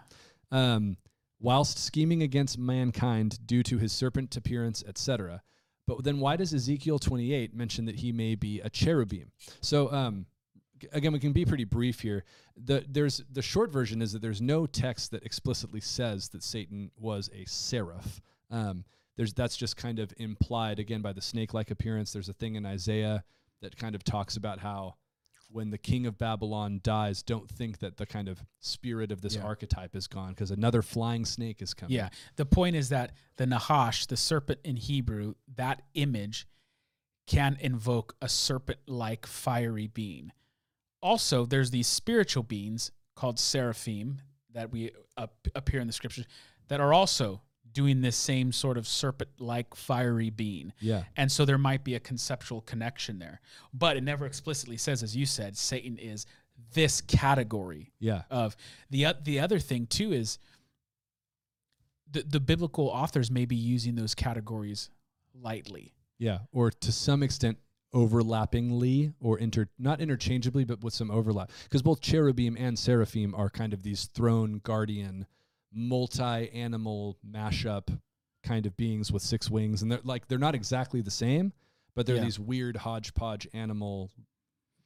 Yeah. 0.54 0.74
Um, 0.76 0.96
whilst 1.41 1.78
scheming 1.78 2.24
against 2.24 2.58
mankind 2.58 3.46
due 3.46 3.62
to 3.64 3.78
his 3.78 3.91
serpent 3.91 4.38
appearance, 4.38 4.86
etc. 4.88 5.43
But 5.86 6.06
then 6.06 6.20
why 6.20 6.38
does 6.38 6.54
Ezekiel 6.54 6.98
28 6.98 7.54
mention 7.54 7.84
that 7.86 7.96
he 7.96 8.14
may 8.14 8.36
be 8.36 8.62
a 8.62 8.70
cherubim? 8.70 9.34
So 9.60 9.91
um, 9.91 10.26
again, 10.93 11.12
we 11.12 11.20
can 11.20 11.34
be 11.34 11.43
pretty 11.43 11.66
brief 11.66 12.00
here. 12.00 12.24
The 12.56 12.86
there's 12.88 13.22
the 13.30 13.41
short 13.41 13.70
version 13.70 14.02
is 14.02 14.14
that 14.14 14.22
there's 14.22 14.41
no 14.41 14.66
text 14.66 15.12
that 15.12 15.24
explicitly 15.24 15.82
says 15.82 16.30
that 16.30 16.41
Satan 16.41 16.89
was 16.98 17.30
a 17.34 17.43
seraph. 17.46 18.22
Um, 18.50 18.86
there's 19.18 19.34
that's 19.34 19.55
just 19.57 19.78
kind 19.78 19.99
of 19.99 20.13
implied 20.18 20.80
again 20.80 21.01
by 21.01 21.13
the 21.13 21.22
snake-like 21.22 21.72
appearance. 21.72 22.11
There's 22.13 22.30
a 22.30 22.34
thing 22.34 22.55
in 22.55 22.66
Isaiah 22.66 23.24
that 23.61 23.78
kind 23.78 23.95
of 23.95 24.03
talks 24.03 24.36
about 24.38 24.59
how 24.59 24.95
when 25.49 25.70
the 25.70 25.78
king 25.78 26.05
of 26.05 26.18
Babylon 26.18 26.80
dies, 26.84 27.22
don't 27.24 27.49
think 27.49 27.80
that 27.80 27.97
the 27.97 28.05
kind 28.05 28.28
of 28.28 28.43
spirit 28.59 29.11
of 29.11 29.22
this 29.22 29.36
Yeah. 29.36 29.43
archetype 29.43 29.95
is 29.95 30.07
gone 30.07 30.32
because 30.32 30.51
another 30.51 30.82
flying 30.82 31.24
snake 31.24 31.61
is 31.61 31.74
coming. 31.74 31.95
Yeah. 31.95 32.09
The 32.36 32.45
point 32.45 32.76
is 32.76 32.89
that 32.89 33.13
the 33.38 33.45
Nahash, 33.45 34.07
the 34.07 34.18
serpent 34.18 34.59
in 34.63 34.76
Hebrew, 34.76 35.36
that 35.55 35.84
image 35.93 36.47
can 37.28 37.57
invoke 37.61 38.16
a 38.22 38.28
serpent 38.28 38.80
like 38.88 39.26
fiery 39.26 39.88
being. 39.88 40.32
Also, 41.01 41.45
there's 41.45 41.72
these 41.72 41.88
spiritual 41.88 42.43
beings 42.43 42.91
called 43.16 43.39
seraphim 43.39 44.22
that 44.51 44.72
we 44.72 44.91
up, 45.16 45.47
appear 45.53 45.80
in 45.80 45.88
the 45.88 45.93
scriptures 45.93 46.26
that 46.68 46.80
are 46.82 46.91
also 46.93 47.41
doing 47.76 48.02
this 48.02 48.16
same 48.16 48.52
sort 48.52 48.78
of 48.80 48.88
serpent 48.88 49.30
like 49.38 49.76
fiery 49.76 50.32
being. 50.32 50.74
Yeah. 50.80 51.04
And 51.16 51.32
so 51.32 51.46
there 51.46 51.60
might 51.60 51.84
be 51.84 51.94
a 51.94 52.00
conceptual 52.00 52.62
connection 52.62 53.20
there. 53.20 53.42
But 53.72 53.98
it 53.98 54.02
never 54.04 54.26
explicitly 54.26 54.78
says, 54.78 55.04
as 55.04 55.16
you 55.16 55.28
said, 55.28 55.56
Satan 55.56 55.98
is 56.00 56.26
this 56.74 57.02
category 57.02 57.92
Yeah. 58.00 58.24
of 58.32 58.56
the 58.90 59.06
the 59.22 59.40
other 59.42 59.60
thing 59.60 59.86
too 59.86 60.12
is 60.14 60.40
the 62.10 62.24
the 62.24 62.40
biblical 62.40 62.88
authors 62.88 63.30
may 63.30 63.46
be 63.46 63.56
using 63.58 63.96
those 63.96 64.16
categories 64.16 64.90
lightly. 65.34 65.94
Yeah, 66.18 66.40
or 66.54 66.72
to 66.72 66.92
some 66.92 67.22
extent 67.22 67.58
overlappingly 67.94 69.14
or 69.22 69.38
inter 69.40 69.68
not 69.78 70.02
interchangeably 70.02 70.66
but 70.66 70.82
with 70.84 70.94
some 70.94 71.10
overlap 71.10 71.50
because 71.64 71.82
both 71.82 72.02
cherubim 72.02 72.58
and 72.58 72.78
seraphim 72.78 73.34
are 73.34 73.50
kind 73.50 73.72
of 73.74 73.84
these 73.84 74.06
throne 74.08 74.60
guardian 74.64 75.26
multi-animal 75.76 77.18
mashup 77.30 78.00
kind 78.44 78.66
of 78.66 78.76
beings 78.78 79.12
with 79.12 79.22
six 79.22 79.50
wings 79.50 79.82
and 79.82 79.92
they're 79.92 80.00
like 80.04 80.28
they're 80.28 80.38
not 80.38 80.56
exactly 80.56 81.02
the 81.02 81.12
same 81.12 81.52
but 81.96 82.06
they're 82.06 82.16
Yeah. 82.16 82.24
these 82.24 82.40
weird 82.40 82.78
hodgepodge 82.78 83.48
animal 83.54 84.10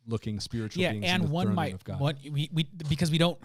looking 0.07 0.39
spiritual 0.39 0.81
yeah, 0.81 0.91
beings 0.91 1.05
in 1.05 1.11
and 1.11 1.29
one 1.29 1.53
might 1.53 1.87
what 1.99 2.17
we, 2.23 2.49
we 2.51 2.67
because 2.87 3.11
we 3.11 3.17
don't 3.17 3.37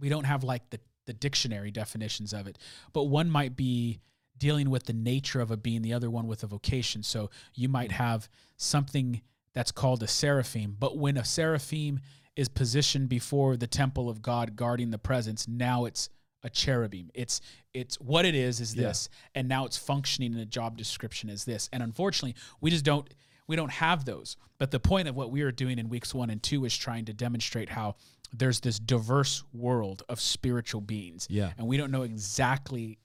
we 0.00 0.08
don't 0.08 0.24
have 0.24 0.44
like 0.44 0.70
the 0.70 0.80
the 1.06 1.12
dictionary 1.12 1.70
definitions 1.70 2.32
of 2.32 2.46
it, 2.46 2.58
but 2.92 3.04
one 3.04 3.30
might 3.30 3.56
be 3.56 4.00
dealing 4.38 4.70
with 4.70 4.84
the 4.84 4.92
nature 4.92 5.40
of 5.40 5.50
a 5.50 5.56
being, 5.56 5.82
the 5.82 5.92
other 5.92 6.10
one 6.10 6.26
with 6.26 6.42
a 6.42 6.46
vocation. 6.46 7.02
So 7.02 7.30
you 7.54 7.68
might 7.68 7.90
mm. 7.90 7.94
have 7.94 8.28
something 8.56 9.20
that's 9.54 9.72
called 9.72 10.02
a 10.02 10.08
seraphim, 10.08 10.76
but 10.78 10.96
when 10.96 11.16
a 11.16 11.24
seraphim 11.24 12.00
is 12.34 12.48
positioned 12.48 13.08
before 13.08 13.56
the 13.56 13.66
temple 13.66 14.08
of 14.08 14.22
God 14.22 14.56
guarding 14.56 14.90
the 14.90 14.98
presence, 14.98 15.46
now 15.46 15.84
it's 15.84 16.08
a 16.42 16.50
cherubim. 16.50 17.10
It's 17.14 17.40
it's 17.72 18.00
what 18.00 18.24
it 18.24 18.34
is 18.34 18.60
is 18.60 18.74
Yeah. 18.74 18.88
this, 18.88 19.08
and 19.34 19.48
now 19.48 19.64
it's 19.64 19.76
functioning 19.76 20.32
in 20.32 20.38
a 20.38 20.44
job 20.46 20.76
description 20.76 21.30
as 21.30 21.44
this. 21.44 21.68
And 21.72 21.82
unfortunately, 21.82 22.34
we 22.60 22.70
just 22.70 22.84
don't 22.84 23.08
we 23.46 23.56
don't 23.56 23.70
have 23.72 24.04
those. 24.04 24.36
But 24.58 24.70
the 24.70 24.80
point 24.80 25.08
of 25.08 25.16
what 25.16 25.30
we 25.30 25.42
are 25.42 25.50
doing 25.52 25.78
in 25.78 25.88
weeks 25.88 26.14
one 26.14 26.30
and 26.30 26.42
two 26.42 26.64
is 26.64 26.76
trying 26.76 27.04
to 27.06 27.12
demonstrate 27.12 27.68
how 27.70 27.96
there's 28.32 28.60
this 28.60 28.78
diverse 28.78 29.42
world 29.52 30.02
of 30.08 30.20
spiritual 30.20 30.80
beings. 30.80 31.26
Yeah. 31.28 31.52
And 31.58 31.66
we 31.66 31.76
don't 31.76 31.90
know 31.90 32.02
exactly 32.02 32.98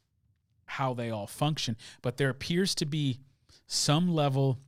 how 0.66 0.94
they 0.94 1.10
all 1.10 1.28
function, 1.28 1.76
but 2.02 2.18
there 2.18 2.30
appears 2.30 2.76
to 2.76 2.86
be 2.86 3.20
some 3.66 4.14
level 4.14 4.60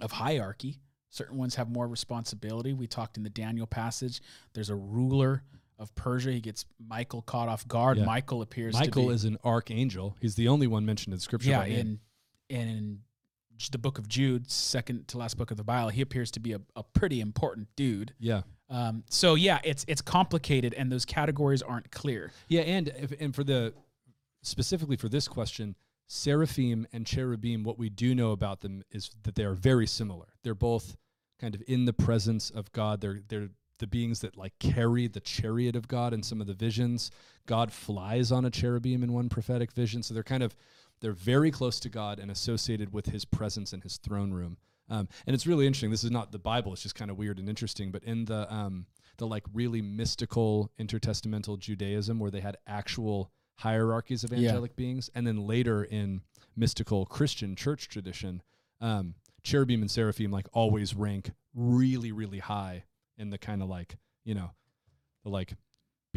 of 0.00 0.12
hierarchy. 0.12 0.80
Certain 1.10 1.36
ones 1.36 1.56
have 1.56 1.68
more 1.68 1.86
responsibility. 1.88 2.72
We 2.72 2.86
talked 2.86 3.16
in 3.16 3.22
the 3.22 3.30
Daniel 3.30 3.66
passage. 3.66 4.20
There's 4.54 4.70
a 4.70 4.76
ruler 4.76 5.42
of 5.80 5.92
Persia. 5.96 6.30
He 6.30 6.40
gets 6.40 6.64
Michael 6.78 7.22
caught 7.22 7.48
off 7.48 7.66
guard. 7.66 7.98
Yeah. 7.98 8.04
Michael 8.04 8.42
appears 8.42 8.74
Michael 8.74 9.04
to 9.04 9.08
be 9.08 9.14
is 9.14 9.24
an 9.24 9.38
archangel. 9.44 10.16
He's 10.20 10.36
the 10.36 10.48
only 10.48 10.68
one 10.68 10.86
mentioned 10.86 11.14
in 11.14 11.20
scripture. 11.20 11.50
yeah, 11.50 11.58
by 11.58 11.68
name. 11.68 12.00
in 12.48 12.56
in 12.56 12.98
the 13.72 13.78
book 13.78 13.98
of 13.98 14.08
Jude, 14.08 14.50
second 14.50 15.08
to 15.08 15.18
last 15.18 15.36
book 15.36 15.50
of 15.50 15.56
the 15.56 15.64
Bible, 15.64 15.90
he 15.90 16.00
appears 16.00 16.30
to 16.32 16.40
be 16.40 16.52
a, 16.52 16.60
a 16.76 16.82
pretty 16.82 17.20
important 17.20 17.68
dude. 17.76 18.14
yeah. 18.18 18.42
Um, 18.68 19.02
so 19.10 19.34
yeah, 19.34 19.58
it's 19.64 19.84
it's 19.88 20.00
complicated, 20.00 20.74
and 20.74 20.92
those 20.92 21.04
categories 21.04 21.60
aren't 21.60 21.90
clear. 21.90 22.30
Yeah, 22.46 22.60
and 22.60 22.86
if, 22.88 23.12
and 23.20 23.34
for 23.34 23.42
the 23.42 23.74
specifically 24.42 24.96
for 24.96 25.08
this 25.08 25.26
question, 25.26 25.74
seraphim 26.06 26.86
and 26.92 27.04
cherubim, 27.04 27.64
what 27.64 27.78
we 27.78 27.88
do 27.88 28.14
know 28.14 28.30
about 28.30 28.60
them 28.60 28.84
is 28.92 29.10
that 29.24 29.34
they 29.34 29.44
are 29.44 29.54
very 29.54 29.88
similar. 29.88 30.26
They're 30.44 30.54
both 30.54 30.96
kind 31.40 31.56
of 31.56 31.62
in 31.66 31.84
the 31.84 31.92
presence 31.92 32.50
of 32.50 32.70
God. 32.70 33.00
They're 33.00 33.20
they're 33.26 33.50
the 33.80 33.86
beings 33.86 34.20
that 34.20 34.36
like 34.36 34.56
carry 34.58 35.08
the 35.08 35.20
chariot 35.20 35.74
of 35.74 35.88
God 35.88 36.14
in 36.14 36.22
some 36.22 36.40
of 36.40 36.46
the 36.46 36.54
visions. 36.54 37.10
God 37.46 37.72
flies 37.72 38.30
on 38.30 38.44
a 38.44 38.50
cherubim 38.50 39.02
in 39.02 39.12
one 39.12 39.28
prophetic 39.28 39.72
vision, 39.72 40.02
so 40.02 40.14
they're 40.14 40.22
kind 40.22 40.42
of 40.42 40.54
they're 41.00 41.12
very 41.12 41.50
close 41.50 41.80
to 41.80 41.88
God 41.88 42.18
and 42.20 42.30
associated 42.30 42.92
with 42.92 43.06
His 43.06 43.24
presence 43.24 43.72
in 43.72 43.80
His 43.80 43.96
throne 43.96 44.32
room. 44.32 44.56
Um, 44.88 45.08
and 45.26 45.34
it's 45.34 45.46
really 45.46 45.66
interesting. 45.66 45.90
This 45.90 46.04
is 46.04 46.10
not 46.10 46.30
the 46.30 46.38
Bible; 46.38 46.72
it's 46.72 46.82
just 46.82 46.94
kind 46.94 47.10
of 47.10 47.18
weird 47.18 47.38
and 47.38 47.48
interesting. 47.48 47.90
But 47.90 48.04
in 48.04 48.26
the 48.26 48.52
um, 48.52 48.86
the 49.16 49.26
like 49.26 49.44
really 49.52 49.82
mystical 49.82 50.70
intertestamental 50.78 51.58
Judaism, 51.58 52.18
where 52.20 52.30
they 52.30 52.40
had 52.40 52.56
actual 52.66 53.32
hierarchies 53.56 54.24
of 54.24 54.32
Yeah. 54.32 54.48
angelic 54.50 54.76
beings, 54.76 55.10
and 55.14 55.26
then 55.26 55.46
later 55.46 55.84
in 55.84 56.22
mystical 56.56 57.06
Christian 57.06 57.56
church 57.56 57.88
tradition, 57.88 58.42
um, 58.80 59.14
cherubim 59.42 59.80
and 59.82 59.90
seraphim 59.90 60.30
like 60.30 60.46
always 60.52 60.94
rank 60.94 61.32
really, 61.54 62.12
really 62.12 62.38
high 62.38 62.84
in 63.20 63.30
the 63.30 63.38
kind 63.38 63.62
of 63.62 63.68
like 63.68 63.96
you 64.24 64.34
know 64.34 64.50
the 65.24 65.30
like 65.30 65.54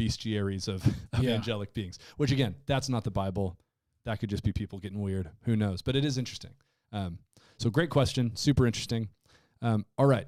bestiaries 0.00 0.66
of, 0.66 0.84
of 1.12 1.22
Yeah. 1.22 1.32
angelic 1.34 1.72
beings. 1.74 1.98
Which 2.16 2.32
again, 2.32 2.56
that's 2.66 2.88
not 2.88 3.04
the 3.04 3.10
Bible. 3.10 3.56
That 4.04 4.18
could 4.20 4.30
just 4.30 4.42
be 4.42 4.52
people 4.52 4.78
getting 4.78 5.00
weird. 5.00 5.30
Who 5.44 5.54
knows? 5.56 5.82
But 5.82 5.96
it 5.96 6.04
is 6.04 6.18
interesting. 6.18 6.50
Um, 6.92 7.18
so 7.58 7.70
great 7.70 7.90
question, 7.90 8.32
super 8.34 8.66
interesting. 8.66 9.08
Um, 9.62 9.86
all 9.96 10.06
right, 10.06 10.26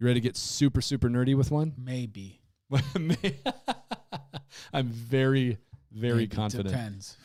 you 0.00 0.06
ready 0.06 0.20
to 0.20 0.24
get 0.24 0.36
super 0.36 0.80
super 0.80 1.08
nerdy 1.08 1.34
with 1.36 1.50
one? 1.50 1.74
Maybe. 1.78 2.40
I'm 4.72 4.86
very 4.88 5.58
very 5.92 6.14
Maybe. 6.20 6.26
confident. 6.36 6.68
Depends. 6.70 7.16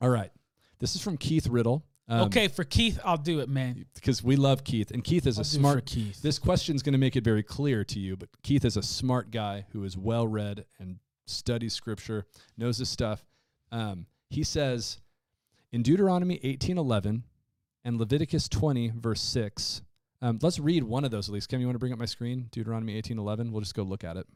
All 0.00 0.10
right, 0.10 0.30
this 0.78 0.94
is 0.94 1.00
from 1.02 1.16
Keith 1.16 1.46
Riddle. 1.46 1.82
Um, 2.10 2.22
okay, 2.22 2.48
for 2.48 2.64
Keith, 2.64 2.98
I'll 3.04 3.16
do 3.16 3.38
it, 3.38 3.48
man. 3.48 3.86
because 3.94 4.22
we 4.22 4.34
love 4.34 4.64
Keith, 4.64 4.90
and 4.90 5.04
Keith 5.04 5.26
is 5.28 5.38
I'll 5.38 5.42
a 5.42 5.44
smart. 5.44 5.86
Keith. 5.86 6.20
This 6.20 6.40
question's 6.40 6.82
going 6.82 6.92
to 6.92 6.98
make 6.98 7.14
it 7.14 7.22
very 7.22 7.44
clear 7.44 7.84
to 7.84 8.00
you, 8.00 8.16
but 8.16 8.28
Keith 8.42 8.64
is 8.64 8.76
a 8.76 8.82
smart 8.82 9.30
guy 9.30 9.66
who 9.72 9.84
is 9.84 9.96
well 9.96 10.26
read 10.26 10.64
and 10.80 10.98
studies 11.26 11.72
scripture, 11.72 12.26
knows 12.58 12.78
his 12.78 12.88
stuff. 12.88 13.24
Um, 13.70 14.06
he 14.28 14.42
says 14.42 14.98
in 15.70 15.82
Deuteronomy 15.82 16.40
18:11 16.42 17.22
and 17.84 17.98
Leviticus 17.98 18.48
20 18.48 18.92
verse 18.96 19.20
6. 19.22 19.82
Um, 20.20 20.38
let's 20.42 20.58
read 20.58 20.82
one 20.82 21.04
of 21.04 21.12
those 21.12 21.28
at 21.28 21.32
least. 21.32 21.48
Kim, 21.48 21.60
you 21.60 21.66
want 21.66 21.76
to 21.76 21.78
bring 21.78 21.92
up 21.92 21.98
my 21.98 22.06
screen? 22.06 22.48
Deuteronomy 22.50 23.00
18:11. 23.00 23.52
We'll 23.52 23.60
just 23.60 23.74
go 23.74 23.84
look 23.84 24.02
at 24.02 24.16
it 24.16 24.26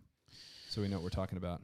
so 0.69 0.81
we 0.81 0.89
know 0.89 0.97
what 0.97 1.05
we're 1.05 1.11
talking 1.11 1.39
about. 1.39 1.61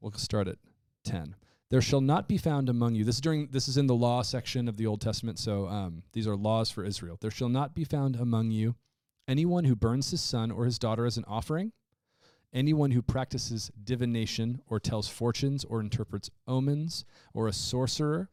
We'll 0.00 0.12
start 0.12 0.48
at 0.48 0.56
10. 1.04 1.34
There 1.70 1.80
shall 1.80 2.00
not 2.00 2.26
be 2.26 2.36
found 2.36 2.68
among 2.68 2.96
you. 2.96 3.04
This 3.04 3.16
is 3.16 3.20
during 3.20 3.46
this 3.46 3.68
is 3.68 3.76
in 3.76 3.86
the 3.86 3.94
law 3.94 4.22
section 4.22 4.66
of 4.68 4.76
the 4.76 4.86
Old 4.86 5.00
Testament, 5.00 5.38
so 5.38 5.68
um, 5.68 6.02
these 6.12 6.26
are 6.26 6.36
laws 6.36 6.68
for 6.68 6.84
Israel. 6.84 7.16
There 7.20 7.30
shall 7.30 7.48
not 7.48 7.74
be 7.74 7.84
found 7.84 8.16
among 8.16 8.50
you 8.50 8.74
anyone 9.28 9.64
who 9.64 9.76
burns 9.76 10.10
his 10.10 10.20
son 10.20 10.50
or 10.50 10.64
his 10.64 10.80
daughter 10.80 11.06
as 11.06 11.16
an 11.16 11.24
offering, 11.28 11.70
anyone 12.52 12.90
who 12.90 13.02
practices 13.02 13.70
divination 13.84 14.60
or 14.66 14.80
tells 14.80 15.08
fortunes 15.08 15.64
or 15.64 15.80
interprets 15.80 16.28
omens, 16.48 17.04
or 17.32 17.46
a 17.46 17.52
sorcerer, 17.52 18.28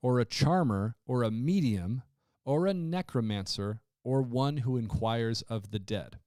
or 0.00 0.20
a 0.20 0.24
charmer, 0.24 0.94
or 1.04 1.24
a 1.24 1.30
medium, 1.32 2.02
or 2.44 2.68
a 2.68 2.74
necromancer, 2.74 3.80
or 4.04 4.22
one 4.22 4.58
who 4.58 4.76
inquires 4.76 5.42
of 5.42 5.72
the 5.72 5.80
dead. 5.80 6.20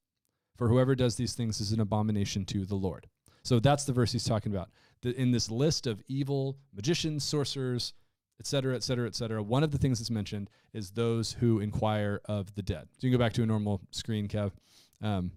For 0.58 0.68
whoever 0.68 0.94
does 0.94 1.16
these 1.16 1.32
things 1.32 1.58
is 1.62 1.72
an 1.72 1.80
abomination 1.80 2.44
to 2.46 2.66
the 2.66 2.74
Lord. 2.74 3.08
So 3.42 3.58
that's 3.58 3.84
the 3.84 3.92
verse 3.92 4.12
he's 4.12 4.24
talking 4.24 4.52
about. 4.52 4.70
The, 5.02 5.18
in 5.18 5.30
this 5.30 5.50
list 5.50 5.86
of 5.86 6.02
evil 6.08 6.58
magicians, 6.74 7.24
sorcerers, 7.24 7.94
et 8.38 8.46
cetera, 8.46 8.74
et 8.74 8.82
cetera, 8.82 9.06
et 9.06 9.14
cetera, 9.14 9.42
one 9.42 9.62
of 9.62 9.70
the 9.70 9.78
things 9.78 9.98
that's 9.98 10.10
mentioned 10.10 10.50
is 10.72 10.90
those 10.90 11.32
who 11.32 11.60
inquire 11.60 12.20
of 12.26 12.54
the 12.54 12.62
dead. 12.62 12.88
So 12.98 13.06
you 13.06 13.10
can 13.10 13.18
go 13.18 13.24
back 13.24 13.32
to 13.34 13.42
a 13.42 13.46
normal 13.46 13.80
screen, 13.90 14.28
Kev, 14.28 14.52
um, 15.02 15.32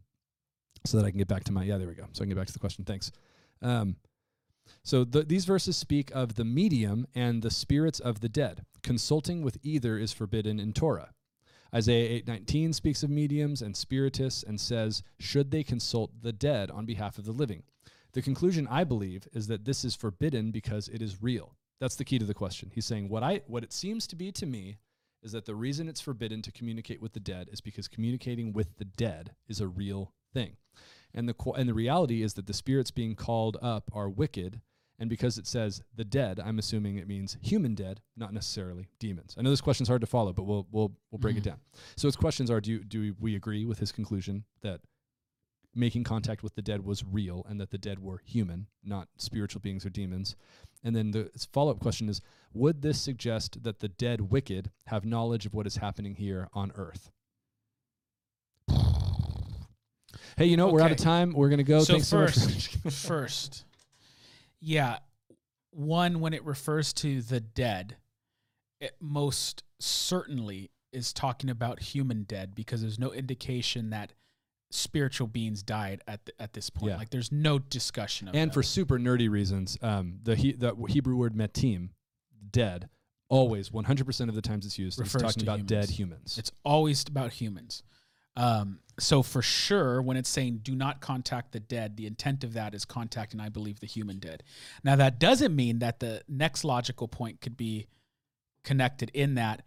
so 0.86 0.98
that 0.98 1.06
I 1.06 1.10
can 1.10 1.18
get 1.18 1.28
back 1.28 1.44
to 1.46 1.52
my, 1.52 1.64
yeah, 1.64 1.78
there 1.78 1.88
we 1.88 1.96
go. 1.96 2.08
So 2.12 2.22
I 2.22 2.24
can 2.24 2.30
get 2.30 2.38
back 2.38 2.48
to 2.48 2.54
the 2.54 2.60
question. 2.60 2.86
Thanks. 2.86 3.12
Um, 3.62 3.96
so 4.84 5.04
the, 5.04 5.24
these 5.24 5.46
verses 5.46 5.78
speak 5.78 6.12
of 6.14 6.36
the 6.36 6.46
medium 6.46 7.08
and 7.16 7.42
the 7.42 7.52
spirits 7.52 8.00
of 8.00 8.20
the 8.20 8.30
dead. 8.30 8.66
Consulting 8.82 9.42
with 9.42 9.58
either 9.64 9.98
is 9.98 10.12
forbidden 10.12 10.60
in 10.60 10.74
Torah. 10.74 11.12
Isaiah 11.74 12.22
8:19 12.22 12.74
speaks 12.74 13.02
of 13.02 13.10
mediums 13.10 13.62
and 13.62 13.76
spiritists 13.76 14.44
and 14.44 14.62
says, 14.62 15.02
"Should 15.20 15.50
they 15.52 15.64
consult 15.64 16.22
the 16.22 16.34
dead 16.34 16.70
on 16.70 16.86
behalf 16.86 17.18
of 17.18 17.26
the 17.26 17.32
living?" 17.32 17.64
The 18.14 18.22
conclusion 18.22 18.68
I 18.68 18.84
believe 18.84 19.28
is 19.34 19.48
that 19.48 19.66
this 19.66 19.84
is 19.84 19.96
forbidden 19.96 20.52
because 20.52 20.88
it 20.88 21.02
is 21.02 21.22
real. 21.22 21.56
That's 21.80 21.96
the 21.96 22.06
key 22.06 22.20
to 22.20 22.26
the 22.26 22.34
question. 22.34 22.72
He's 22.74 22.86
saying 22.86 23.10
what 23.10 23.24
I 23.24 23.42
what 23.48 23.64
it 23.64 23.74
seems 23.74 24.08
to 24.08 24.16
be 24.16 24.32
to 24.34 24.46
me 24.46 24.78
is 25.22 25.32
that 25.32 25.46
the 25.46 25.56
reason 25.56 25.88
it's 25.88 26.02
forbidden 26.02 26.42
to 26.44 26.52
communicate 26.52 27.02
with 27.02 27.14
the 27.14 27.20
dead 27.20 27.50
is 27.52 27.62
because 27.62 27.88
communicating 27.88 28.54
with 28.54 28.78
the 28.78 28.86
dead 28.86 29.36
is 29.48 29.60
a 29.62 29.68
real 29.68 30.14
thing. 30.34 30.58
And 31.14 31.28
the 31.28 31.36
and 31.58 31.68
the 31.68 31.74
reality 31.74 32.22
is 32.24 32.34
that 32.36 32.46
the 32.48 32.54
spirits 32.54 32.92
being 32.92 33.16
called 33.16 33.58
up 33.62 33.90
are 33.94 34.10
wicked 34.10 34.62
And 35.00 35.10
because 35.10 35.40
it 35.40 35.48
says 35.48 35.82
the 35.96 36.06
dead, 36.06 36.40
I'm 36.40 36.60
assuming 36.60 36.98
it 36.98 37.08
means 37.08 37.36
human 37.42 37.74
dead, 37.74 38.00
not 38.16 38.32
necessarily 38.32 38.90
demons. 39.00 39.36
I 39.38 39.42
know 39.42 39.50
this 39.50 39.60
question's 39.60 39.90
hard 39.90 40.02
to 40.02 40.08
follow, 40.08 40.34
but 40.34 40.44
we'll 40.44 40.68
we'll 40.72 40.92
we'll 41.10 41.20
break 41.20 41.36
it 41.36 41.42
Mhm. 41.42 41.44
down. 41.52 41.60
So 41.98 42.08
its 42.08 42.16
questions 42.16 42.52
are: 42.52 42.62
Do 42.62 42.72
you, 42.74 42.84
do 42.84 43.16
we 43.20 43.36
agree 43.36 43.66
with 43.66 43.80
his 43.80 43.92
conclusion 43.92 44.46
that 44.62 44.82
making 45.76 46.04
contact 46.04 46.44
with 46.44 46.56
the 46.56 46.62
dead 46.62 46.86
was 46.86 47.04
real 47.04 47.46
and 47.50 47.60
that 47.60 47.72
the 47.72 47.78
dead 47.78 48.00
were 48.00 48.22
human, 48.24 48.68
not 48.84 49.08
spiritual 49.18 49.62
beings 49.62 49.86
or 49.86 49.90
demons? 49.90 50.36
And 50.84 50.96
then 50.96 51.12
the 51.12 51.30
follow 51.52 51.72
up 51.72 51.80
question 51.80 52.10
is: 52.10 52.22
Would 52.54 52.82
this 52.82 53.02
suggest 53.02 53.64
that 53.64 53.80
the 53.80 53.88
dead 53.90 54.32
wicked 54.32 54.72
have 54.88 55.06
knowledge 55.06 55.46
of 55.46 55.54
what 55.54 55.66
is 55.68 55.78
happening 55.78 56.16
here 56.16 56.50
on 56.54 56.72
Earth? 56.76 57.10
Hey, 60.38 60.46
you 60.46 60.58
know 60.58 60.68
we're 60.70 60.82
out 60.82 60.92
of 60.92 60.98
time. 60.98 61.34
We're 61.34 61.50
gonna 61.50 61.64
go. 61.64 61.80
So 61.84 61.94
Thanks 61.94 62.08
so 62.08 62.18
first- 62.28 62.78
for- 62.82 62.90
First, 62.92 63.66
yeah, 64.60 64.98
one 65.72 66.20
when 66.20 66.34
it 66.34 66.44
refers 66.44 66.92
to 66.94 67.22
the 67.22 67.40
dead, 67.40 67.98
it 68.80 68.96
most 69.00 69.64
certainly 69.80 70.72
is 70.92 71.14
talking 71.14 71.50
about 71.50 71.80
human 71.80 72.24
dead 72.24 72.54
because 72.56 72.82
there's 72.82 73.00
no 73.00 73.12
indication 73.14 73.90
that 73.92 74.14
spiritual 74.74 75.28
beings 75.28 75.64
died 75.64 76.02
at 76.08 76.26
the, 76.26 76.34
at 76.42 76.54
this 76.54 76.70
point. 76.70 76.92
Yeah. 76.92 76.98
Like 76.98 77.10
there's 77.10 77.32
no 77.32 77.60
discussion 77.60 78.28
of 78.28 78.36
it. 78.36 78.38
and 78.38 78.50
that. 78.50 78.54
for 78.54 78.64
super 78.64 78.98
nerdy 78.98 79.30
reasons, 79.30 79.78
um, 79.82 80.20
the 80.24 80.36
he, 80.36 80.54
the 80.54 80.76
Hebrew 80.90 81.16
word 81.16 81.36
metim, 81.36 81.90
dead, 82.52 82.90
always 83.30 83.70
100% 83.70 84.30
of 84.30 84.36
the 84.36 84.42
times 84.42 84.66
it's 84.66 84.80
used, 84.80 85.00
Refers 85.00 85.16
it's 85.16 85.24
talking 85.24 85.44
about 85.44 85.60
humans. 85.60 85.70
dead 85.70 85.90
humans. 85.90 86.38
It's 86.38 86.52
always 86.64 87.06
about 87.08 87.34
humans. 87.34 87.84
Um, 88.36 88.80
so 89.00 89.22
for 89.22 89.42
sure, 89.42 90.02
when 90.02 90.18
it's 90.18 90.30
saying 90.30 90.62
do 90.64 90.76
not 90.76 91.02
contact 91.02 91.52
the 91.52 91.60
dead, 91.60 91.98
the 91.98 92.08
intent 92.08 92.44
of 92.44 92.54
that 92.54 92.74
is 92.74 92.86
contacting, 92.86 93.40
I 93.40 93.50
believe, 93.50 93.80
the 93.80 93.88
human 93.88 94.20
dead. 94.20 94.44
Now 94.84 94.96
that 94.96 95.20
doesn't 95.20 95.56
mean 95.56 95.80
that 95.80 96.00
the 96.00 96.22
next 96.28 96.64
logical 96.64 97.08
point 97.08 97.42
could 97.42 97.58
be 97.58 97.88
connected 98.64 99.12
in 99.14 99.36
that. 99.36 99.64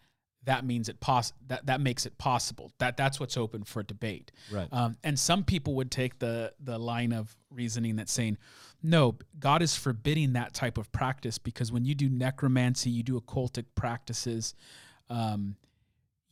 That 0.47 0.65
means 0.65 0.89
it 0.89 0.99
poss- 1.01 1.33
that 1.49 1.67
that 1.67 1.81
makes 1.81 2.07
it 2.07 2.19
possible. 2.19 2.73
That 2.79 2.97
that's 2.97 3.21
what's 3.21 3.37
open 3.37 3.65
for 3.65 3.83
debate. 3.83 4.33
right. 4.51 4.69
Um, 4.73 4.97
and 5.05 5.19
some 5.19 5.45
people 5.45 5.75
would 5.75 5.91
take 5.91 6.19
the 6.19 6.53
the 6.59 6.79
line 6.79 7.13
of 7.13 7.37
reasoning 7.51 7.97
that's 7.97 8.13
saying, 8.13 8.39
no, 8.83 9.17
God 9.39 9.63
is 9.63 9.77
forbidding 9.77 10.35
that 10.35 10.55
type 10.55 10.79
of 10.79 10.91
practice 10.93 11.39
because 11.39 11.73
when 11.73 11.85
you 11.85 11.95
do 11.95 12.09
necromancy, 12.09 12.91
you 12.91 13.03
do 13.03 13.21
occultic 13.21 13.65
practices, 13.75 14.55
um, 15.11 15.57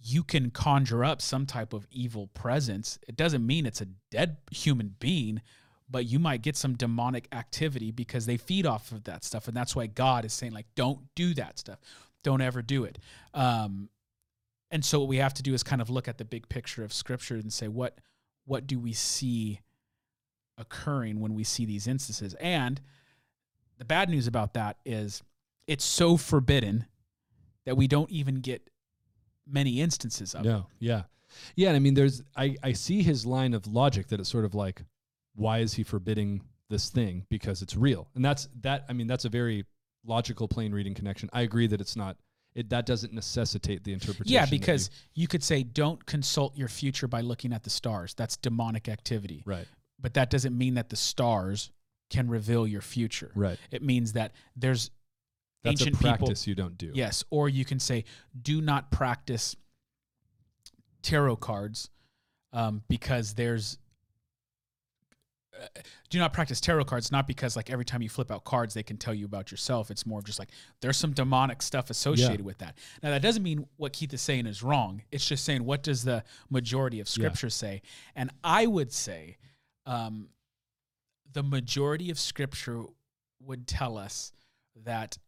you 0.00 0.22
can 0.22 0.50
conjure 0.50 1.04
up 1.04 1.22
some 1.22 1.46
type 1.46 1.72
of 1.72 1.86
evil 1.90 2.28
presence. 2.28 2.98
It 3.08 3.16
doesn't 3.16 3.44
mean 3.44 3.66
it's 3.66 3.80
a 3.80 3.86
dead 4.10 4.36
human 4.50 4.94
being, 4.98 5.40
but 5.90 6.06
you 6.06 6.18
might 6.18 6.42
get 6.42 6.56
some 6.56 6.74
demonic 6.74 7.26
activity 7.32 7.90
because 7.90 8.26
they 8.26 8.36
feed 8.36 8.66
off 8.66 8.92
of 8.92 9.04
that 9.04 9.24
stuff, 9.24 9.48
and 9.48 9.56
that's 9.56 9.74
why 9.74 9.86
God 9.86 10.24
is 10.24 10.32
saying 10.32 10.52
like, 10.52 10.66
don't 10.74 11.00
do 11.14 11.34
that 11.34 11.58
stuff, 11.58 11.78
don't 12.22 12.40
ever 12.40 12.62
do 12.62 12.84
it. 12.84 12.98
Um, 13.32 13.88
and 14.70 14.84
so 14.84 14.98
what 15.00 15.08
we 15.08 15.18
have 15.18 15.34
to 15.34 15.42
do 15.42 15.54
is 15.54 15.62
kind 15.62 15.80
of 15.82 15.90
look 15.90 16.08
at 16.08 16.18
the 16.18 16.24
big 16.24 16.48
picture 16.48 16.84
of 16.84 16.92
scripture 16.92 17.34
and 17.34 17.52
say 17.52 17.68
what 17.68 17.98
what 18.44 18.66
do 18.66 18.78
we 18.78 18.92
see 18.92 19.60
occurring 20.58 21.20
when 21.20 21.34
we 21.34 21.44
see 21.44 21.64
these 21.64 21.86
instances 21.86 22.34
and 22.34 22.80
the 23.78 23.84
bad 23.84 24.08
news 24.08 24.26
about 24.26 24.54
that 24.54 24.76
is 24.84 25.22
it's 25.66 25.84
so 25.84 26.16
forbidden 26.16 26.86
that 27.64 27.76
we 27.76 27.86
don't 27.86 28.10
even 28.10 28.36
get 28.36 28.68
many 29.46 29.80
instances 29.80 30.34
of 30.34 30.44
it. 30.44 30.48
No, 30.48 30.66
yeah. 30.78 31.02
Yeah, 31.56 31.68
and 31.68 31.76
I 31.76 31.80
mean, 31.80 31.94
there's, 31.94 32.22
I, 32.36 32.56
I 32.62 32.72
see 32.72 33.02
his 33.02 33.26
line 33.26 33.54
of 33.54 33.66
logic 33.66 34.08
that 34.08 34.20
it's 34.20 34.28
sort 34.28 34.44
of 34.44 34.54
like, 34.54 34.82
why 35.34 35.58
is 35.58 35.74
he 35.74 35.82
forbidding 35.82 36.42
this 36.70 36.90
thing? 36.90 37.26
Because 37.28 37.60
it's 37.60 37.76
real. 37.76 38.08
And 38.14 38.24
that's, 38.24 38.48
that, 38.60 38.84
I 38.88 38.92
mean, 38.92 39.06
that's 39.06 39.24
a 39.24 39.28
very 39.28 39.64
logical, 40.06 40.46
plain 40.46 40.72
reading 40.72 40.94
connection. 40.94 41.28
I 41.32 41.42
agree 41.42 41.66
that 41.66 41.80
it's 41.80 41.96
not, 41.96 42.16
it, 42.54 42.70
that 42.70 42.86
doesn't 42.86 43.12
necessitate 43.12 43.82
the 43.84 43.92
interpretation. 43.92 44.32
yeah 44.32 44.44
that 44.44 44.52
you- 44.52 44.58
because 44.58 44.90
you 45.14 45.26
could 45.26 45.42
say 45.42 45.62
don't 45.62 46.04
consult 46.06 46.56
your 46.56 46.68
future 46.68 47.08
by 47.08 47.20
looking 47.20 47.52
at 47.52 47.62
the 47.64 47.70
stars 47.70 48.14
that's 48.14 48.36
demonic 48.36 48.88
activity 48.88 49.42
right, 49.46 49.66
but 50.00 50.14
that 50.14 50.30
doesn't 50.30 50.56
mean 50.56 50.74
that 50.74 50.88
the 50.88 50.96
stars 50.96 51.70
can 52.10 52.28
reveal 52.28 52.66
your 52.66 52.82
future 52.82 53.30
right. 53.34 53.58
it 53.70 53.82
means 53.82 54.12
that 54.12 54.32
there's 54.54 54.90
That's 55.64 55.80
ancient 55.80 55.96
a 55.96 56.00
practice 56.00 56.44
people 56.44 56.50
you 56.50 56.54
don't 56.54 56.78
do. 56.78 56.90
Yes, 56.94 57.24
or 57.30 57.48
you 57.48 57.64
can 57.64 57.80
say, 57.80 58.04
do 58.40 58.60
not 58.60 58.90
practice 58.90 59.56
tarot 61.02 61.36
cards 61.36 61.90
um, 62.52 62.82
because 62.88 63.34
there's. 63.34 63.78
Do 66.10 66.18
not 66.18 66.32
practice 66.32 66.60
tarot 66.60 66.84
cards, 66.84 67.10
not 67.12 67.26
because 67.26 67.56
like 67.56 67.70
every 67.70 67.84
time 67.84 68.02
you 68.02 68.08
flip 68.08 68.30
out 68.30 68.44
cards, 68.44 68.74
they 68.74 68.82
can 68.82 68.96
tell 68.96 69.14
you 69.14 69.24
about 69.24 69.50
yourself. 69.50 69.90
It's 69.90 70.06
more 70.06 70.18
of 70.18 70.24
just 70.24 70.38
like 70.38 70.50
there's 70.80 70.96
some 70.96 71.12
demonic 71.12 71.62
stuff 71.62 71.90
associated 71.90 72.40
with 72.44 72.58
that. 72.58 72.76
Now 73.02 73.10
that 73.10 73.22
doesn't 73.22 73.42
mean 73.42 73.66
what 73.76 73.92
Keith 73.92 74.12
is 74.12 74.20
saying 74.20 74.46
is 74.46 74.62
wrong. 74.62 75.02
It's 75.10 75.26
just 75.26 75.44
saying 75.44 75.64
what 75.64 75.82
does 75.82 76.04
the 76.04 76.24
majority 76.50 77.00
of 77.00 77.08
Scripture 77.08 77.50
say, 77.50 77.82
and 78.14 78.30
I 78.42 78.66
would 78.66 78.92
say, 78.92 79.38
um, 79.86 80.28
the 81.32 81.42
majority 81.42 82.10
of 82.10 82.18
Scripture 82.18 82.84
would 83.40 83.66
tell 83.66 83.98
us 83.98 84.32
that 84.84 85.18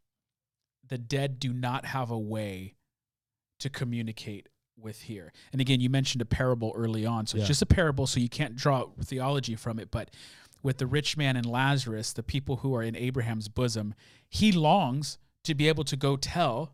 the 0.89 0.99
dead 0.99 1.41
do 1.41 1.53
not 1.53 1.85
have 1.85 2.11
a 2.11 2.19
way 2.19 2.75
to 3.59 3.71
communicate 3.71 4.49
with 4.79 5.03
here. 5.03 5.33
And 5.53 5.61
again, 5.61 5.81
you 5.81 5.89
mentioned 5.91 6.23
a 6.23 6.27
parable 6.27 6.73
early 6.77 7.07
on. 7.07 7.27
So 7.27 7.37
Yeah. 7.37 7.43
it's 7.43 7.49
just 7.49 7.63
a 7.63 7.67
parable, 7.67 8.07
so 8.07 8.21
you 8.21 8.29
can't 8.29 8.57
draw 8.57 8.87
theology 9.03 9.57
from 9.57 9.79
it. 9.79 9.91
But 9.91 10.11
with 10.63 10.79
the 10.79 10.87
rich 10.87 11.17
man 11.17 11.37
and 11.37 11.47
Lazarus, 11.47 12.13
the 12.13 12.23
people 12.23 12.57
who 12.59 12.75
are 12.75 12.83
in 12.83 12.97
Abraham's 12.97 13.49
bosom, 13.49 13.95
he 14.29 14.53
longs 14.53 15.19
to 15.45 15.55
be 15.55 15.69
able 15.69 15.85
to 15.85 15.97
go 15.97 16.17
tell 16.17 16.73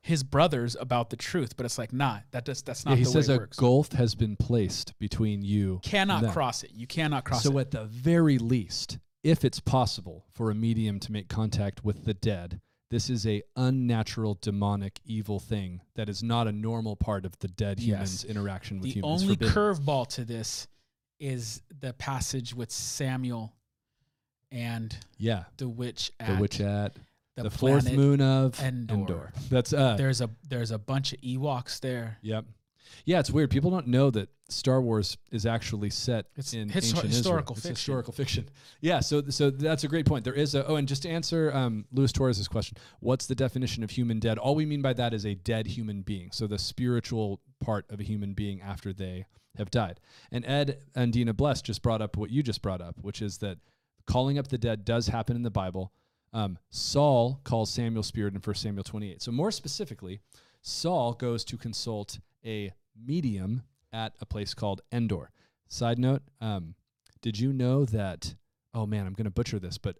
his 0.00 0.22
brothers 0.22 0.76
about 0.78 1.10
the 1.10 1.16
truth. 1.16 1.56
But 1.56 1.66
it's 1.66 1.78
like, 1.78 1.92
nah, 1.92 2.20
that 2.30 2.44
does 2.44 2.62
that's 2.62 2.84
not 2.84 2.92
Yeah, 2.92 2.96
he 2.98 3.04
the 3.04 3.10
says 3.10 3.28
way 3.28 3.34
it 3.34 3.38
a 3.38 3.40
works. 3.40 3.56
gulf 3.58 3.92
has 3.92 4.14
been 4.14 4.36
placed 4.36 4.96
between 4.98 5.42
you. 5.42 5.80
Cannot 5.82 6.32
cross 6.32 6.62
it. 6.62 6.70
You 6.74 6.86
cannot 6.86 7.24
cross 7.24 7.42
so 7.42 7.50
it. 7.50 7.52
So 7.52 7.58
at 7.58 7.70
the 7.72 7.84
very 7.86 8.38
least, 8.38 8.98
if 9.24 9.44
it's 9.44 9.58
possible 9.58 10.24
for 10.32 10.50
a 10.50 10.54
medium 10.54 11.00
to 11.00 11.10
make 11.10 11.28
contact 11.28 11.84
with 11.84 12.04
the 12.04 12.14
dead, 12.14 12.60
this 12.90 13.10
is 13.10 13.26
a 13.26 13.42
unnatural, 13.56 14.38
demonic, 14.40 15.00
evil 15.04 15.40
thing 15.40 15.80
that 15.94 16.08
is 16.08 16.22
not 16.22 16.46
a 16.46 16.52
normal 16.52 16.96
part 16.96 17.24
of 17.24 17.38
the 17.40 17.48
dead 17.48 17.80
Yes. 17.80 17.86
human's 17.86 18.24
interaction 18.24 18.80
with 18.80 18.84
the 18.84 19.00
humans. 19.00 19.22
The 19.22 19.26
only 19.26 19.36
curveball 19.36 20.08
to 20.10 20.24
this 20.24 20.68
is 21.18 21.62
the 21.80 21.92
passage 21.94 22.54
with 22.54 22.70
Samuel 22.70 23.52
and 24.52 24.96
yeah, 25.18 25.44
the 25.56 25.68
witch 25.68 26.12
at 26.20 26.36
the 26.36 26.40
witch 26.40 26.60
at 26.60 26.94
the, 27.36 27.44
the, 27.44 27.50
fourth 27.50 27.90
moon 27.92 28.20
of 28.20 28.60
Endor. 28.62 29.32
That's 29.50 29.72
uh, 29.72 29.96
There's 29.96 30.20
a 30.20 30.30
there's 30.48 30.70
a 30.70 30.78
bunch 30.78 31.12
of 31.12 31.20
Ewoks 31.20 31.80
there. 31.80 32.18
yep, 32.22 32.44
yeah. 33.04 33.20
It's 33.20 33.30
weird. 33.30 33.50
People 33.50 33.70
don't 33.70 33.86
know 33.88 34.10
that 34.10 34.28
Star 34.48 34.80
Wars 34.80 35.16
is 35.30 35.44
actually 35.46 35.90
set 35.90 36.26
It's 36.36 36.54
in 36.54 36.68
his- 36.68 36.92
ancient 36.92 37.08
historical 37.12 37.54
Israel. 37.54 37.56
It's 37.56 37.62
fiction. 37.62 37.74
historical 37.74 38.12
fiction. 38.12 38.48
Yeah. 38.80 39.00
So 39.00 39.22
so 39.28 39.50
that's 39.50 39.84
a 39.84 39.88
great 39.88 40.06
point. 40.06 40.24
There 40.24 40.34
is 40.34 40.54
a 40.54 40.66
oh, 40.66 40.76
and 40.76 40.86
just 40.86 41.02
to 41.02 41.08
answer 41.08 41.52
um, 41.54 41.84
Luis 41.92 42.12
Torres's 42.12 42.48
question, 42.48 42.76
what's 43.00 43.26
the 43.26 43.34
definition 43.34 43.82
of 43.82 43.90
human 43.90 44.18
dead? 44.20 44.38
All 44.38 44.54
we 44.54 44.66
mean 44.66 44.82
by 44.82 44.92
that 44.94 45.12
is 45.14 45.24
a 45.26 45.34
dead 45.34 45.66
human 45.66 46.02
being. 46.02 46.30
So 46.32 46.46
the 46.46 46.58
spiritual 46.58 47.40
part 47.60 47.86
of 47.90 48.00
a 48.00 48.04
human 48.04 48.34
being 48.34 48.60
after 48.60 48.92
they 48.92 49.26
have 49.56 49.70
died. 49.70 50.00
And 50.30 50.44
Ed 50.46 50.78
and 50.94 51.12
Dina 51.12 51.32
Bless 51.32 51.62
just 51.62 51.82
brought 51.82 52.02
up 52.02 52.16
what 52.16 52.30
you 52.30 52.42
just 52.42 52.62
brought 52.62 52.80
up, 52.80 52.96
which 53.00 53.22
is 53.22 53.38
that 53.38 53.58
calling 54.06 54.38
up 54.38 54.48
the 54.48 54.58
dead 54.58 54.84
does 54.84 55.08
happen 55.08 55.34
in 55.34 55.42
the 55.42 55.50
Bible. 55.50 55.92
Um, 56.32 56.58
Saul 56.70 57.40
calls 57.44 57.70
Samuel 57.70 58.02
spirit 58.02 58.34
in 58.34 58.40
1 58.40 58.54
Samuel 58.56 58.84
28. 58.84 59.22
So 59.22 59.32
more 59.32 59.50
specifically, 59.50 60.20
Saul 60.60 61.14
goes 61.14 61.44
to 61.44 61.56
consult 61.56 62.18
a 62.46 62.72
medium 62.96 63.62
at 63.92 64.14
a 64.20 64.26
place 64.26 64.54
called 64.54 64.80
Endor. 64.92 65.30
Side 65.68 65.98
note, 65.98 66.22
um, 66.40 66.74
did 67.20 67.38
you 67.38 67.52
know 67.52 67.84
that? 67.86 68.34
Oh 68.72 68.86
man, 68.86 69.06
I'm 69.06 69.14
going 69.14 69.24
to 69.24 69.30
butcher 69.30 69.58
this, 69.58 69.78
but 69.78 69.96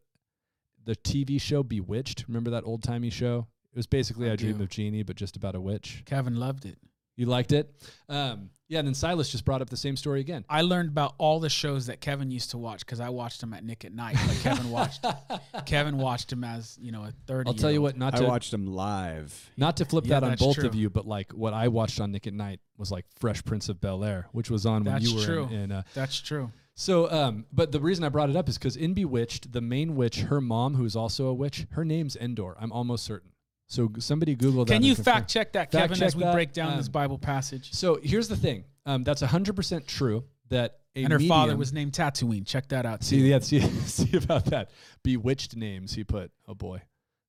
the 0.85 0.97
TV 0.97 1.41
show 1.41 1.63
Bewitched, 1.63 2.25
remember 2.29 2.51
that 2.51 2.65
old 2.65 2.83
timey 2.83 3.11
show? 3.11 3.49
It 3.73 3.77
was 3.77 3.87
basically 3.87 4.31
I 4.31 4.35
I, 4.35 4.37
Dream 4.37 4.59
do. 4.59 4.63
of 4.63 4.69
Jeannie, 4.69 5.03
but 5.03 5.17
just 5.17 5.37
about 5.37 5.55
a 5.55 5.61
witch. 5.61 6.03
Kevin 6.07 6.37
loved 6.37 6.65
it. 6.65 6.79
You 7.17 7.27
liked 7.27 7.53
it? 7.53 7.71
Um, 8.09 8.51
yeah, 8.69 8.79
and 8.81 8.89
then 8.89 8.95
Silas 8.95 9.29
just 9.31 9.45
brought 9.45 9.63
up 9.63 9.71
the 9.71 9.77
same 9.77 9.97
story 9.97 10.21
again. 10.21 10.45
I 10.49 10.63
learned 10.63 10.89
about 10.89 11.15
all 11.19 11.39
the 11.41 11.49
shows 11.49 11.87
that 11.87 12.01
Kevin 12.01 12.31
used 12.31 12.51
to 12.51 12.59
watch 12.59 12.81
because 12.81 13.01
I 13.01 13.09
watched 13.11 13.41
them 13.41 13.53
at 13.55 13.65
Nick 13.65 13.85
at 13.85 13.93
Nite. 13.95 14.17
Like 14.27 14.41
Kevin 14.41 14.71
watched 14.71 15.05
Kevin 15.67 15.99
watched 15.99 16.33
him 16.33 16.43
as 16.45 16.77
you 16.81 16.93
know 16.93 17.05
a 17.05 17.13
thirty. 17.27 17.49
I'll 17.49 17.55
tell 17.55 17.71
you 17.71 17.81
what, 17.83 17.97
not 17.97 18.15
I 18.15 18.19
to 18.19 18.25
watched 18.25 18.51
them 18.51 18.67
live. 18.67 19.51
not 19.57 19.77
to 19.79 19.85
flip 19.85 20.07
Yeah, 20.07 20.21
that 20.21 20.25
on 20.25 20.31
that's 20.31 20.43
both 20.43 20.57
true. 20.57 20.67
of 20.67 20.75
you, 20.75 20.91
but 20.91 21.07
like 21.07 21.33
what 21.33 21.53
I 21.55 21.69
watched 21.69 22.01
on 22.01 22.13
Nick 22.13 22.27
at 22.27 22.35
Nite 22.35 22.61
was 22.77 22.91
like 22.91 23.05
Fresh 23.19 23.45
Prince 23.45 23.69
of 23.69 23.81
Bel 23.81 24.03
Air, 24.05 24.27
which 24.33 24.51
was 24.51 24.67
on 24.67 24.85
when 24.85 25.01
you 25.01 25.15
were 25.17 25.23
true. 25.25 25.45
in. 25.47 25.53
in 25.53 25.73
uh, 25.73 25.83
That's 25.95 26.21
true. 26.21 26.51
so, 26.75 27.11
um, 27.11 27.47
but 27.53 27.73
the 27.73 27.81
reason 27.81 28.05
I 28.05 28.09
brought 28.11 28.29
it 28.31 28.37
up 28.37 28.49
is 28.49 28.59
because 28.59 28.77
in 28.77 28.93
Bewitched, 28.95 29.53
the 29.53 29.61
main 29.63 29.97
witch, 29.97 30.21
her 30.23 30.41
mom, 30.41 30.75
who's 30.75 30.95
also 30.97 31.27
a 31.29 31.35
witch, 31.35 31.67
her 31.71 31.85
name's 31.85 32.17
Endor. 32.17 32.55
I'm 32.61 32.71
almost 32.73 33.05
certain. 33.05 33.31
So 33.69 33.91
somebody 33.99 34.35
Google 34.35 34.65
that. 34.65 34.73
Can 34.73 34.83
you 34.83 34.95
fact 34.95 35.31
check 35.31 35.53
that, 35.53 35.73
Fact 35.73 35.83
Kevin, 35.83 35.97
check 35.99 36.07
as 36.07 36.17
we 36.17 36.23
that, 36.23 36.33
break 36.33 36.53
down 36.53 36.77
this 36.77 36.87
um, 36.87 36.93
Bible 36.93 37.19
passage? 37.19 37.73
So 37.73 37.99
here's 38.03 38.29
the 38.29 38.37
thing. 38.37 38.65
Um, 38.85 39.03
that's 39.03 39.23
100% 39.23 39.87
true, 39.87 40.25
that 40.51 40.79
a 40.95 41.03
and 41.03 41.13
her 41.13 41.19
father 41.21 41.57
was 41.57 41.73
named 41.73 41.93
Tatooine. 41.93 42.47
Check 42.47 42.69
that 42.69 42.87
out. 42.87 43.03
See, 43.03 43.19
too. 43.19 43.25
yeah, 43.25 43.39
see, 43.41 43.61
see 43.61 44.17
about 44.17 44.47
that. 44.47 44.71
Bewitched 45.03 45.57
names 45.57 45.95
he 45.95 46.05
put. 46.05 46.31
Oh 46.47 46.55
boy. 46.55 46.83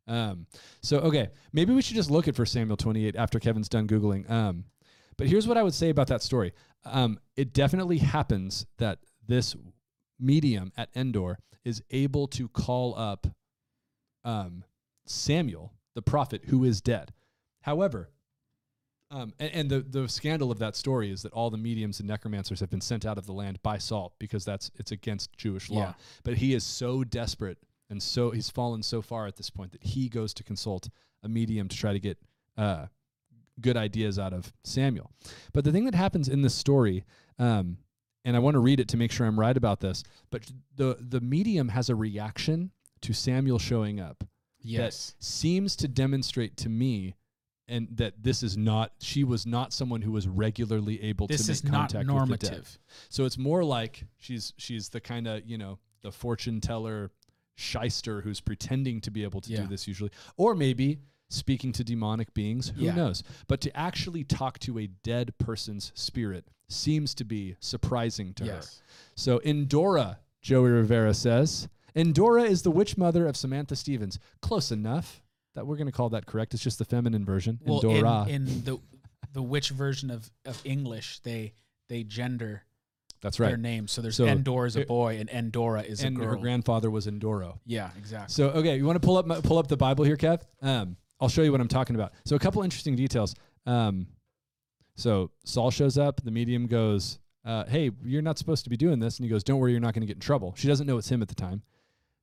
Um, 0.07 0.47
so 0.81 0.99
okay, 0.99 1.29
maybe 1.51 1.73
we 1.73 1.81
should 1.81 1.95
just 1.95 2.09
look 2.09 2.27
at 2.27 2.35
First 2.35 2.53
Samuel 2.53 2.77
28 2.77 3.15
after 3.15 3.39
Kevin's 3.39 3.67
done 3.67 3.87
googling. 3.87 4.29
Um, 4.29 4.65
but 5.17 5.27
here's 5.27 5.47
what 5.47 5.57
I 5.57 5.63
would 5.63 5.73
say 5.73 5.89
about 5.89 6.07
that 6.07 6.21
story. 6.21 6.53
Um, 6.85 7.19
it 7.35 7.53
definitely 7.53 7.97
happens 7.97 8.65
that 8.77 8.99
this 9.27 9.55
medium 10.19 10.71
at 10.77 10.89
Endor 10.95 11.39
is 11.65 11.81
able 11.91 12.27
to 12.27 12.47
call 12.47 12.97
up 12.97 13.27
um, 14.23 14.63
Samuel, 15.05 15.73
the 15.97 16.01
prophet, 16.03 16.43
who 16.45 16.63
is 16.63 16.79
dead. 16.79 17.11
However, 17.61 18.11
um, 19.09 19.33
and, 19.39 19.51
and 19.51 19.69
the 19.71 19.79
the 19.79 20.07
scandal 20.07 20.51
of 20.51 20.59
that 20.59 20.75
story 20.75 21.09
is 21.09 21.23
that 21.23 21.33
all 21.33 21.49
the 21.49 21.57
mediums 21.57 21.99
and 21.99 22.07
necromancers 22.07 22.59
have 22.59 22.69
been 22.69 22.81
sent 22.81 23.03
out 23.03 23.17
of 23.17 23.25
the 23.25 23.33
land 23.33 23.59
by 23.63 23.79
Saul 23.79 24.13
because 24.19 24.45
that's 24.45 24.69
it's 24.75 24.91
against 24.91 25.35
Jewish 25.35 25.71
law. 25.71 25.79
Yeah. 25.79 25.93
But 26.23 26.35
he 26.35 26.53
is 26.53 26.63
so 26.63 27.03
desperate 27.03 27.57
and 27.89 28.03
so 28.03 28.29
he's 28.29 28.47
fallen 28.47 28.83
so 28.83 29.01
far 29.01 29.25
at 29.25 29.37
this 29.37 29.49
point 29.49 29.71
that 29.71 29.83
he 29.83 30.07
goes 30.07 30.35
to 30.35 30.43
consult 30.43 30.87
a 31.23 31.29
medium 31.29 31.67
to 31.67 31.75
try 31.75 31.93
to 31.93 31.99
get 31.99 32.19
uh, 32.59 32.85
good 33.59 33.75
ideas 33.75 34.19
out 34.19 34.33
of 34.33 34.53
Samuel. 34.63 35.09
But 35.51 35.63
the 35.63 35.71
thing 35.71 35.85
that 35.85 35.95
happens 35.95 36.29
in 36.29 36.43
this 36.43 36.53
story, 36.53 37.05
um, 37.39 37.77
and 38.23 38.35
I 38.35 38.39
want 38.39 38.53
to 38.53 38.59
read 38.59 38.79
it 38.79 38.87
to 38.89 38.97
make 38.97 39.11
sure 39.11 39.25
I'm 39.25 39.39
right 39.39 39.57
about 39.57 39.79
this, 39.79 40.03
but 40.29 40.43
the 40.75 40.95
the 40.99 41.21
medium 41.21 41.69
has 41.69 41.89
a 41.89 41.95
reaction 41.95 42.69
to 43.01 43.13
Samuel 43.13 43.57
showing 43.57 43.99
up 43.99 44.23
yes. 44.67 45.11
that 45.17 45.23
seems 45.23 45.75
to 45.77 45.87
demonstrate 45.87 46.57
to 46.57 46.69
me 46.69 47.15
and 47.67 47.87
that 47.91 48.13
this 48.23 48.43
is 48.43 48.55
not 48.57 48.93
she 48.99 49.23
was 49.23 49.45
not 49.45 49.73
someone 49.73 50.01
who 50.01 50.11
was 50.11 50.27
regularly 50.27 51.01
able 51.03 51.27
This 51.27 51.45
to 51.45 51.65
make 51.65 51.73
contact 51.73 52.07
with 52.09 52.39
the 52.39 52.47
dead. 52.49 52.67
So 53.09 53.25
it's 53.25 53.37
more 53.37 53.63
like 53.63 54.03
she's 54.17 54.53
she's 54.57 54.89
the 54.89 55.01
kind 55.01 55.27
of, 55.27 55.45
you 55.45 55.57
know, 55.57 55.79
the 56.01 56.11
fortune 56.11 56.61
teller 56.61 57.11
shyster 57.55 58.21
who's 58.21 58.39
pretending 58.39 59.01
to 59.01 59.11
be 59.11 59.23
able 59.23 59.41
to 59.41 59.51
Yeah. 59.51 59.61
do 59.61 59.67
this 59.67 59.87
usually 59.87 60.11
or 60.37 60.55
maybe 60.55 60.99
speaking 61.29 61.73
to 61.73 61.83
demonic 61.83 62.33
beings, 62.33 62.69
who 62.69 62.83
Yeah. 62.85 62.95
knows. 62.95 63.21
But 63.47 63.59
to 63.61 63.75
actually 63.77 64.23
talk 64.23 64.59
to 64.59 64.79
a 64.79 64.87
dead 64.87 65.37
person's 65.37 65.91
spirit 65.93 66.47
seems 66.69 67.13
to 67.15 67.25
be 67.25 67.57
surprising 67.59 68.33
to 68.35 68.43
her. 68.45 68.53
Yes. 68.53 68.81
So 69.15 69.39
Endora, 69.43 70.19
Joey 70.41 70.69
Rivera 70.69 71.13
says, 71.13 71.67
Endora 71.97 72.43
is 72.43 72.61
the 72.61 72.71
witch 72.71 72.97
mother 72.97 73.27
of 73.27 73.35
Samantha 73.35 73.75
Stephens. 73.75 74.19
Close 74.41 74.71
enough. 74.71 75.21
That 75.55 75.65
we're 75.65 75.77
going 75.77 75.87
to 75.87 75.91
call 75.91 76.09
that 76.09 76.27
correct. 76.27 76.53
It's 76.53 76.61
just 76.61 76.77
the 76.77 76.85
feminine 76.85 77.25
version. 77.25 77.59
Well, 77.65 77.79
Endora. 77.83 78.25
in, 78.29 78.47
in 78.47 78.63
the 78.63 78.79
the 79.33 79.41
witch 79.41 79.69
version 79.71 80.11
of, 80.11 80.29
of 80.45 80.61
English, 80.63 81.19
they 81.21 81.53
they 81.89 82.03
gender 82.03 82.63
That's 83.21 83.39
right. 83.39 83.47
their 83.47 83.57
names. 83.57 83.91
So 83.91 84.03
there's 84.03 84.15
So 84.17 84.27
Endor 84.27 84.67
is 84.67 84.75
a 84.75 84.85
boy 84.85 85.17
and 85.19 85.27
Endora 85.31 85.81
is 85.81 86.03
And 86.03 86.21
a 86.21 86.25
her 86.25 86.35
grandfather 86.35 86.91
was 86.91 87.07
Endoro. 87.07 87.57
yeah, 87.65 87.89
exactly. 87.97 88.31
So 88.33 88.49
okay, 88.49 88.77
you 88.77 88.85
want 88.85 89.01
to 89.01 89.05
pull 89.05 89.17
up 89.17 89.25
my, 89.25 89.41
pull 89.41 89.57
up 89.57 89.67
the 89.67 89.77
Bible 89.77 90.05
here, 90.05 90.15
Kev? 90.15 90.41
Um, 90.61 90.95
I'll 91.19 91.29
show 91.29 91.41
you 91.41 91.51
what 91.51 91.59
I'm 91.59 91.67
talking 91.67 91.95
about. 91.95 92.13
So 92.25 92.35
a 92.35 92.39
couple 92.39 92.61
interesting 92.61 92.95
details. 92.95 93.33
Um, 93.65 94.05
so 94.95 95.31
Saul 95.43 95.71
shows 95.71 95.97
up. 95.97 96.21
The 96.23 96.31
medium 96.31 96.67
goes, 96.67 97.17
uh, 97.45 97.65
"Hey, 97.65 97.89
you're 98.03 98.21
not 98.21 98.37
supposed 98.37 98.63
to 98.65 98.69
be 98.69 98.77
doing 98.77 98.99
this," 98.99 99.17
and 99.17 99.23
he 99.25 99.29
goes, 99.29 99.43
"Don't 99.43 99.59
worry, 99.59 99.71
you're 99.71 99.81
not 99.81 99.93
going 99.95 100.01
to 100.01 100.07
get 100.07 100.17
in 100.17 100.21
trouble." 100.21 100.53
She 100.55 100.67
doesn't 100.67 100.85
know 100.85 100.97
it's 100.99 101.09
him 101.09 101.21
at 101.23 101.27
the 101.29 101.35
time. 101.35 101.63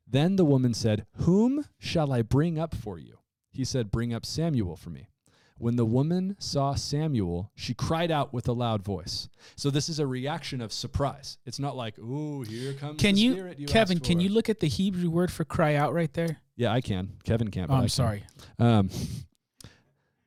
Then 0.06 0.36
the 0.36 0.44
woman 0.44 0.74
said, 0.74 1.06
"Whom 1.18 1.64
shall 1.78 2.12
I 2.12 2.22
bring 2.22 2.58
up 2.58 2.74
for 2.74 2.98
you?" 2.98 3.18
He 3.50 3.64
said, 3.64 3.90
"Bring 3.90 4.12
up 4.12 4.26
Samuel 4.26 4.76
for 4.76 4.90
me." 4.90 5.08
When 5.56 5.76
the 5.76 5.86
woman 5.86 6.34
saw 6.40 6.74
Samuel, 6.74 7.50
she 7.54 7.74
cried 7.74 8.10
out 8.10 8.32
with 8.32 8.48
a 8.48 8.52
loud 8.52 8.82
voice. 8.82 9.28
So 9.54 9.70
this 9.70 9.88
is 9.88 10.00
a 10.00 10.06
reaction 10.06 10.60
of 10.60 10.72
surprise. 10.72 11.38
It's 11.46 11.60
not 11.60 11.76
like, 11.76 11.98
"Ooh, 11.98 12.42
here 12.42 12.74
comes 12.74 13.00
Can 13.00 13.16
you, 13.16 13.54
you 13.56 13.66
Kevin? 13.66 14.00
Can 14.00 14.20
you 14.20 14.28
look 14.28 14.48
at 14.48 14.60
the 14.60 14.68
Hebrew 14.68 15.08
word 15.08 15.32
for 15.32 15.44
cry 15.44 15.76
out 15.76 15.94
right 15.94 16.12
there? 16.12 16.38
Yeah, 16.56 16.72
I 16.72 16.80
can. 16.80 17.14
Kevin 17.24 17.50
can't. 17.50 17.70
Oh, 17.70 17.74
I'm 17.74 17.82
can. 17.82 17.88
sorry. 17.88 18.24
Um, 18.58 18.90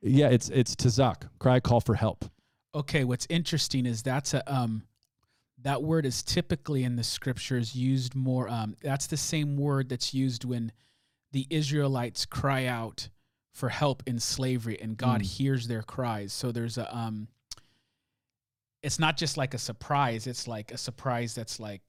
yeah, 0.00 0.28
it's 0.28 0.48
it's 0.48 0.74
tazak, 0.74 1.28
cry, 1.38 1.60
call 1.60 1.80
for 1.80 1.94
help. 1.94 2.24
Okay, 2.74 3.04
what's 3.04 3.26
interesting 3.28 3.86
is 3.86 4.02
that's 4.02 4.34
a 4.34 4.52
um 4.52 4.82
that 5.62 5.82
word 5.82 6.06
is 6.06 6.22
typically 6.22 6.84
in 6.84 6.96
the 6.96 7.02
scriptures 7.04 7.74
used 7.74 8.14
more 8.14 8.48
um 8.48 8.76
that's 8.82 9.06
the 9.08 9.16
same 9.16 9.56
word 9.56 9.88
that's 9.88 10.14
used 10.14 10.44
when 10.44 10.72
the 11.32 11.46
Israelites 11.50 12.24
cry 12.26 12.66
out 12.66 13.08
for 13.52 13.68
help 13.68 14.02
in 14.06 14.18
slavery 14.20 14.78
and 14.80 14.96
God 14.96 15.20
Mm. 15.20 15.24
hears 15.26 15.66
their 15.68 15.82
cries. 15.82 16.32
So 16.32 16.52
there's 16.52 16.78
a 16.78 16.96
um 16.96 17.28
it's 18.82 18.98
not 18.98 19.16
just 19.16 19.36
like 19.36 19.54
a 19.54 19.58
surprise, 19.58 20.26
it's 20.26 20.46
like 20.46 20.70
a 20.70 20.78
surprise 20.78 21.34
that's 21.34 21.58
like 21.58 21.82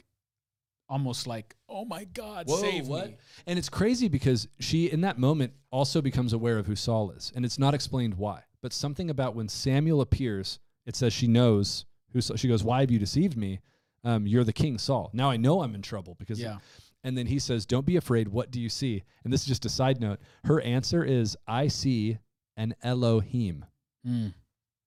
almost 0.89 1.27
like, 1.27 1.55
"Oh 1.69 1.85
my 1.85 2.05
God, 2.05 2.49
save 2.49 2.89
me." 2.89 3.17
And 3.45 3.59
it's 3.59 3.69
crazy 3.69 4.07
because 4.07 4.47
she, 4.59 4.89
in 4.91 5.01
that 5.01 5.19
moment, 5.19 5.53
also 5.71 6.01
becomes 6.01 6.33
aware 6.33 6.57
of 6.57 6.65
who 6.65 6.75
Saul 6.75 7.11
is, 7.11 7.31
and 7.35 7.45
it's 7.45 7.59
not 7.59 7.75
explained 7.75 8.15
why. 8.15 8.41
But 8.63 8.73
something 8.73 9.09
about 9.11 9.35
when 9.35 9.47
Samuel 9.49 10.01
appears, 10.01 10.57
it 10.87 10.95
says 10.95 11.13
she 11.13 11.27
knows 11.27 11.85
who. 12.13 12.21
She 12.21 12.47
goes, 12.47 12.63
"Why 12.63 12.81
have 12.81 12.91
you 12.91 12.99
deceived 12.99 13.37
me? 13.37 13.59
Um, 14.03 14.25
you're 14.27 14.43
the 14.43 14.53
king, 14.53 14.77
Saul. 14.77 15.09
Now 15.13 15.29
I 15.29 15.37
know 15.37 15.61
I'm 15.61 15.75
in 15.75 15.81
trouble 15.81 16.15
because." 16.19 16.39
Yeah. 16.39 16.57
And 17.03 17.17
then 17.17 17.27
he 17.27 17.39
says, 17.39 17.65
"Don't 17.65 17.85
be 17.85 17.95
afraid. 17.95 18.27
What 18.27 18.51
do 18.51 18.59
you 18.59 18.69
see?" 18.69 19.03
And 19.23 19.31
this 19.31 19.41
is 19.41 19.47
just 19.47 19.65
a 19.65 19.69
side 19.69 19.99
note. 20.01 20.19
Her 20.43 20.59
answer 20.61 21.03
is, 21.03 21.37
"I 21.47 21.67
see 21.67 22.17
an 22.57 22.75
Elohim." 22.83 23.65
Mm. 24.07 24.33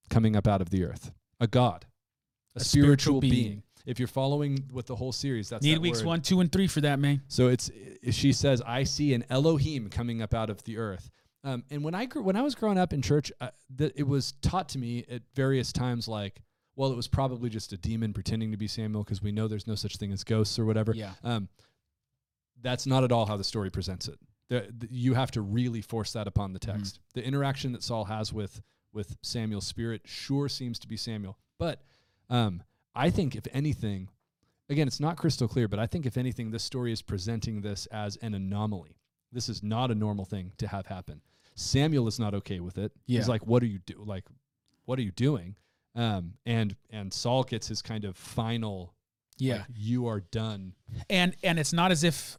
coming 0.09 0.37
up 0.37 0.47
out 0.49 0.61
of 0.63 0.71
the 0.71 0.85
earth, 0.85 1.13
a 1.39 1.47
God, 1.47 1.85
a, 2.57 2.61
A 2.61 2.65
spiritual, 2.65 3.21
spiritual 3.21 3.21
being. 3.21 3.33
being. 3.33 3.63
If 3.85 3.99
you're 3.99 4.09
following 4.09 4.69
with 4.73 4.87
the 4.87 4.97
whole 4.97 5.13
series, 5.13 5.49
that's 5.51 5.63
Need 5.65 5.77
that 5.77 5.81
weeks 5.81 5.99
word. 6.01 6.07
1, 6.07 6.23
2 6.23 6.41
and 6.41 6.53
3 6.53 6.67
for 6.67 6.81
that, 6.83 6.99
man. 6.99 7.23
So 7.29 7.49
it's 7.49 7.71
she 8.11 8.33
says, 8.33 8.63
"I 8.63 8.85
see 8.85 9.13
an 9.13 9.25
Elohim 9.29 9.91
coming 9.91 10.23
up 10.23 10.33
out 10.35 10.49
of 10.51 10.63
the 10.65 10.79
earth." 10.79 11.11
Um, 11.45 11.65
and 11.71 11.83
when 11.83 11.95
I 11.95 12.07
grew, 12.07 12.23
when 12.23 12.37
I 12.37 12.43
was 12.43 12.55
growing 12.55 12.79
up 12.79 12.93
in 12.93 13.03
church, 13.03 13.33
uh, 13.41 13.51
that 13.77 13.93
it 13.97 14.05
was 14.05 14.33
taught 14.41 14.69
to 14.71 14.79
me 14.79 15.05
at 15.11 15.23
various 15.35 15.73
times, 15.73 16.07
like, 16.09 16.41
well, 16.77 16.91
it 16.91 16.97
was 16.97 17.09
probably 17.09 17.51
just 17.51 17.73
a 17.73 17.77
demon 17.77 18.13
pretending 18.13 18.51
to 18.53 18.57
be 18.57 18.67
Samuel 18.67 19.05
because 19.05 19.23
we 19.23 19.33
know 19.33 19.47
there's 19.49 19.67
no 19.67 19.75
such 19.75 19.97
thing 19.97 20.13
as 20.13 20.25
ghosts 20.25 20.59
or 20.59 20.65
whatever. 20.65 20.93
Yeah. 20.95 21.13
Um, 21.23 21.49
that's 22.61 22.87
not 22.87 23.05
at 23.05 23.13
all 23.13 23.27
how 23.27 23.37
the 23.37 23.45
story 23.45 23.71
presents 23.71 24.09
it. 24.09 24.19
The, 24.49 24.69
the- 24.77 24.89
you 24.91 25.15
have 25.15 25.31
to 25.33 25.41
really 25.41 25.81
force 25.83 26.13
that 26.13 26.27
upon 26.27 26.53
the 26.53 26.61
Mm-hmm. 26.61 26.79
text. 26.79 27.01
The 27.15 27.25
interaction 27.25 27.73
that 27.73 27.83
Saul 27.83 28.05
has 28.05 28.33
with 28.33 28.63
with 28.95 29.17
Samuel's 29.23 29.67
spirit 29.67 30.03
sure 30.05 30.51
seems 30.51 30.79
to 30.81 30.87
be 30.87 30.99
Samuel, 30.99 31.39
but 31.59 31.81
um, 32.29 32.63
I 32.95 33.09
think 33.09 33.35
if 33.35 33.47
anything, 33.51 34.11
again, 34.69 34.87
it's 34.87 35.01
not 35.01 35.17
crystal 35.17 35.49
clear, 35.49 35.67
but 35.67 35.79
I 35.79 35.87
think 35.87 36.05
if 36.05 36.19
anything, 36.19 36.51
this 36.51 36.63
story 36.63 36.93
is 36.93 37.01
presenting 37.01 37.63
this 37.63 37.87
as 37.87 38.17
an 38.17 38.35
anomaly. 38.35 38.99
This 39.33 39.49
is 39.49 39.63
not 39.63 39.91
a 39.91 39.95
normal 39.95 40.27
thing 40.27 40.53
to 40.59 40.69
have 40.69 40.87
happen. 40.89 41.23
Samuel 41.55 42.07
is 42.07 42.19
not 42.21 42.35
okay 42.35 42.61
with 42.61 42.77
it. 42.77 42.93
Yeah. 43.07 43.21
He's 43.21 43.29
like, 43.31 43.47
"What 43.47 43.63
are 43.63 43.67
you 43.67 43.79
do? 43.79 44.03
Like, 44.05 44.25
what 44.85 44.99
are 44.99 45.03
you 45.03 45.11
doing?" 45.13 45.57
Um, 45.95 46.35
and 46.47 46.75
and 46.91 47.13
Saul 47.13 47.43
gets 47.45 47.69
his 47.69 47.83
kind 47.83 48.05
of 48.05 48.17
final, 48.17 48.95
Yeah. 49.39 49.59
like, 49.59 49.67
"You 49.77 50.07
are 50.07 50.21
done." 50.21 50.75
and 51.11 51.37
and 51.43 51.59
it's 51.59 51.73
not 51.73 51.91
as 51.93 52.03
if 52.05 52.39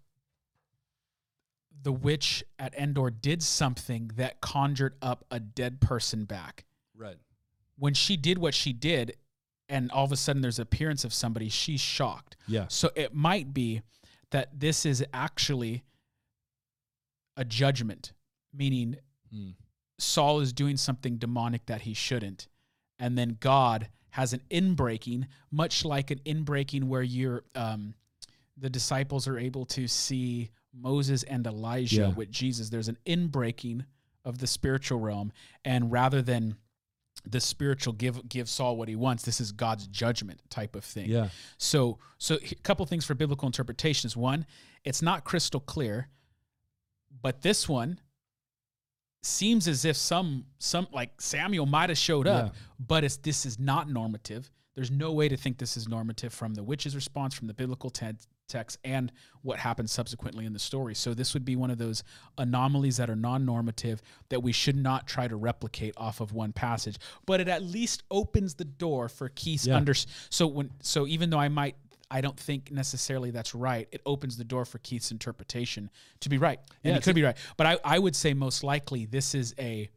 the 1.82 1.92
witch 1.92 2.44
at 2.58 2.74
Endor 2.76 3.10
did 3.10 3.44
something 3.44 4.12
that 4.16 4.40
conjured 4.42 4.96
up 5.02 5.26
a 5.30 5.40
dead 5.40 5.82
person 5.82 6.26
back. 6.26 6.66
Right. 6.96 7.18
When 7.78 7.94
she 7.94 8.16
did 8.16 8.38
what 8.38 8.54
she 8.54 8.72
did, 8.74 9.18
and 9.68 9.92
all 9.92 10.06
of 10.06 10.12
a 10.12 10.16
sudden 10.18 10.42
there's 10.42 10.60
appearance 10.60 11.04
of 11.04 11.14
somebody, 11.14 11.50
she's 11.50 11.82
shocked. 11.82 12.38
Yeah. 12.48 12.68
So 12.70 12.92
it 12.96 13.14
might 13.14 13.54
be 13.54 13.82
that 14.30 14.60
this 14.60 14.86
is 14.86 15.04
actually 15.14 15.84
a 17.36 17.44
judgment, 17.46 18.14
meaning 18.54 18.98
Mm. 19.34 19.56
Saul 19.98 20.40
is 20.42 20.54
doing 20.54 20.78
something 20.78 21.18
demonic 21.18 21.66
that 21.66 21.82
he 21.82 21.94
shouldn't. 21.96 22.48
And 23.04 23.18
then 23.18 23.38
God 23.42 23.90
has 24.12 24.32
an 24.32 24.42
inbreaking, 24.50 25.28
much 25.52 25.84
like 25.84 26.10
an 26.10 26.20
inbreaking 26.26 26.86
where 26.86 27.02
you're 27.04 27.44
um, 27.54 27.96
the 28.58 28.70
disciples 28.70 29.28
are 29.28 29.38
able 29.38 29.66
to 29.66 29.88
see 29.88 30.52
Moses 30.74 31.24
and 31.24 31.46
Elijah 31.46 32.02
Yeah. 32.02 32.08
with 32.14 32.32
Jesus. 32.32 32.70
There's 32.70 32.88
an 32.88 32.98
inbreaking 33.06 33.86
of 34.24 34.38
the 34.38 34.48
spiritual 34.48 35.00
realm. 35.00 35.32
And 35.66 35.92
rather 35.92 36.22
than 36.22 36.56
the 37.26 37.42
spiritual 37.42 37.94
give 37.94 38.28
give 38.30 38.48
Saul 38.48 38.78
what 38.78 38.88
he 38.88 38.96
wants, 38.96 39.24
this 39.24 39.42
is 39.42 39.52
God's 39.52 39.88
judgment 39.88 40.40
type 40.50 40.76
of 40.76 40.86
thing. 40.86 41.10
Yeah. 41.10 41.30
So, 41.58 41.98
so 42.18 42.36
a 42.36 42.56
couple 42.64 42.86
things 42.86 43.04
for 43.06 43.16
biblical 43.16 43.48
interpretation 43.48 44.08
is 44.08 44.16
one, 44.16 44.46
it's 44.86 45.02
not 45.02 45.24
crystal 45.26 45.60
clear, 45.60 46.08
but 47.22 47.42
this 47.42 47.68
one 47.68 48.00
seems 49.26 49.68
as 49.68 49.86
if 49.86 49.96
some 49.98 50.46
some 50.60 50.88
like 50.92 51.20
Samuel 51.22 51.66
might 51.66 51.90
have 51.90 51.98
showed 51.98 52.28
up, 52.28 52.54
Yeah. 52.54 52.60
but 52.88 53.04
it's 53.04 53.18
this 53.18 53.46
is 53.46 53.60
not 53.60 53.90
normative. 53.90 54.52
There's 54.76 54.90
no 54.92 55.12
way 55.14 55.30
to 55.30 55.38
think 55.38 55.60
this 55.60 55.78
is 55.78 55.88
normative 55.88 56.34
from 56.34 56.56
the 56.56 56.64
witch's 56.64 56.96
response, 56.96 57.36
from 57.36 57.48
the 57.48 57.54
biblical 57.54 57.90
te- 57.92 58.14
text 58.48 58.78
and 58.84 59.12
what 59.44 59.60
happens 59.60 59.92
subsequently 59.92 60.46
in 60.46 60.54
the 60.54 60.60
story. 60.60 60.96
So 60.96 61.14
this 61.14 61.34
would 61.36 61.46
be 61.46 61.56
one 61.56 61.70
of 61.72 61.78
those 61.78 62.04
anomalies 62.40 62.98
that 62.98 63.10
are 63.10 63.16
non-normative 63.16 64.02
that 64.30 64.42
we 64.42 64.52
should 64.52 64.76
not 64.76 65.08
try 65.08 65.28
to 65.28 65.36
replicate 65.36 65.94
off 65.96 66.20
of 66.22 66.34
one 66.34 66.54
passage, 66.54 66.98
but 67.26 67.40
it 67.40 67.48
at 67.48 67.64
least 67.64 68.04
opens 68.12 68.56
the 68.56 68.66
door 68.66 69.10
for 69.10 69.30
Keith's 69.30 69.68
Yeah. 69.68 69.76
under 69.78 69.94
so 69.94 70.48
when 70.48 70.72
so 70.82 71.06
even 71.08 71.30
though 71.30 71.40
I 71.40 71.50
might 71.50 71.76
I 72.14 72.22
don't 72.22 72.40
think 72.40 72.72
necessarily 72.72 73.32
that's 73.32 73.56
right. 73.56 73.88
It 73.92 74.02
opens 74.06 74.38
the 74.38 74.44
door 74.44 74.66
for 74.66 74.78
Keith's 74.78 75.10
interpretation 75.10 75.90
to 76.20 76.30
be 76.30 76.38
right. 76.38 76.60
And 76.84 76.92
Yeah, 76.92 76.98
it 76.98 77.04
could 77.04 77.16
be 77.16 77.24
right. 77.24 77.36
But 77.58 77.66
I, 77.66 77.80
I 77.84 77.98
would 77.98 78.16
say 78.16 78.36
most 78.36 78.64
likely 78.64 79.08
this 79.08 79.34
is 79.34 79.56
a 79.60 79.90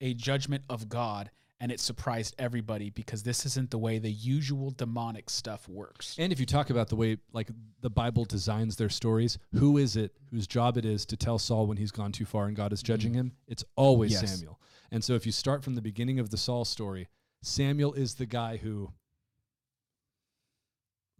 a 0.00 0.14
judgment 0.14 0.62
of 0.70 0.88
God 0.88 1.30
and 1.60 1.72
it 1.72 1.80
surprised 1.80 2.36
everybody 2.38 2.90
because 2.90 3.22
this 3.22 3.44
isn't 3.46 3.70
the 3.70 3.78
way 3.78 3.98
the 3.98 4.10
usual 4.10 4.70
demonic 4.70 5.30
stuff 5.30 5.68
works. 5.68 6.14
And 6.18 6.32
if 6.32 6.38
you 6.38 6.46
talk 6.46 6.70
about 6.70 6.88
the 6.88 6.96
way 6.96 7.16
like 7.32 7.48
the 7.80 7.90
Bible 7.90 8.24
designs 8.24 8.76
their 8.76 8.88
stories, 8.88 9.38
who 9.52 9.78
is 9.78 9.96
it 9.96 10.12
whose 10.30 10.46
job 10.46 10.76
it 10.76 10.84
is 10.84 11.04
to 11.06 11.16
tell 11.16 11.40
Saul 11.40 11.66
when 11.66 11.76
he's 11.76 11.90
gone 11.90 12.12
too 12.12 12.24
far 12.24 12.46
and 12.46 12.56
God 12.56 12.72
is 12.72 12.80
mm-hmm. 12.80 12.92
judging 12.92 13.14
him? 13.14 13.32
It's 13.48 13.64
always 13.74 14.12
Yes. 14.12 14.30
Samuel. 14.30 14.60
And 14.92 15.02
so 15.02 15.14
if 15.14 15.26
you 15.26 15.32
start 15.32 15.64
from 15.64 15.74
the 15.74 15.82
beginning 15.82 16.20
of 16.20 16.30
the 16.30 16.36
Saul 16.36 16.64
story, 16.64 17.08
Samuel 17.42 17.94
is 17.94 18.14
the 18.14 18.26
guy 18.26 18.58
who 18.58 18.92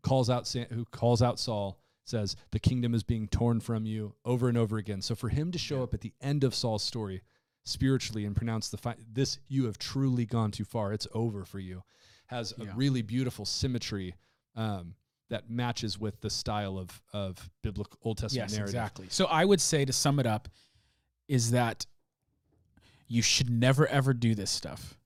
calls 0.04 0.30
out 0.30 0.46
Sa- 0.46 0.64
who 0.70 0.84
calls 0.84 1.20
out 1.22 1.40
Saul, 1.40 1.80
says 2.04 2.36
the 2.52 2.60
kingdom 2.60 2.94
is 2.94 3.02
being 3.02 3.26
torn 3.26 3.58
from 3.60 3.84
you 3.86 4.14
over 4.24 4.48
and 4.48 4.56
over 4.56 4.76
again. 4.78 5.02
So 5.02 5.14
for 5.16 5.28
him 5.30 5.50
to 5.52 5.58
show 5.58 5.82
up 5.82 5.94
at 5.94 6.00
the 6.02 6.12
end 6.20 6.44
of 6.44 6.54
Saul's 6.54 6.82
story 6.84 7.22
spiritually 7.64 8.24
and 8.26 8.36
pronounce 8.36 8.68
the 8.68 8.76
fi- 8.76 8.96
this 9.10 9.38
you 9.48 9.64
have 9.64 9.78
truly 9.78 10.26
gone 10.26 10.50
too 10.52 10.64
far. 10.64 10.92
It's 10.92 11.08
over 11.14 11.44
for 11.44 11.58
you. 11.58 11.82
Has 12.26 12.52
a 12.60 12.64
really 12.76 13.02
beautiful 13.02 13.44
symmetry 13.44 14.14
um, 14.54 14.94
that 15.30 15.48
matches 15.50 15.98
with 15.98 16.20
the 16.20 16.30
style 16.30 16.78
of 16.78 17.00
of 17.12 17.50
biblical 17.62 17.98
Old 18.02 18.18
Testament 18.18 18.50
Yes, 18.50 18.56
narrative. 18.58 18.74
exactly. 18.74 19.06
So 19.10 19.24
I 19.26 19.44
would 19.44 19.60
say 19.60 19.84
to 19.84 19.92
sum 19.92 20.18
it 20.20 20.26
up 20.26 20.48
is 21.26 21.50
that 21.52 21.86
you 23.08 23.22
should 23.22 23.48
never 23.50 23.86
ever 23.86 24.12
do 24.14 24.34
this 24.34 24.50
stuff. 24.50 24.98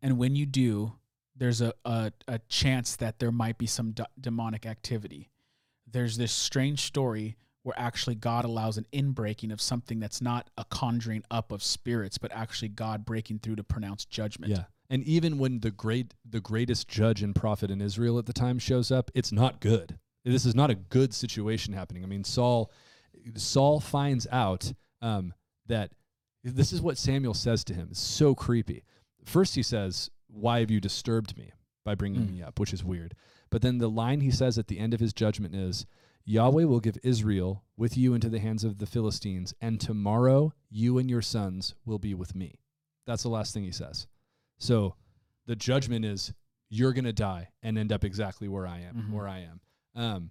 And 0.00 0.18
when 0.18 0.34
you 0.34 0.46
do, 0.46 0.94
there's 1.36 1.60
a 1.60 1.72
a, 1.84 2.12
a 2.28 2.38
chance 2.48 2.96
that 2.96 3.18
there 3.18 3.32
might 3.32 3.58
be 3.58 3.66
some 3.66 3.92
d- 3.92 4.04
demonic 4.20 4.66
activity. 4.66 5.30
There's 5.90 6.16
this 6.16 6.32
strange 6.32 6.80
story 6.80 7.36
where 7.62 7.78
actually 7.78 8.16
God 8.16 8.44
allows 8.44 8.76
an 8.76 8.86
inbreaking 8.92 9.52
of 9.52 9.60
something 9.60 10.00
that's 10.00 10.20
not 10.20 10.50
a 10.58 10.64
conjuring 10.64 11.22
up 11.30 11.52
of 11.52 11.62
spirits, 11.62 12.18
but 12.18 12.32
actually 12.32 12.68
God 12.68 13.04
breaking 13.04 13.38
through 13.38 13.56
to 13.56 13.64
pronounce 13.64 14.04
judgment. 14.04 14.52
Yeah. 14.52 14.64
And 14.90 15.04
even 15.04 15.38
when 15.38 15.60
the 15.60 15.70
great 15.70 16.14
the 16.28 16.40
greatest 16.40 16.88
judge 16.88 17.22
and 17.22 17.34
prophet 17.34 17.70
in 17.70 17.80
Israel 17.80 18.18
at 18.18 18.26
the 18.26 18.32
time 18.32 18.58
shows 18.58 18.90
up, 18.90 19.10
it's 19.14 19.32
not 19.32 19.60
good. 19.60 19.98
This 20.24 20.46
is 20.46 20.54
not 20.54 20.70
a 20.70 20.74
good 20.74 21.14
situation 21.14 21.72
happening. 21.72 22.04
I 22.04 22.06
mean, 22.06 22.24
Saul 22.24 22.70
Saul 23.36 23.80
finds 23.80 24.26
out 24.30 24.72
um, 25.00 25.32
that 25.66 25.92
this 26.44 26.72
is 26.72 26.80
what 26.80 26.98
Samuel 26.98 27.34
says 27.34 27.64
to 27.64 27.74
him. 27.74 27.88
It's 27.90 28.00
so 28.00 28.34
creepy. 28.34 28.84
First, 29.24 29.54
he 29.54 29.62
says, 29.62 30.10
"Why 30.32 30.60
have 30.60 30.70
you 30.70 30.80
disturbed 30.80 31.36
me 31.36 31.52
by 31.84 31.94
bringing 31.94 32.22
Mm. 32.26 32.30
me 32.30 32.42
up?" 32.42 32.58
Which 32.58 32.72
is 32.72 32.82
weird. 32.82 33.14
But 33.50 33.62
then 33.62 33.78
the 33.78 33.90
line 33.90 34.20
he 34.20 34.30
says 34.30 34.58
at 34.58 34.66
the 34.68 34.78
end 34.78 34.94
of 34.94 35.00
his 35.00 35.12
judgment 35.12 35.54
is, 35.54 35.84
"Yahweh 36.24 36.64
will 36.64 36.80
give 36.80 36.96
Israel 37.02 37.64
with 37.76 37.96
you 37.96 38.14
into 38.14 38.28
the 38.28 38.38
hands 38.40 38.64
of 38.64 38.78
the 38.78 38.86
Philistines, 38.86 39.52
and 39.60 39.80
tomorrow 39.80 40.52
you 40.70 40.98
and 40.98 41.10
your 41.10 41.22
sons 41.22 41.74
will 41.84 41.98
be 41.98 42.14
with 42.14 42.34
me." 42.34 42.60
That's 43.04 43.22
the 43.24 43.28
last 43.28 43.52
thing 43.52 43.64
he 43.64 43.72
says. 43.72 44.06
So 44.58 44.94
the 45.46 45.56
judgment 45.56 46.04
is 46.04 46.32
you're 46.70 46.92
going 46.92 47.04
to 47.04 47.12
die 47.12 47.50
and 47.62 47.76
end 47.76 47.92
up 47.92 48.04
exactly 48.04 48.48
where 48.48 48.66
I 48.66 48.78
am, 48.80 48.94
Mhm. 48.96 49.10
where 49.10 49.28
I 49.28 49.40
am. 49.40 49.60
Um, 49.94 50.30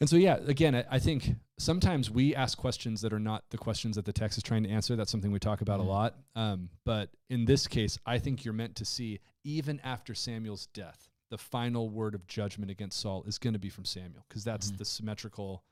and 0.00 0.08
so, 0.08 0.16
yeah, 0.16 0.36
again, 0.46 0.74
I, 0.74 0.84
I 0.90 0.98
think 0.98 1.30
sometimes 1.58 2.10
we 2.10 2.34
ask 2.34 2.56
questions 2.58 3.00
that 3.00 3.12
are 3.12 3.18
not 3.18 3.44
the 3.50 3.58
questions 3.58 3.96
that 3.96 4.04
the 4.04 4.12
text 4.12 4.36
is 4.38 4.42
trying 4.44 4.62
to 4.64 4.68
answer. 4.70 4.94
That's 4.96 5.10
something 5.10 5.32
we 5.32 5.38
talk 5.38 5.60
about 5.62 5.80
Mhm. 5.80 5.84
a 5.84 5.86
lot. 5.88 6.16
Um, 6.34 6.70
but 6.84 7.10
in 7.30 7.44
this 7.46 7.66
case, 7.66 7.98
I 8.04 8.18
think 8.18 8.44
you're 8.44 8.54
meant 8.54 8.76
to 8.76 8.84
see, 8.84 9.20
even 9.44 9.80
after 9.80 10.14
Samuel's 10.14 10.66
death, 10.66 11.08
the 11.30 11.38
final 11.38 11.88
word 11.88 12.14
of 12.14 12.26
judgment 12.26 12.70
against 12.70 13.00
Saul 13.00 13.24
is 13.24 13.38
going 13.38 13.54
to 13.54 13.58
be 13.58 13.70
from 13.70 13.84
Samuel 13.84 14.24
because 14.28 14.44
that's 14.44 14.70
Mhm. 14.70 14.78
the 14.78 14.84
symmetrical, 14.84 15.64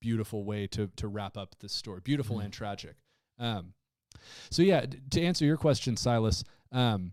beautiful 0.00 0.44
way 0.44 0.66
to 0.68 0.88
to 0.96 1.08
wrap 1.08 1.36
up 1.36 1.56
this 1.60 1.72
story. 1.72 2.00
Beautiful 2.00 2.38
Mhm. 2.38 2.44
and 2.44 2.52
tragic. 2.52 2.96
Um, 3.38 3.74
so 4.50 4.62
yeah, 4.62 4.86
d- 4.86 5.00
to 5.10 5.22
answer 5.22 5.44
your 5.44 5.56
question, 5.56 5.96
Silas, 5.96 6.44
um, 6.72 7.12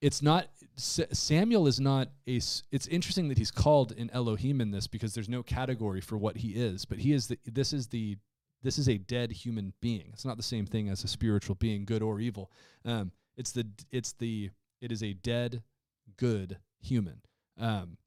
it's 0.00 0.22
not 0.22 0.48
S- 0.80 1.18
Samuel 1.18 1.66
is 1.66 1.78
not 1.80 2.08
a. 2.26 2.36
s- 2.36 2.62
It's 2.72 2.86
interesting 2.86 3.28
that 3.28 3.38
he's 3.38 3.50
called 3.50 3.92
an 3.92 4.10
Elohim 4.12 4.60
in 4.60 4.70
this 4.70 4.86
because 4.86 5.14
there's 5.14 5.28
no 5.28 5.42
category 5.42 6.00
for 6.00 6.16
what 6.18 6.38
he 6.38 6.50
is, 6.50 6.84
but 6.84 6.98
he 6.98 7.12
is 7.12 7.28
the. 7.28 7.38
This 7.44 7.72
is 7.72 7.88
the. 7.88 8.16
This 8.62 8.78
is 8.78 8.88
a 8.88 8.98
dead 8.98 9.32
human 9.32 9.72
being. 9.80 10.10
It's 10.12 10.24
not 10.24 10.36
the 10.36 10.42
same 10.42 10.66
thing 10.66 10.88
as 10.90 11.02
a 11.02 11.08
spiritual 11.08 11.54
being, 11.54 11.84
good 11.86 12.02
or 12.02 12.20
evil. 12.20 12.50
Um, 12.84 13.12
it's 13.36 13.52
the. 13.52 13.66
It's 13.90 14.12
the. 14.12 14.50
It 14.80 14.90
is 14.92 15.02
a 15.02 15.12
dead, 15.12 15.62
good 16.16 16.58
human. 16.80 17.20
Um, 17.58 17.98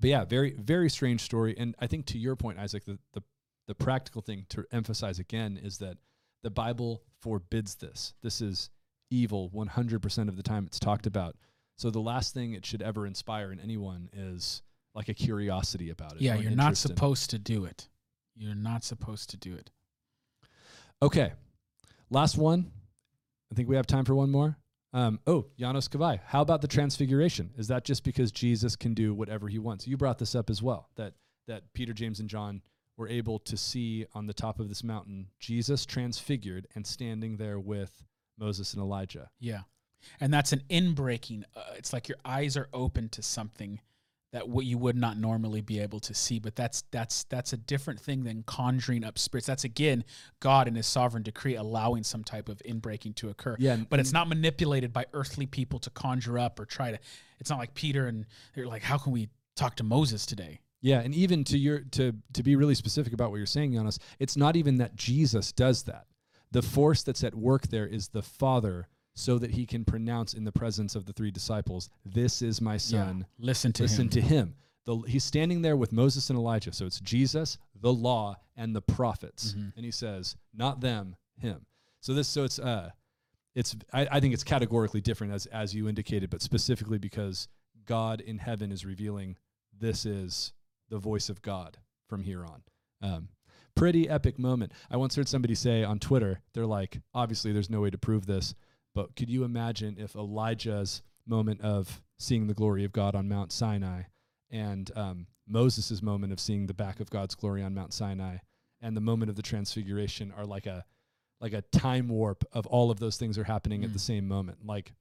but 0.00 0.08
yeah, 0.08 0.24
very 0.24 0.54
very 0.58 0.88
strange 0.88 1.20
story. 1.20 1.54
And 1.58 1.74
I 1.78 1.86
think 1.86 2.06
to 2.06 2.18
your 2.18 2.36
point, 2.36 2.58
Isaac, 2.58 2.84
the 2.86 2.98
the 3.12 3.22
the 3.68 3.74
practical 3.74 4.22
thing 4.22 4.46
to 4.48 4.64
emphasize 4.72 5.18
again 5.18 5.58
is 5.62 5.78
that 5.78 5.98
the 6.42 6.50
Bible 6.50 7.02
forbids 7.20 7.76
this. 7.76 8.14
This 8.22 8.40
is 8.40 8.70
evil 9.10 9.50
100% 9.54 10.28
of 10.28 10.36
the 10.36 10.42
time 10.42 10.64
it's 10.66 10.80
talked 10.80 11.06
about. 11.06 11.36
So 11.82 11.90
the 11.90 11.98
last 11.98 12.32
thing 12.32 12.52
it 12.52 12.64
should 12.64 12.80
ever 12.80 13.08
inspire 13.08 13.50
in 13.50 13.58
anyone 13.58 14.08
is 14.12 14.62
like 14.94 15.08
a 15.08 15.14
curiosity 15.14 15.90
about 15.90 16.12
it. 16.12 16.20
Yeah, 16.20 16.36
you're 16.36 16.52
not 16.52 16.66
interest 16.66 16.84
in 16.84 16.92
it. 16.92 16.94
supposed 16.94 17.30
to 17.30 17.40
do 17.40 17.64
it. 17.64 17.88
You're 18.36 18.54
not 18.54 18.84
supposed 18.84 19.30
to 19.30 19.36
do 19.36 19.54
it. 19.54 19.68
Okay. 21.02 21.32
Last 22.08 22.38
one. 22.38 22.70
I 23.50 23.56
think 23.56 23.68
we 23.68 23.74
have 23.74 23.88
time 23.88 24.04
for 24.04 24.14
one 24.14 24.30
more. 24.30 24.56
Um, 24.92 25.18
oh, 25.26 25.46
Janos 25.58 25.88
Kavai. 25.88 26.20
How 26.24 26.40
about 26.40 26.60
the 26.60 26.68
transfiguration? 26.68 27.50
Is 27.58 27.66
that 27.66 27.84
just 27.84 28.04
because 28.04 28.30
Jesus 28.30 28.76
can 28.76 28.94
do 28.94 29.12
whatever 29.12 29.48
he 29.48 29.58
wants? 29.58 29.88
You 29.88 29.96
brought 29.96 30.18
this 30.18 30.36
up 30.36 30.50
as 30.50 30.62
well, 30.62 30.88
that 30.94 31.14
that 31.48 31.64
Peter, 31.74 31.92
James, 31.92 32.20
and 32.20 32.28
John 32.28 32.62
were 32.96 33.08
able 33.08 33.40
to 33.40 33.56
see 33.56 34.06
on 34.14 34.28
the 34.28 34.34
top 34.34 34.60
of 34.60 34.68
this 34.68 34.84
mountain 34.84 35.30
Jesus 35.40 35.84
transfigured 35.84 36.68
and 36.76 36.86
standing 36.86 37.38
there 37.38 37.58
with 37.58 38.04
Moses 38.38 38.72
and 38.72 38.80
Elijah. 38.80 39.30
Yeah. 39.40 39.62
And 40.20 40.32
that's 40.32 40.52
an 40.52 40.62
inbreaking. 40.70 41.44
Uh, 41.56 41.74
it's 41.76 41.92
like 41.92 42.08
your 42.08 42.18
eyes 42.24 42.56
are 42.56 42.68
open 42.72 43.08
to 43.10 43.22
something 43.22 43.80
that 44.32 44.48
what 44.48 44.64
you 44.64 44.78
would 44.78 44.96
not 44.96 45.18
normally 45.18 45.60
be 45.60 45.78
able 45.78 46.00
to 46.00 46.14
see. 46.14 46.38
But 46.38 46.56
that's 46.56 46.84
that's 46.90 47.24
that's 47.24 47.52
a 47.52 47.56
different 47.56 48.00
thing 48.00 48.24
than 48.24 48.42
conjuring 48.44 49.04
up 49.04 49.18
spirits. 49.18 49.46
That's 49.46 49.64
again 49.64 50.04
God 50.40 50.68
in 50.68 50.74
His 50.74 50.86
sovereign 50.86 51.22
decree 51.22 51.56
allowing 51.56 52.02
some 52.02 52.24
type 52.24 52.48
of 52.48 52.58
inbreaking 52.66 53.14
to 53.16 53.28
occur. 53.28 53.56
Yeah, 53.58 53.76
But 53.88 54.00
it's 54.00 54.12
not 54.12 54.28
manipulated 54.28 54.92
by 54.92 55.06
earthly 55.12 55.46
people 55.46 55.78
to 55.80 55.90
conjure 55.90 56.38
up 56.38 56.58
or 56.58 56.64
try 56.64 56.92
to. 56.92 56.98
It's 57.38 57.50
not 57.50 57.58
like 57.58 57.74
Peter 57.74 58.06
and 58.06 58.26
they're 58.54 58.66
like, 58.66 58.82
how 58.82 58.98
can 58.98 59.12
we 59.12 59.28
talk 59.56 59.76
to 59.76 59.84
Moses 59.84 60.24
today? 60.26 60.60
Yeah, 60.80 61.00
and 61.00 61.14
even 61.14 61.44
to 61.44 61.58
your 61.58 61.80
to 61.92 62.14
to 62.32 62.42
be 62.42 62.56
really 62.56 62.74
specific 62.74 63.12
about 63.12 63.30
what 63.30 63.36
you're 63.36 63.46
saying, 63.46 63.72
Giannis, 63.72 63.98
it's 64.18 64.36
not 64.36 64.56
even 64.56 64.78
that 64.78 64.96
Jesus 64.96 65.52
does 65.52 65.84
that. 65.84 66.06
The 66.50 66.62
force 66.62 67.02
that's 67.02 67.24
at 67.24 67.34
work 67.34 67.68
there 67.68 67.86
is 67.86 68.08
the 68.08 68.22
Father, 68.22 68.88
so 69.14 69.38
that 69.38 69.50
he 69.52 69.66
can 69.66 69.84
pronounce 69.84 70.34
in 70.34 70.44
the 70.44 70.52
presence 70.52 70.94
of 70.94 71.04
the 71.06 71.12
three 71.12 71.30
disciples, 71.30 71.90
"This 72.04 72.42
is 72.42 72.60
my 72.60 72.76
son. 72.76 73.26
Listen 73.38 73.72
to 73.74 73.82
Listen 73.82 74.04
him. 74.04 74.10
to 74.10 74.20
him." 74.20 74.54
The, 74.84 74.96
he's 75.06 75.22
standing 75.24 75.62
there 75.62 75.76
with 75.76 75.92
Moses 75.92 76.28
and 76.30 76.36
Elijah, 76.38 76.72
so 76.72 76.86
it's 76.86 76.98
Jesus, 77.00 77.56
the 77.80 77.92
law, 77.92 78.36
and 78.56 78.74
the 78.74 78.82
prophets, 78.82 79.52
Mhm. 79.52 79.72
and 79.76 79.84
he 79.84 79.90
says, 79.92 80.36
"Not 80.52 80.80
them, 80.80 81.14
him." 81.36 81.66
So 82.00 82.14
this, 82.14 82.26
so 82.28 82.42
it's 82.44 82.58
uh, 82.58 82.90
it's 83.54 83.76
I, 83.92 84.08
I 84.12 84.20
think 84.20 84.34
it's 84.34 84.42
categorically 84.44 85.00
different 85.00 85.32
as 85.34 85.46
as 85.46 85.74
you 85.74 85.88
indicated, 85.88 86.30
but 86.30 86.42
specifically 86.42 86.98
because 86.98 87.48
God 87.84 88.20
in 88.20 88.38
heaven 88.38 88.72
is 88.72 88.84
revealing 88.84 89.36
this 89.78 90.04
is 90.06 90.52
the 90.88 90.98
voice 90.98 91.28
of 91.28 91.42
God 91.42 91.78
from 92.08 92.22
here 92.24 92.44
on. 92.44 92.62
Um, 93.00 93.28
pretty 93.74 94.08
epic 94.08 94.38
moment. 94.38 94.72
I 94.90 94.96
once 94.96 95.14
heard 95.16 95.28
somebody 95.28 95.54
say 95.54 95.82
on 95.84 95.98
Twitter, 95.98 96.40
they're 96.52 96.66
like, 96.66 97.00
obviously 97.14 97.52
there's 97.52 97.70
no 97.70 97.80
way 97.80 97.90
to 97.90 97.98
prove 97.98 98.26
this, 98.26 98.54
but 98.94 99.14
could 99.16 99.30
you 99.30 99.44
imagine 99.44 99.96
if 99.98 100.14
Elijah's 100.14 101.02
moment 101.26 101.60
of 101.60 102.02
seeing 102.18 102.46
the 102.46 102.54
glory 102.54 102.84
of 102.84 102.92
God 102.92 103.14
on 103.14 103.28
Mount 103.28 103.52
Sinai 103.52 104.02
and 104.50 104.90
um, 104.96 105.26
Moses' 105.48 106.02
moment 106.02 106.32
of 106.32 106.40
seeing 106.40 106.66
the 106.66 106.74
back 106.74 107.00
of 107.00 107.10
God's 107.10 107.34
glory 107.34 107.62
on 107.62 107.74
Mount 107.74 107.92
Sinai 107.92 108.38
and 108.80 108.96
the 108.96 109.00
moment 109.00 109.30
of 109.30 109.36
the 109.36 109.42
transfiguration 109.42 110.32
are 110.36 110.44
like 110.46 110.66
a 110.66 110.84
like 111.40 111.52
a 111.54 111.62
time 111.62 112.08
warp 112.08 112.44
of 112.52 112.66
all 112.68 112.90
of 112.92 113.00
those 113.00 113.16
things 113.16 113.36
are 113.36 113.42
happening 113.44 113.82
at 113.82 113.90
Mm. 113.90 113.94
the 113.94 113.98
same 113.98 114.28
moment. 114.28 114.64
Like 114.64 114.92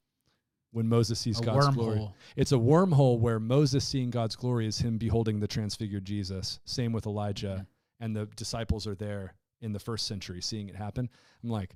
when 0.71 0.87
Moses 0.87 1.19
sees 1.19 1.39
a 1.39 1.43
God's 1.43 1.75
glory. 1.75 2.09
It's 2.35 2.51
a 2.51 2.55
wormhole 2.55 3.19
where 3.19 3.39
Moses 3.39 3.85
seeing 3.85 4.09
God's 4.09 4.35
glory 4.35 4.65
is 4.65 4.79
him 4.79 4.97
beholding 4.97 5.39
the 5.39 5.47
transfigured 5.47 6.05
Jesus. 6.05 6.59
Same 6.65 6.93
with 6.93 7.05
Elijah. 7.05 7.57
Mhm. 7.59 7.67
And 7.99 8.15
the 8.15 8.25
disciples 8.37 8.87
are 8.87 8.95
there 8.95 9.35
in 9.59 9.73
the 9.73 9.79
first 9.79 10.07
century 10.07 10.41
seeing 10.41 10.69
it 10.69 10.75
happen. 10.75 11.09
I'm 11.43 11.49
like, 11.49 11.75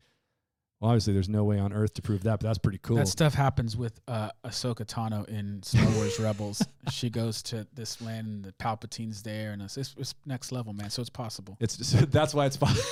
Well, 0.80 0.92
obviously, 0.92 1.14
there's 1.14 1.30
no 1.30 1.46
way 1.46 1.58
on 1.58 1.72
earth 1.72 1.94
to 1.94 2.02
prove 2.02 2.24
that, 2.24 2.40
but 2.40 2.48
that's 2.48 2.58
pretty 2.58 2.80
cool. 2.80 2.98
That 2.98 3.08
stuff 3.08 3.34
happens 3.34 3.78
with 3.78 4.00
uh, 4.10 4.30
Ahsoka 4.46 4.86
Tano 4.86 5.28
in 5.30 5.64
Star 5.64 5.90
Wars 5.92 6.20
Rebels. 6.20 6.62
She 6.92 7.10
goes 7.10 7.42
to 7.44 7.66
this 7.74 8.00
land, 8.00 8.28
and 8.28 8.46
the 8.46 8.52
Palpatine's 8.54 9.24
there, 9.24 9.54
and 9.54 9.62
it's, 9.62 9.76
it's, 9.76 9.96
it's 9.98 10.14
next 10.28 10.52
level, 10.52 10.72
man. 10.72 10.92
So 10.92 11.02
it's 11.02 11.10
possible. 11.10 11.58
It's 11.60 11.78
just, 11.78 12.12
that's 12.12 12.34
why 12.36 12.46
it's 12.46 12.58
fun. 12.58 12.76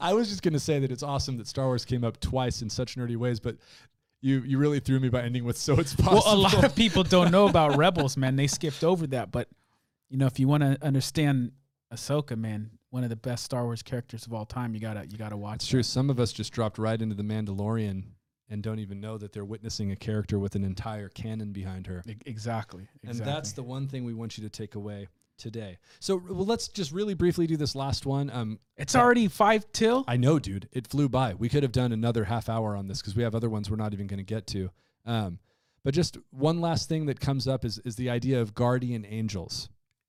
I 0.00 0.14
was 0.14 0.28
just 0.28 0.42
gonna 0.42 0.58
say 0.58 0.80
that 0.80 0.90
it's 0.90 1.02
awesome 1.04 1.36
that 1.38 1.46
Star 1.46 1.66
Wars 1.66 1.84
came 1.84 2.04
up 2.04 2.18
twice 2.20 2.60
in 2.62 2.70
such 2.70 2.96
nerdy 2.96 3.16
ways, 3.16 3.38
but 3.38 3.56
you 4.20 4.40
you 4.40 4.58
really 4.58 4.80
threw 4.80 4.98
me 4.98 5.08
by 5.08 5.22
ending 5.22 5.44
with 5.44 5.56
so 5.56 5.78
it's 5.78 5.94
possible. 5.94 6.22
Well, 6.24 6.34
a 6.34 6.36
lot 6.36 6.64
of 6.64 6.74
people 6.74 7.02
don't 7.04 7.30
know 7.30 7.46
about 7.48 7.76
Rebels, 7.76 8.16
man. 8.16 8.36
They 8.36 8.46
skipped 8.46 8.82
over 8.82 9.06
that, 9.08 9.30
but 9.30 9.48
you 10.10 10.18
know, 10.18 10.26
if 10.26 10.40
you 10.40 10.48
want 10.48 10.62
to 10.62 10.78
understand 10.82 11.52
Ahsoka, 11.92 12.36
man, 12.36 12.70
one 12.90 13.04
of 13.04 13.10
the 13.10 13.16
best 13.16 13.44
Star 13.44 13.64
Wars 13.64 13.82
characters 13.82 14.26
of 14.26 14.32
all 14.32 14.46
time, 14.46 14.74
you 14.74 14.80
gotta 14.80 15.06
you 15.06 15.18
gotta 15.18 15.36
watch. 15.36 15.56
It's 15.56 15.66
true. 15.68 15.82
Some 15.82 16.10
of 16.10 16.18
us 16.18 16.32
just 16.32 16.52
dropped 16.52 16.78
right 16.78 17.00
into 17.00 17.14
the 17.14 17.22
Mandalorian 17.22 18.04
and 18.50 18.62
don't 18.62 18.78
even 18.78 19.00
know 19.00 19.18
that 19.18 19.32
they're 19.32 19.44
witnessing 19.44 19.92
a 19.92 19.96
character 19.96 20.38
with 20.38 20.54
an 20.54 20.64
entire 20.64 21.08
canon 21.10 21.52
behind 21.52 21.86
her. 21.86 22.02
E- 22.08 22.14
Exactly, 22.24 22.88
And 23.06 23.18
that's 23.18 23.52
the 23.52 23.62
one 23.62 23.88
thing 23.88 24.04
we 24.04 24.14
want 24.14 24.38
you 24.38 24.44
to 24.44 24.50
take 24.50 24.74
away 24.74 25.08
today. 25.36 25.76
So 26.00 26.16
well, 26.16 26.46
let's 26.46 26.68
just 26.68 26.90
really 26.90 27.14
briefly 27.14 27.46
do 27.46 27.56
this 27.58 27.74
last 27.76 28.06
one. 28.06 28.30
Um, 28.30 28.58
It's 28.76 28.96
already 28.96 29.28
five 29.28 29.70
till. 29.72 30.04
I 30.08 30.16
know, 30.16 30.38
dude. 30.38 30.68
It 30.72 30.86
flew 30.86 31.08
by. 31.08 31.34
We 31.34 31.48
could 31.48 31.62
have 31.62 31.72
done 31.72 31.92
another 31.92 32.24
half 32.24 32.48
hour 32.48 32.74
on 32.74 32.88
this 32.88 33.00
because 33.00 33.14
we 33.14 33.22
have 33.22 33.34
other 33.34 33.50
ones 33.50 33.70
we're 33.70 33.76
not 33.76 33.92
even 33.92 34.06
going 34.06 34.18
to 34.18 34.24
get 34.24 34.46
to. 34.48 34.70
Um, 35.04 35.38
but 35.84 35.94
just 35.94 36.16
one 36.30 36.60
last 36.60 36.88
thing 36.88 37.06
that 37.06 37.20
comes 37.20 37.46
up 37.46 37.64
is 37.64 37.78
is 37.84 37.96
the 37.96 38.10
idea 38.10 38.40
of 38.40 38.54
guardian 38.54 39.04
angels. 39.08 39.68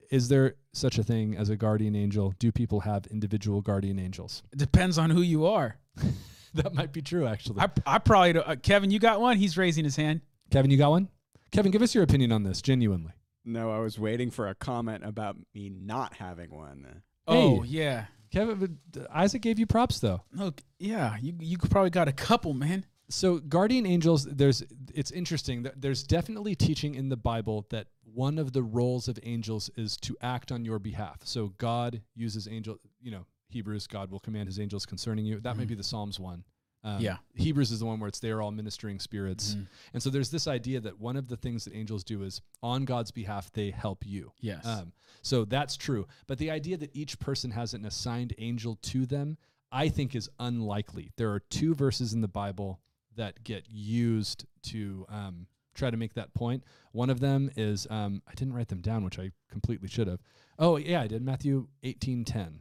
Is 0.09 0.27
there 0.29 0.55
such 0.73 0.97
a 0.97 1.03
thing 1.03 1.35
as 1.37 1.49
a 1.49 1.55
guardian 1.55 1.95
angel? 1.95 2.33
Do 2.39 2.51
people 2.51 2.79
have 2.81 3.05
individual 3.07 3.61
guardian 3.61 3.99
angels? 3.99 4.43
It 4.51 4.57
depends 4.59 4.97
on 4.97 5.09
who 5.11 5.21
you 5.21 5.45
are. 5.45 5.77
that 6.55 6.73
might 6.73 6.91
be 6.91 7.01
true, 7.01 7.27
actually. 7.27 7.59
I, 7.61 7.69
I 7.85 7.97
probably 7.99 8.33
don't, 8.33 8.47
uh, 8.47 8.55
Kevin, 8.55 8.89
you 8.91 8.99
got 8.99 9.21
one. 9.21 9.37
He's 9.37 9.57
raising 9.57 9.83
his 9.83 9.95
hand. 9.95 10.21
Kevin, 10.49 10.71
you 10.71 10.77
got 10.77 10.89
one? 10.89 11.09
Kevin, 11.51 11.71
give 11.71 11.81
us 11.81 11.93
your 11.93 12.03
opinion 12.03 12.31
on 12.31 12.43
this, 12.43 12.61
genuinely. 12.61 13.11
No, 13.45 13.71
I 13.71 13.79
was 13.79 13.97
waiting 13.99 14.31
for 14.31 14.47
a 14.47 14.55
comment 14.55 15.03
about 15.05 15.35
me 15.53 15.69
not 15.69 16.15
having 16.15 16.49
one. 16.51 17.03
Oh 17.27 17.61
Hey. 17.61 17.67
yeah. 17.69 18.05
Kevin, 18.31 18.77
uh, 18.99 19.05
Isaac 19.11 19.41
gave 19.41 19.57
you 19.57 19.65
props 19.65 19.99
though. 19.99 20.21
Look, 20.33 20.61
yeah, 20.77 21.17
you 21.19 21.33
you 21.39 21.57
probably 21.57 21.89
got 21.89 22.07
a 22.07 22.11
couple, 22.11 22.53
man. 22.53 22.85
So 23.09 23.39
guardian 23.39 23.87
angels, 23.87 24.25
there's 24.25 24.63
it's 24.93 25.09
interesting. 25.09 25.65
There's 25.75 26.03
definitely 26.03 26.53
teaching 26.53 26.93
in 26.93 27.09
the 27.09 27.17
Bible 27.17 27.65
that 27.71 27.87
one 28.13 28.37
of 28.39 28.53
the 28.53 28.63
roles 28.63 29.07
of 29.07 29.19
angels 29.23 29.69
is 29.75 29.97
to 29.97 30.15
act 30.21 30.51
on 30.51 30.65
your 30.65 30.79
behalf. 30.79 31.21
So 31.23 31.53
God 31.57 32.01
uses 32.15 32.47
angel, 32.47 32.77
you 33.01 33.11
know, 33.11 33.25
Hebrews, 33.49 33.87
God 33.87 34.11
will 34.11 34.19
command 34.19 34.47
his 34.47 34.59
angels 34.59 34.85
concerning 34.85 35.25
you. 35.25 35.39
That 35.39 35.57
may 35.57 35.65
be 35.65 35.73
the 35.75 35.83
Psalms 35.83 36.19
one. 36.19 36.43
Um, 36.83 37.01
Yeah. 37.01 37.17
Hebrews 37.33 37.71
is 37.71 37.79
the 37.79 37.85
one 37.85 37.99
where 37.99 38.07
it's 38.07 38.19
they're 38.19 38.41
all 38.41 38.51
ministering 38.51 38.99
spirits. 38.99 39.55
Mhm. 39.55 39.67
And 39.93 40.03
so 40.03 40.09
there's 40.09 40.29
this 40.29 40.47
idea 40.47 40.79
that 40.81 40.99
one 40.99 41.17
of 41.17 41.27
the 41.27 41.35
things 41.35 41.65
that 41.65 41.73
angels 41.75 42.03
do 42.03 42.23
is 42.23 42.41
on 42.63 42.85
God's 42.85 43.11
behalf, 43.11 43.51
they 43.51 43.71
help 43.71 44.05
you. 44.05 44.31
Yes. 44.39 44.65
Um, 44.65 44.93
so 45.21 45.43
that's 45.45 45.75
true. 45.75 46.07
But 46.27 46.37
the 46.37 46.51
idea 46.51 46.77
that 46.77 46.95
each 46.95 47.19
person 47.19 47.51
has 47.51 47.73
an 47.73 47.85
assigned 47.85 48.33
angel 48.37 48.75
to 48.83 49.05
them, 49.05 49.37
I 49.71 49.89
think 49.89 50.15
is 50.15 50.29
unlikely. 50.39 51.11
There 51.17 51.31
are 51.33 51.39
two 51.41 51.73
verses 51.75 52.13
in 52.13 52.21
the 52.21 52.27
Bible 52.29 52.79
that 53.15 53.43
get 53.43 53.65
used 53.69 54.45
to 54.63 55.05
um, 55.09 55.47
try 55.79 55.89
to 55.89 55.97
make 55.97 56.13
that 56.13 56.33
point. 56.33 56.63
One 56.91 57.09
of 57.09 57.19
them 57.19 57.49
is 57.55 57.87
um, 57.89 58.21
I 58.27 58.33
didn't 58.35 58.53
write 58.53 58.67
them 58.67 58.81
down, 58.81 59.03
which 59.03 59.17
I 59.17 59.31
completely 59.49 59.87
should 59.87 60.07
have. 60.07 60.19
Oh 60.59 60.77
yeah, 60.77 61.01
I 61.01 61.07
did. 61.07 61.23
Matthew 61.23 61.67
eighteen 61.83 62.25
ten 62.25 62.59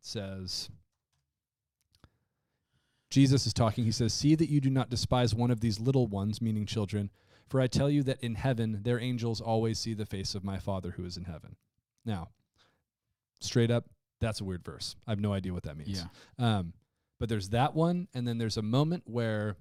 says. 0.00 0.70
Jesus 3.10 3.46
is 3.46 3.54
talking. 3.54 3.84
He 3.84 3.92
says, 3.92 4.12
See 4.12 4.34
that 4.34 4.48
you 4.48 4.60
do 4.60 4.70
not 4.70 4.90
despise 4.90 5.36
one 5.36 5.52
of 5.52 5.60
these 5.60 5.78
little 5.78 6.08
ones, 6.08 6.42
meaning 6.42 6.66
children, 6.66 7.10
for 7.48 7.60
I 7.60 7.68
tell 7.68 7.88
you 7.88 8.02
that 8.04 8.20
in 8.24 8.34
heaven 8.34 8.80
their 8.82 8.98
angels 8.98 9.40
always 9.40 9.78
see 9.78 9.94
the 9.94 10.04
face 10.06 10.34
of 10.34 10.42
my 10.42 10.58
Father 10.58 10.90
who 10.96 11.04
is 11.04 11.16
in 11.16 11.22
heaven. 11.24 11.54
Now, 12.04 12.30
straight 13.40 13.70
up, 13.70 13.84
that's 14.20 14.40
a 14.40 14.44
weird 14.44 14.64
verse. 14.64 14.96
I 15.06 15.12
have 15.12 15.20
no 15.20 15.32
idea 15.32 15.52
what 15.52 15.62
that 15.62 15.76
means. 15.76 16.04
yeah. 16.38 16.58
Um, 16.58 16.72
but 17.20 17.28
there's 17.28 17.50
that 17.50 17.74
one, 17.74 18.08
and 18.14 18.26
then 18.26 18.38
there's 18.38 18.56
a 18.56 18.62
moment 18.62 19.04
where 19.06 19.56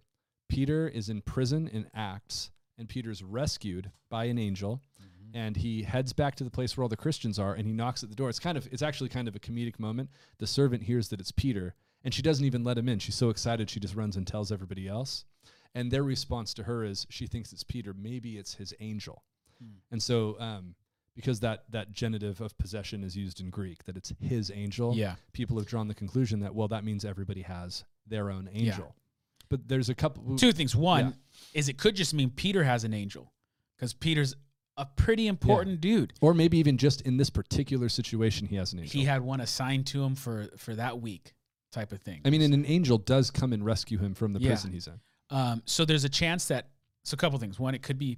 Peter 0.50 0.88
is 0.88 1.10
in 1.10 1.22
prison 1.22 1.68
in 1.68 1.86
Acts, 1.94 2.50
and 2.78 2.90
Peter's 2.90 3.24
rescued 3.24 3.92
by 4.10 4.26
an 4.26 4.38
angel, 4.38 4.82
and 5.34 5.58
he 5.58 5.84
heads 5.84 6.14
back 6.14 6.36
to 6.36 6.44
the 6.44 6.52
place 6.52 6.76
where 6.78 6.84
all 6.84 6.90
the 6.90 6.96
Christians 6.98 7.40
are, 7.40 7.54
and 7.54 7.66
he 7.66 7.74
knocks 7.74 8.04
at 8.04 8.10
the 8.10 8.16
door. 8.16 8.30
It's 8.30 8.40
kind 8.40 8.58
of, 8.58 8.68
it's 8.72 8.82
actually 8.84 9.10
kind 9.10 9.28
of 9.28 9.36
a 9.36 9.40
comedic 9.40 9.80
moment. 9.80 10.10
The 10.38 10.48
servant 10.48 10.84
hears 10.84 11.10
that 11.10 11.20
it's 11.20 11.32
Peter, 11.32 11.76
and 12.04 12.14
she 12.14 12.22
doesn't 12.22 12.46
even 12.46 12.64
let 12.64 12.78
him 12.78 12.88
in. 12.90 13.00
She's 13.00 13.16
so 13.16 13.30
excited, 13.30 13.70
she 13.70 13.80
just 13.80 13.96
runs 13.96 14.16
and 14.16 14.28
tells 14.28 14.52
everybody 14.52 14.88
else. 14.88 15.26
And 15.76 15.90
their 15.92 16.04
response 16.04 16.54
to 16.56 16.64
her 16.64 16.84
is, 16.84 17.08
she 17.10 17.26
thinks 17.26 17.52
it's 17.52 17.64
Peter. 17.64 17.96
Maybe 17.98 18.38
it's 18.38 18.54
his 18.56 18.74
angel. 18.80 19.24
Hmm. 19.60 19.78
And 19.92 20.04
so, 20.04 20.36
um, 20.40 20.76
because 21.16 21.40
that 21.42 21.64
that 21.70 21.92
genitive 21.92 22.42
of 22.42 22.58
possession 22.58 23.04
is 23.04 23.16
used 23.16 23.40
in 23.40 23.50
Greek, 23.52 23.84
that 23.86 23.96
it's 23.98 24.12
his 24.20 24.52
angel 24.54 24.96
Yeah. 24.96 25.16
people 25.32 25.58
have 25.58 25.68
drawn 25.68 25.88
the 25.88 25.94
conclusion 25.94 26.40
that 26.40 26.54
well 26.56 26.68
that 26.70 26.84
means 26.84 27.06
everybody 27.06 27.44
has 27.44 27.84
their 28.08 28.32
own 28.32 28.50
Yeah. 28.52 28.60
angel 28.74 28.96
but 29.54 29.68
there's 29.68 29.90
a 29.90 29.94
couple 29.94 30.36
Two 30.36 30.52
things. 30.52 30.76
One 30.76 31.06
Yeah. 31.06 31.12
is 31.54 31.70
it 31.70 31.78
could 31.78 31.96
just 31.96 32.12
mean 32.14 32.32
Peter 32.32 32.64
has 32.64 32.84
an 32.84 32.94
angel 32.94 33.32
because 33.76 33.94
Peter's 33.94 34.34
a 34.78 34.86
pretty 34.88 35.28
important 35.28 35.80
dude. 35.80 36.12
or 36.22 36.34
maybe 36.34 36.58
even 36.58 36.80
just 36.80 37.02
in 37.02 37.18
this 37.18 37.30
particular 37.30 37.88
situation 37.90 38.48
he 38.48 38.56
has 38.56 38.74
an 38.74 38.80
angel 38.80 39.00
He 39.00 39.06
had 39.06 39.22
one 39.22 39.40
assigned 39.42 39.86
to 39.88 40.04
him 40.04 40.16
for 40.16 40.48
for 40.58 40.74
that 40.76 41.00
week, 41.00 41.36
type 41.72 41.92
of 41.92 42.02
thing. 42.02 42.22
i 42.26 42.32
mean 42.32 42.42
and 42.42 42.54
an 42.56 42.66
angel 42.66 42.98
does 42.98 43.30
come 43.30 43.54
and 43.54 43.64
rescue 43.64 44.00
him 44.00 44.16
from 44.16 44.34
the 44.34 44.40
Yeah. 44.40 44.50
prison 44.50 44.72
he's 44.72 44.88
in 44.88 45.00
Um, 45.30 45.62
so 45.66 45.86
there's 45.86 46.04
a 46.04 46.10
chance 46.10 46.48
that 46.48 46.70
so 47.04 47.14
a 47.14 47.18
couple 47.18 47.38
things. 47.38 47.60
One, 47.60 47.76
it 47.76 47.84
could 47.84 48.00
be 48.00 48.18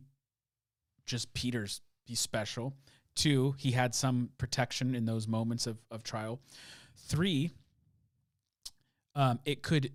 just 1.06 1.34
Peter's 1.34 1.82
he's 2.06 2.20
special. 2.22 2.74
Two, 3.16 3.56
he 3.58 3.72
had 3.72 3.94
some 3.94 4.30
protection 4.38 4.96
in 4.96 5.06
those 5.06 5.28
moments 5.28 5.68
of, 5.68 5.78
of 5.92 6.04
trial. 6.04 6.40
Three, 6.96 7.52
um, 9.16 9.40
it 9.46 9.62
could 9.62 9.92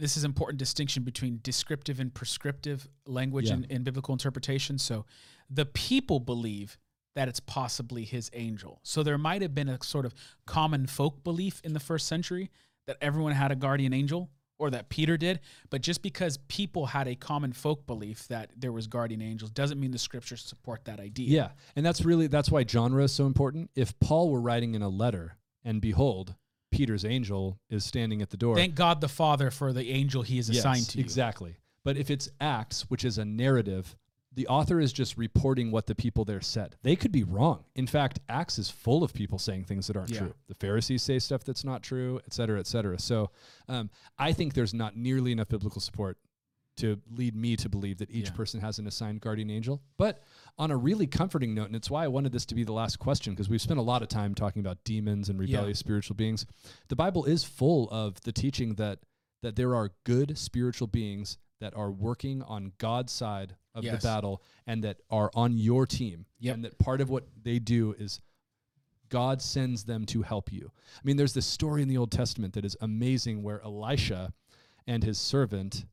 this 0.00 0.16
is 0.16 0.24
important 0.24 0.58
distinction 0.58 1.02
between 1.04 1.40
descriptive 1.42 2.00
and 2.00 2.12
prescriptive 2.12 2.88
language 3.06 3.48
Yeah. 3.48 3.54
in, 3.56 3.64
in 3.64 3.82
biblical 3.82 4.12
interpretation. 4.12 4.78
So 4.78 5.04
the 5.48 5.66
people 5.66 6.20
believe 6.20 6.78
that 7.16 7.28
it's 7.28 7.40
possibly 7.40 8.04
his 8.04 8.30
angel. 8.34 8.80
So 8.82 9.02
there 9.02 9.18
might 9.18 9.42
have 9.42 9.54
been 9.54 9.68
a 9.68 9.78
sort 9.82 10.06
of 10.06 10.14
common 10.46 10.86
folk 10.86 11.22
belief 11.24 11.60
in 11.64 11.72
the 11.72 11.80
first 11.80 12.06
century 12.06 12.50
that 12.86 12.96
everyone 13.00 13.32
had 13.32 13.50
a 13.52 13.56
guardian 13.56 13.92
angel 13.92 14.30
or 14.58 14.70
that 14.70 14.90
Peter 14.90 15.16
did, 15.16 15.40
but 15.70 15.80
just 15.80 16.02
because 16.02 16.36
people 16.48 16.86
had 16.86 17.08
a 17.08 17.14
common 17.14 17.52
folk 17.52 17.86
belief 17.86 18.28
that 18.28 18.50
there 18.56 18.72
was 18.72 18.86
guardian 18.86 19.22
angels 19.22 19.50
doesn't 19.50 19.80
mean 19.80 19.90
the 19.90 19.98
scriptures 19.98 20.42
support 20.42 20.84
that 20.84 21.00
idea. 21.00 21.28
yeah 21.30 21.48
and 21.74 21.84
that's 21.86 22.02
really 22.04 22.26
that's 22.26 22.50
why 22.50 22.62
genre 22.64 23.02
is 23.04 23.12
so 23.12 23.24
important 23.26 23.70
if 23.74 23.98
paul 24.00 24.28
were 24.30 24.40
writing 24.40 24.74
in 24.74 24.82
a 24.82 24.88
letter 24.88 25.36
and 25.64 25.80
behold 25.80 26.34
peter's 26.80 27.04
angel 27.04 27.58
is 27.68 27.84
standing 27.84 28.22
at 28.22 28.30
the 28.30 28.36
door 28.38 28.56
Thank 28.56 28.74
God 28.74 29.02
the 29.02 29.08
Father 29.08 29.50
for 29.50 29.72
the 29.74 29.90
angel 29.90 30.22
he 30.22 30.38
is 30.38 30.48
Yes, 30.48 30.60
assigned 30.60 30.88
to 30.90 30.98
you. 30.98 31.04
Exactly. 31.04 31.56
But 31.84 31.98
if 31.98 32.10
it's 32.10 32.28
Acts, 32.40 32.88
which 32.88 33.04
is 33.04 33.18
a 33.18 33.24
narrative, 33.24 33.96
the 34.32 34.46
author 34.46 34.80
is 34.80 34.90
just 34.92 35.18
reporting 35.18 35.70
what 35.70 35.86
the 35.86 35.94
people 35.94 36.24
there 36.24 36.40
said. 36.40 36.76
They 36.82 36.96
could 36.96 37.12
be 37.12 37.22
wrong. 37.22 37.64
In 37.74 37.86
fact, 37.86 38.20
Acts 38.30 38.58
is 38.58 38.70
full 38.70 39.02
of 39.04 39.12
people 39.12 39.38
saying 39.38 39.64
things 39.64 39.88
that 39.88 39.96
aren't 39.96 40.10
Yeah. 40.10 40.20
true. 40.20 40.34
The 40.48 40.54
Pharisees 40.54 41.02
say 41.02 41.18
stuff 41.18 41.44
that's 41.44 41.64
not 41.64 41.82
true, 41.82 42.18
et 42.26 42.32
cetera, 42.32 42.58
et 42.60 42.66
cetera. 42.66 42.98
So 42.98 43.30
um, 43.68 43.90
I 44.18 44.32
think 44.32 44.54
there's 44.54 44.72
not 44.72 44.96
nearly 44.96 45.32
enough 45.32 45.48
biblical 45.48 45.80
support 45.82 46.16
to 46.80 47.00
lead 47.10 47.34
me 47.34 47.56
to 47.56 47.68
believe 47.68 47.98
that 47.98 48.10
each 48.10 48.26
Yeah. 48.30 48.34
person 48.36 48.60
has 48.60 48.78
an 48.78 48.86
assigned 48.86 49.20
guardian 49.20 49.50
angel. 49.50 49.82
But 49.96 50.22
on 50.58 50.70
a 50.70 50.76
really 50.76 51.06
comforting 51.06 51.54
note, 51.54 51.66
and 51.66 51.76
it's 51.76 51.88
why 51.90 52.04
I 52.04 52.08
wanted 52.08 52.32
this 52.32 52.44
to 52.46 52.54
be 52.54 52.64
the 52.64 52.72
last 52.72 52.98
question, 52.98 53.32
because 53.32 53.48
we've 53.48 53.62
spent 53.62 53.78
a 53.80 53.82
lot 53.82 54.02
of 54.02 54.08
time 54.08 54.34
talking 54.34 54.60
about 54.60 54.84
demons 54.84 55.28
and 55.28 55.38
Yeah. 55.38 55.56
rebellious 55.58 55.78
spiritual 55.78 56.16
beings. 56.16 56.44
The 56.88 56.96
Bible 56.96 57.24
is 57.24 57.44
full 57.44 57.88
of 57.90 58.20
the 58.22 58.32
teaching 58.32 58.74
that 58.74 59.00
that 59.42 59.56
there 59.56 59.74
are 59.74 59.94
good 60.04 60.36
spiritual 60.36 60.86
beings 60.86 61.38
that 61.60 61.74
are 61.74 61.90
working 61.90 62.42
on 62.42 62.72
God's 62.76 63.10
side 63.10 63.56
of 63.74 63.84
Yes. 63.84 64.02
the 64.02 64.06
battle 64.06 64.42
and 64.66 64.84
that 64.84 65.00
are 65.08 65.30
on 65.34 65.56
your 65.56 65.86
team. 65.86 66.26
Yep. 66.40 66.54
And 66.56 66.64
that 66.66 66.78
part 66.78 67.00
of 67.00 67.08
what 67.08 67.26
they 67.42 67.58
do 67.58 67.92
is 67.94 68.20
God 69.08 69.40
sends 69.40 69.84
them 69.84 70.04
to 70.06 70.20
help 70.22 70.52
you. 70.52 70.70
I 70.94 71.00
mean, 71.04 71.16
there's 71.16 71.32
this 71.32 71.46
story 71.46 71.80
in 71.80 71.88
the 71.88 71.96
Old 71.96 72.10
Testament 72.12 72.52
that 72.52 72.64
is 72.66 72.76
amazing 72.82 73.42
where 73.42 73.62
Elisha 73.62 74.34
and 74.86 75.02
his 75.02 75.18
servant, 75.18 75.86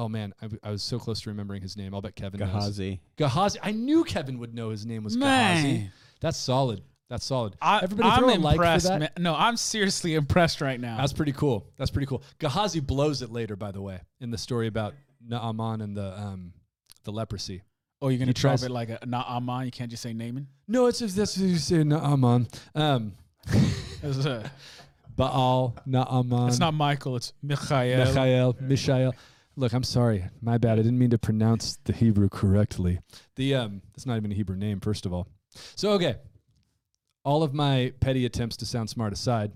oh 0.00 0.08
man, 0.08 0.32
I 0.62 0.70
was 0.70 0.82
so 0.82 0.98
close 0.98 1.20
to 1.22 1.30
remembering 1.30 1.60
his 1.62 1.76
name. 1.76 1.94
I'll 1.94 2.00
bet 2.00 2.16
Kevin 2.16 2.40
knows. 2.40 2.48
Gehazi. 2.50 3.00
Gehazi. 3.16 3.58
I 3.62 3.72
knew 3.72 4.02
Kevin 4.04 4.38
would 4.38 4.54
know 4.54 4.70
his 4.70 4.86
name 4.86 5.04
was 5.04 5.14
Gehazi. 5.16 5.62
Man, 5.68 5.92
That's 6.20 6.38
solid. 6.38 6.80
That's 7.10 7.24
solid. 7.24 7.56
I, 7.60 7.80
Everybody 7.82 8.08
I'm 8.08 8.18
throw 8.20 8.28
a 8.28 8.34
like 8.36 8.56
for 8.56 8.62
impressed. 8.62 8.86
that. 8.86 9.00
man. 9.00 9.10
No, 9.18 9.34
I'm 9.34 9.56
seriously 9.56 10.14
impressed 10.14 10.60
right 10.60 10.80
now. 10.80 10.96
That's 10.96 11.12
pretty 11.12 11.32
cool. 11.32 11.66
That's 11.76 11.90
pretty 11.90 12.06
cool. 12.06 12.22
Gehazi 12.38 12.80
blows 12.80 13.20
it 13.20 13.30
later, 13.30 13.56
by 13.56 13.72
the 13.72 13.82
way, 13.82 14.00
in 14.20 14.30
the 14.30 14.38
story 14.38 14.68
about 14.68 14.94
Naaman 15.26 15.80
and 15.82 15.96
the 15.96 16.18
um 16.18 16.52
the 17.04 17.10
leprosy. 17.12 17.62
oh, 18.00 18.08
you're 18.08 18.18
gonna 18.20 18.32
drop 18.32 18.52
tries- 18.52 18.62
it 18.62 18.70
like 18.70 18.88
a 18.90 18.98
Naaman? 19.04 19.64
You 19.66 19.70
can't 19.72 19.90
just 19.90 20.02
say 20.02 20.12
Naaman. 20.12 20.46
No, 20.68 20.86
it's 20.86 21.00
just 21.00 21.16
that's 21.16 21.36
what 21.36 21.46
you 21.48 21.56
say 21.56 21.84
Naaman. 21.84 22.46
Um, 22.74 23.12
It 24.02 24.06
was 24.06 24.24
a- 24.24 24.50
Baal, 25.16 25.76
Naaman. 25.84 26.48
It's 26.48 26.58
not 26.58 26.72
Michael. 26.72 27.16
It's 27.16 27.32
Michael. 27.42 28.14
Michael, 28.14 28.56
Mishael. 28.60 29.14
Look, 29.60 29.74
I'm 29.74 29.84
sorry. 29.84 30.24
My 30.40 30.56
bad. 30.56 30.78
I 30.78 30.82
didn't 30.82 30.98
mean 30.98 31.10
to 31.10 31.18
pronounce 31.18 31.76
the 31.84 31.92
Hebrew 31.92 32.30
correctly. 32.30 33.00
The 33.36 33.56
um 33.56 33.82
that's 33.92 34.06
not 34.06 34.16
even 34.16 34.32
a 34.32 34.34
Hebrew 34.34 34.56
name, 34.56 34.80
first 34.80 35.04
of 35.04 35.12
all. 35.12 35.28
So 35.76 35.92
okay. 35.92 36.16
All 37.24 37.42
of 37.42 37.52
my 37.52 37.92
petty 38.00 38.24
attempts 38.24 38.56
to 38.58 38.66
sound 38.66 38.88
smart 38.88 39.12
aside, 39.12 39.52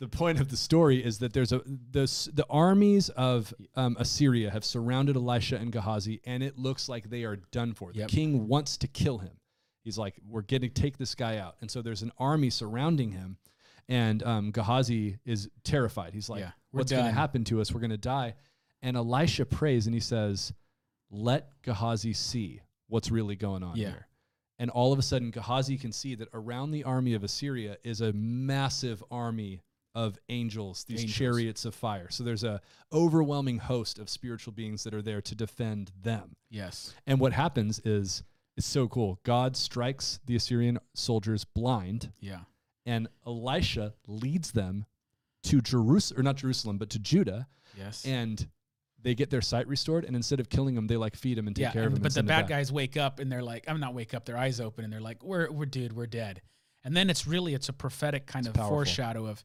the 0.00 0.08
point 0.08 0.40
of 0.40 0.48
the 0.48 0.56
story 0.56 1.04
is 1.04 1.18
that 1.18 1.34
there's 1.34 1.52
a 1.52 1.58
the 1.64 2.30
the 2.34 2.46
armies 2.50 3.10
of 3.10 3.54
um, 3.76 3.96
Assyria 4.00 4.50
have 4.50 4.64
surrounded 4.64 5.14
Elisha 5.14 5.56
and 5.56 5.70
Gehazi, 5.70 6.20
and 6.24 6.42
it 6.42 6.58
looks 6.58 6.88
like 6.88 7.08
they 7.08 7.22
are 7.22 7.36
done 7.36 7.74
for. 7.74 7.92
Yep. 7.92 8.08
The 8.08 8.12
king 8.12 8.48
wants 8.48 8.76
to 8.78 8.88
kill 8.88 9.18
him. 9.18 9.38
He's 9.84 9.98
like, 9.98 10.16
"We're 10.28 10.42
getting 10.42 10.72
take 10.72 10.98
this 10.98 11.14
guy 11.14 11.36
out," 11.36 11.54
and 11.60 11.70
so 11.70 11.80
there's 11.80 12.02
an 12.02 12.10
army 12.18 12.50
surrounding 12.50 13.12
him, 13.12 13.36
and 13.88 14.20
um, 14.24 14.50
Gehazi 14.50 15.18
is 15.24 15.48
terrified. 15.62 16.12
He's 16.12 16.28
like, 16.28 16.40
Yeah, 16.40 16.50
"What's 16.72 16.90
going 16.90 17.04
to 17.04 17.12
happen 17.12 17.44
to 17.44 17.60
us? 17.60 17.72
We're 17.72 17.80
going 17.80 17.90
to 17.90 17.96
die." 17.96 18.34
And 18.82 18.96
Elisha 18.96 19.44
prays 19.46 19.86
and 19.86 19.94
he 19.94 20.00
says, 20.00 20.52
"Let 21.10 21.62
Gehazi 21.62 22.12
see 22.12 22.60
what's 22.88 23.10
really 23.10 23.36
going 23.36 23.62
on 23.62 23.76
Yeah. 23.76 23.90
here." 23.90 24.08
And 24.58 24.70
all 24.70 24.92
of 24.92 24.98
a 24.98 25.02
sudden, 25.02 25.30
Gehazi 25.30 25.76
can 25.78 25.92
see 25.92 26.14
that 26.16 26.28
around 26.32 26.70
the 26.72 26.84
army 26.84 27.14
of 27.14 27.22
Assyria 27.22 27.78
is 27.84 28.00
a 28.00 28.12
massive 28.12 29.02
army 29.10 29.62
of 29.94 30.18
angels, 30.28 30.84
these 30.84 31.00
Angels. 31.00 31.16
chariots 31.16 31.64
of 31.64 31.74
fire. 31.74 32.10
So 32.10 32.22
there's 32.22 32.44
a 32.44 32.60
overwhelming 32.92 33.58
host 33.58 33.98
of 33.98 34.08
spiritual 34.08 34.52
beings 34.52 34.84
that 34.84 34.94
are 34.94 35.02
there 35.02 35.20
to 35.22 35.34
defend 35.34 35.92
them. 36.02 36.36
Yes. 36.50 36.94
And 37.06 37.18
what 37.20 37.32
happens 37.32 37.80
is 37.84 38.22
it's 38.56 38.66
so 38.66 38.86
cool. 38.88 39.18
God 39.24 39.56
strikes 39.56 40.20
the 40.26 40.36
Assyrian 40.36 40.78
soldiers 40.94 41.44
blind, 41.44 42.12
Yeah. 42.20 42.44
and 42.86 43.08
Elisha 43.26 43.94
leads 44.06 44.52
them 44.52 44.86
to 45.44 45.60
Jerusalem, 45.60 46.20
or 46.20 46.22
not 46.24 46.36
Jerusalem, 46.36 46.78
but 46.78 46.90
to 46.90 46.98
Judah, 46.98 47.48
Yes. 47.76 48.04
and 48.04 48.48
they 49.00 49.14
get 49.14 49.30
their 49.30 49.40
sight 49.40 49.66
restored. 49.68 50.04
And 50.04 50.16
instead 50.16 50.40
of 50.40 50.48
killing 50.48 50.74
them, 50.74 50.86
they 50.86 50.96
like 50.96 51.16
feed 51.16 51.38
them 51.38 51.46
and 51.46 51.54
take 51.54 51.62
yeah. 51.62 51.72
care 51.72 51.82
of 51.82 51.88
and- 51.88 51.96
them. 51.96 52.02
but 52.02 52.14
the 52.14 52.22
bad 52.22 52.48
guys 52.48 52.72
wake 52.72 52.96
up 52.96 53.20
and 53.20 53.30
they're 53.30 53.42
like, 53.42 53.64
I'm 53.68 53.80
not 53.80 53.94
wake 53.94 54.14
up. 54.14 54.24
Their 54.24 54.36
eyes 54.36 54.60
open 54.60 54.84
and 54.84 54.92
they're 54.92 55.00
like, 55.00 55.22
we're 55.22 55.50
we're 55.50 55.66
dude, 55.66 55.94
we're 55.94 56.06
dead. 56.06 56.42
And 56.84 56.96
then 56.96 57.10
it's 57.10 57.26
really 57.26 57.54
it's 57.54 57.68
a 57.68 57.72
prophetic 57.72 58.26
kind 58.26 58.46
It's 58.46 58.50
of 58.50 58.54
powerful. 58.54 58.76
foreshadow 58.76 59.26
of 59.26 59.44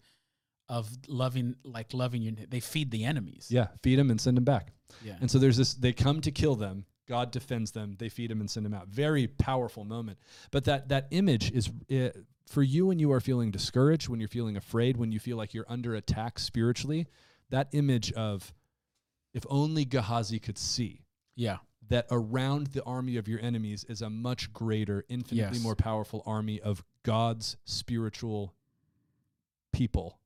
of 0.69 0.89
loving 1.07 1.55
like 1.63 1.93
loving 1.93 2.21
your. 2.21 2.33
They 2.33 2.59
feed 2.59 2.89
the 2.91 3.03
enemies. 3.03 3.47
Yeah, 3.49 3.67
feed 3.81 3.99
them 3.99 4.09
and 4.09 4.19
send 4.19 4.37
them 4.37 4.43
back. 4.43 4.73
Yeah. 5.03 5.15
And 5.19 5.29
so 5.29 5.39
there's 5.39 5.57
this, 5.57 5.73
they 5.73 5.93
come 5.93 6.21
to 6.21 6.31
kill 6.31 6.55
them. 6.55 6.85
God 7.07 7.31
defends 7.31 7.71
them. 7.71 7.95
They 7.99 8.09
feed 8.09 8.31
them 8.31 8.39
and 8.39 8.49
send 8.49 8.65
them 8.65 8.73
out. 8.73 8.87
Very 8.87 9.27
powerful 9.27 9.83
moment. 9.83 10.19
But 10.51 10.65
that, 10.65 10.89
that 10.89 11.07
image 11.11 11.51
is 11.51 11.69
uh, 11.91 12.17
for 12.47 12.63
you 12.63 12.87
when 12.87 12.99
you 12.99 13.11
are 13.11 13.19
feeling 13.19 13.51
discouraged, 13.51 14.07
when 14.07 14.19
you're 14.19 14.29
feeling 14.29 14.55
afraid, 14.55 14.95
when 14.97 15.11
you 15.11 15.19
feel 15.19 15.35
like 15.35 15.53
you're 15.53 15.65
under 15.67 15.95
attack 15.95 16.39
spiritually, 16.39 17.07
that 17.49 17.67
image 17.73 18.11
of 18.13 18.53
if 19.33 19.45
only 19.49 19.85
Gehazi 19.85 20.39
could 20.39 20.57
see 20.57 21.05
yeah. 21.35 21.57
that 21.89 22.05
around 22.11 22.67
the 22.67 22.83
army 22.83 23.17
of 23.17 23.27
your 23.27 23.39
enemies 23.41 23.83
is 23.85 24.01
a 24.01 24.09
much 24.09 24.53
greater, 24.53 25.03
infinitely 25.09 25.57
Yes. 25.57 25.63
more 25.63 25.75
powerful 25.75 26.23
army 26.25 26.59
of 26.59 26.83
God's 27.03 27.57
spiritual 27.65 28.53
people 29.71 30.19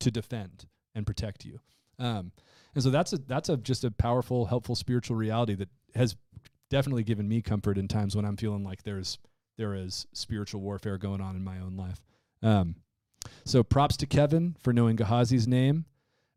to 0.00 0.10
defend 0.10 0.66
and 0.94 1.06
protect 1.06 1.44
you. 1.44 1.60
Um, 1.98 2.32
and 2.74 2.82
so 2.82 2.90
that's 2.90 3.12
a 3.12 3.18
that's 3.18 3.48
a 3.48 3.56
just 3.56 3.84
a 3.84 3.90
powerful, 3.90 4.46
helpful 4.46 4.74
spiritual 4.74 5.16
reality 5.16 5.54
that 5.54 5.68
has 5.94 6.16
definitely 6.70 7.04
given 7.04 7.28
me 7.28 7.42
comfort 7.42 7.76
in 7.76 7.86
times 7.86 8.16
when 8.16 8.24
I'm 8.24 8.36
feeling 8.36 8.64
like 8.64 8.82
there's 8.82 9.18
there 9.58 9.74
is 9.74 10.06
spiritual 10.12 10.62
warfare 10.62 10.96
going 10.96 11.20
on 11.20 11.36
in 11.36 11.44
my 11.44 11.58
own 11.60 11.76
life. 11.76 12.00
Um, 12.42 12.76
so 13.44 13.62
props 13.62 13.96
to 13.98 14.06
Kevin 14.06 14.56
for 14.58 14.72
knowing 14.72 14.96
Gehazi's 14.96 15.46
name. 15.46 15.84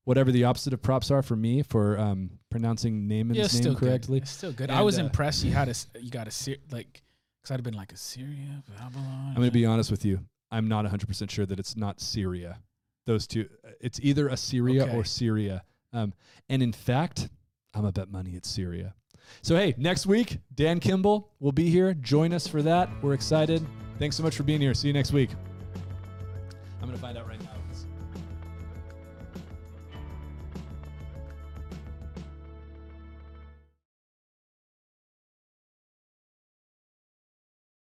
Whatever 0.06 0.32
the 0.32 0.44
opposite 0.46 0.72
of 0.74 0.82
props 0.82 1.12
are 1.12 1.22
for 1.22 1.36
me 1.36 1.64
for 1.64 2.00
um, 2.00 2.30
pronouncing 2.50 3.08
Naaman's 3.08 3.38
Yeah, 3.38 3.44
name 3.44 3.50
still 3.50 3.76
correctly. 3.76 4.20
Good. 4.20 4.24
It's 4.24 4.32
still 4.32 4.52
good. 4.52 4.70
And, 4.70 4.78
I 4.78 4.82
was 4.82 4.98
uh, 4.98 5.04
impressed. 5.04 5.44
You 5.44 5.52
had 5.52 5.68
a 5.68 5.74
you 6.00 6.10
got 6.12 6.28
a 6.28 6.58
like 6.72 7.02
because 7.42 7.52
I'd 7.52 7.56
have 7.58 7.64
been 7.64 7.74
like 7.76 7.92
Assyria, 7.92 8.64
Babylon. 8.78 9.26
I'm 9.30 9.36
going 9.36 9.48
to 9.48 9.54
be 9.54 9.66
honest 9.66 9.92
with 9.92 10.06
you. 10.06 10.20
I'm 10.52 10.68
not 10.68 10.86
100% 10.86 11.30
sure 11.30 11.46
that 11.46 11.60
it's 11.60 11.76
not 11.76 12.00
Syria. 12.00 12.60
Those 13.06 13.28
two, 13.28 13.48
it's 13.80 14.00
either 14.02 14.28
Assyria 14.30 14.86
Okay. 14.86 14.96
or 14.96 15.04
Syria. 15.04 15.64
Um, 15.94 16.14
and 16.50 16.64
in 16.64 16.72
fact, 16.72 17.30
I'm 17.74 17.84
to 17.84 17.92
bet 17.92 18.10
money 18.10 18.32
it's 18.32 18.50
Syria. 18.50 18.96
So, 19.42 19.56
hey, 19.56 19.76
next 19.78 20.06
week, 20.06 20.40
Dan 20.54 20.80
Kimball 20.80 21.32
will 21.40 21.52
be 21.52 21.70
here. 21.70 21.94
Join 21.94 22.34
us 22.34 22.48
for 22.48 22.62
that. 22.62 22.90
We're 23.02 23.14
excited. 23.14 23.66
Thanks 24.00 24.16
so 24.16 24.24
much 24.24 24.36
for 24.36 24.44
being 24.44 24.62
here. 24.62 24.74
See 24.74 24.88
you 24.88 24.94
next 24.94 25.12
week. 25.12 25.30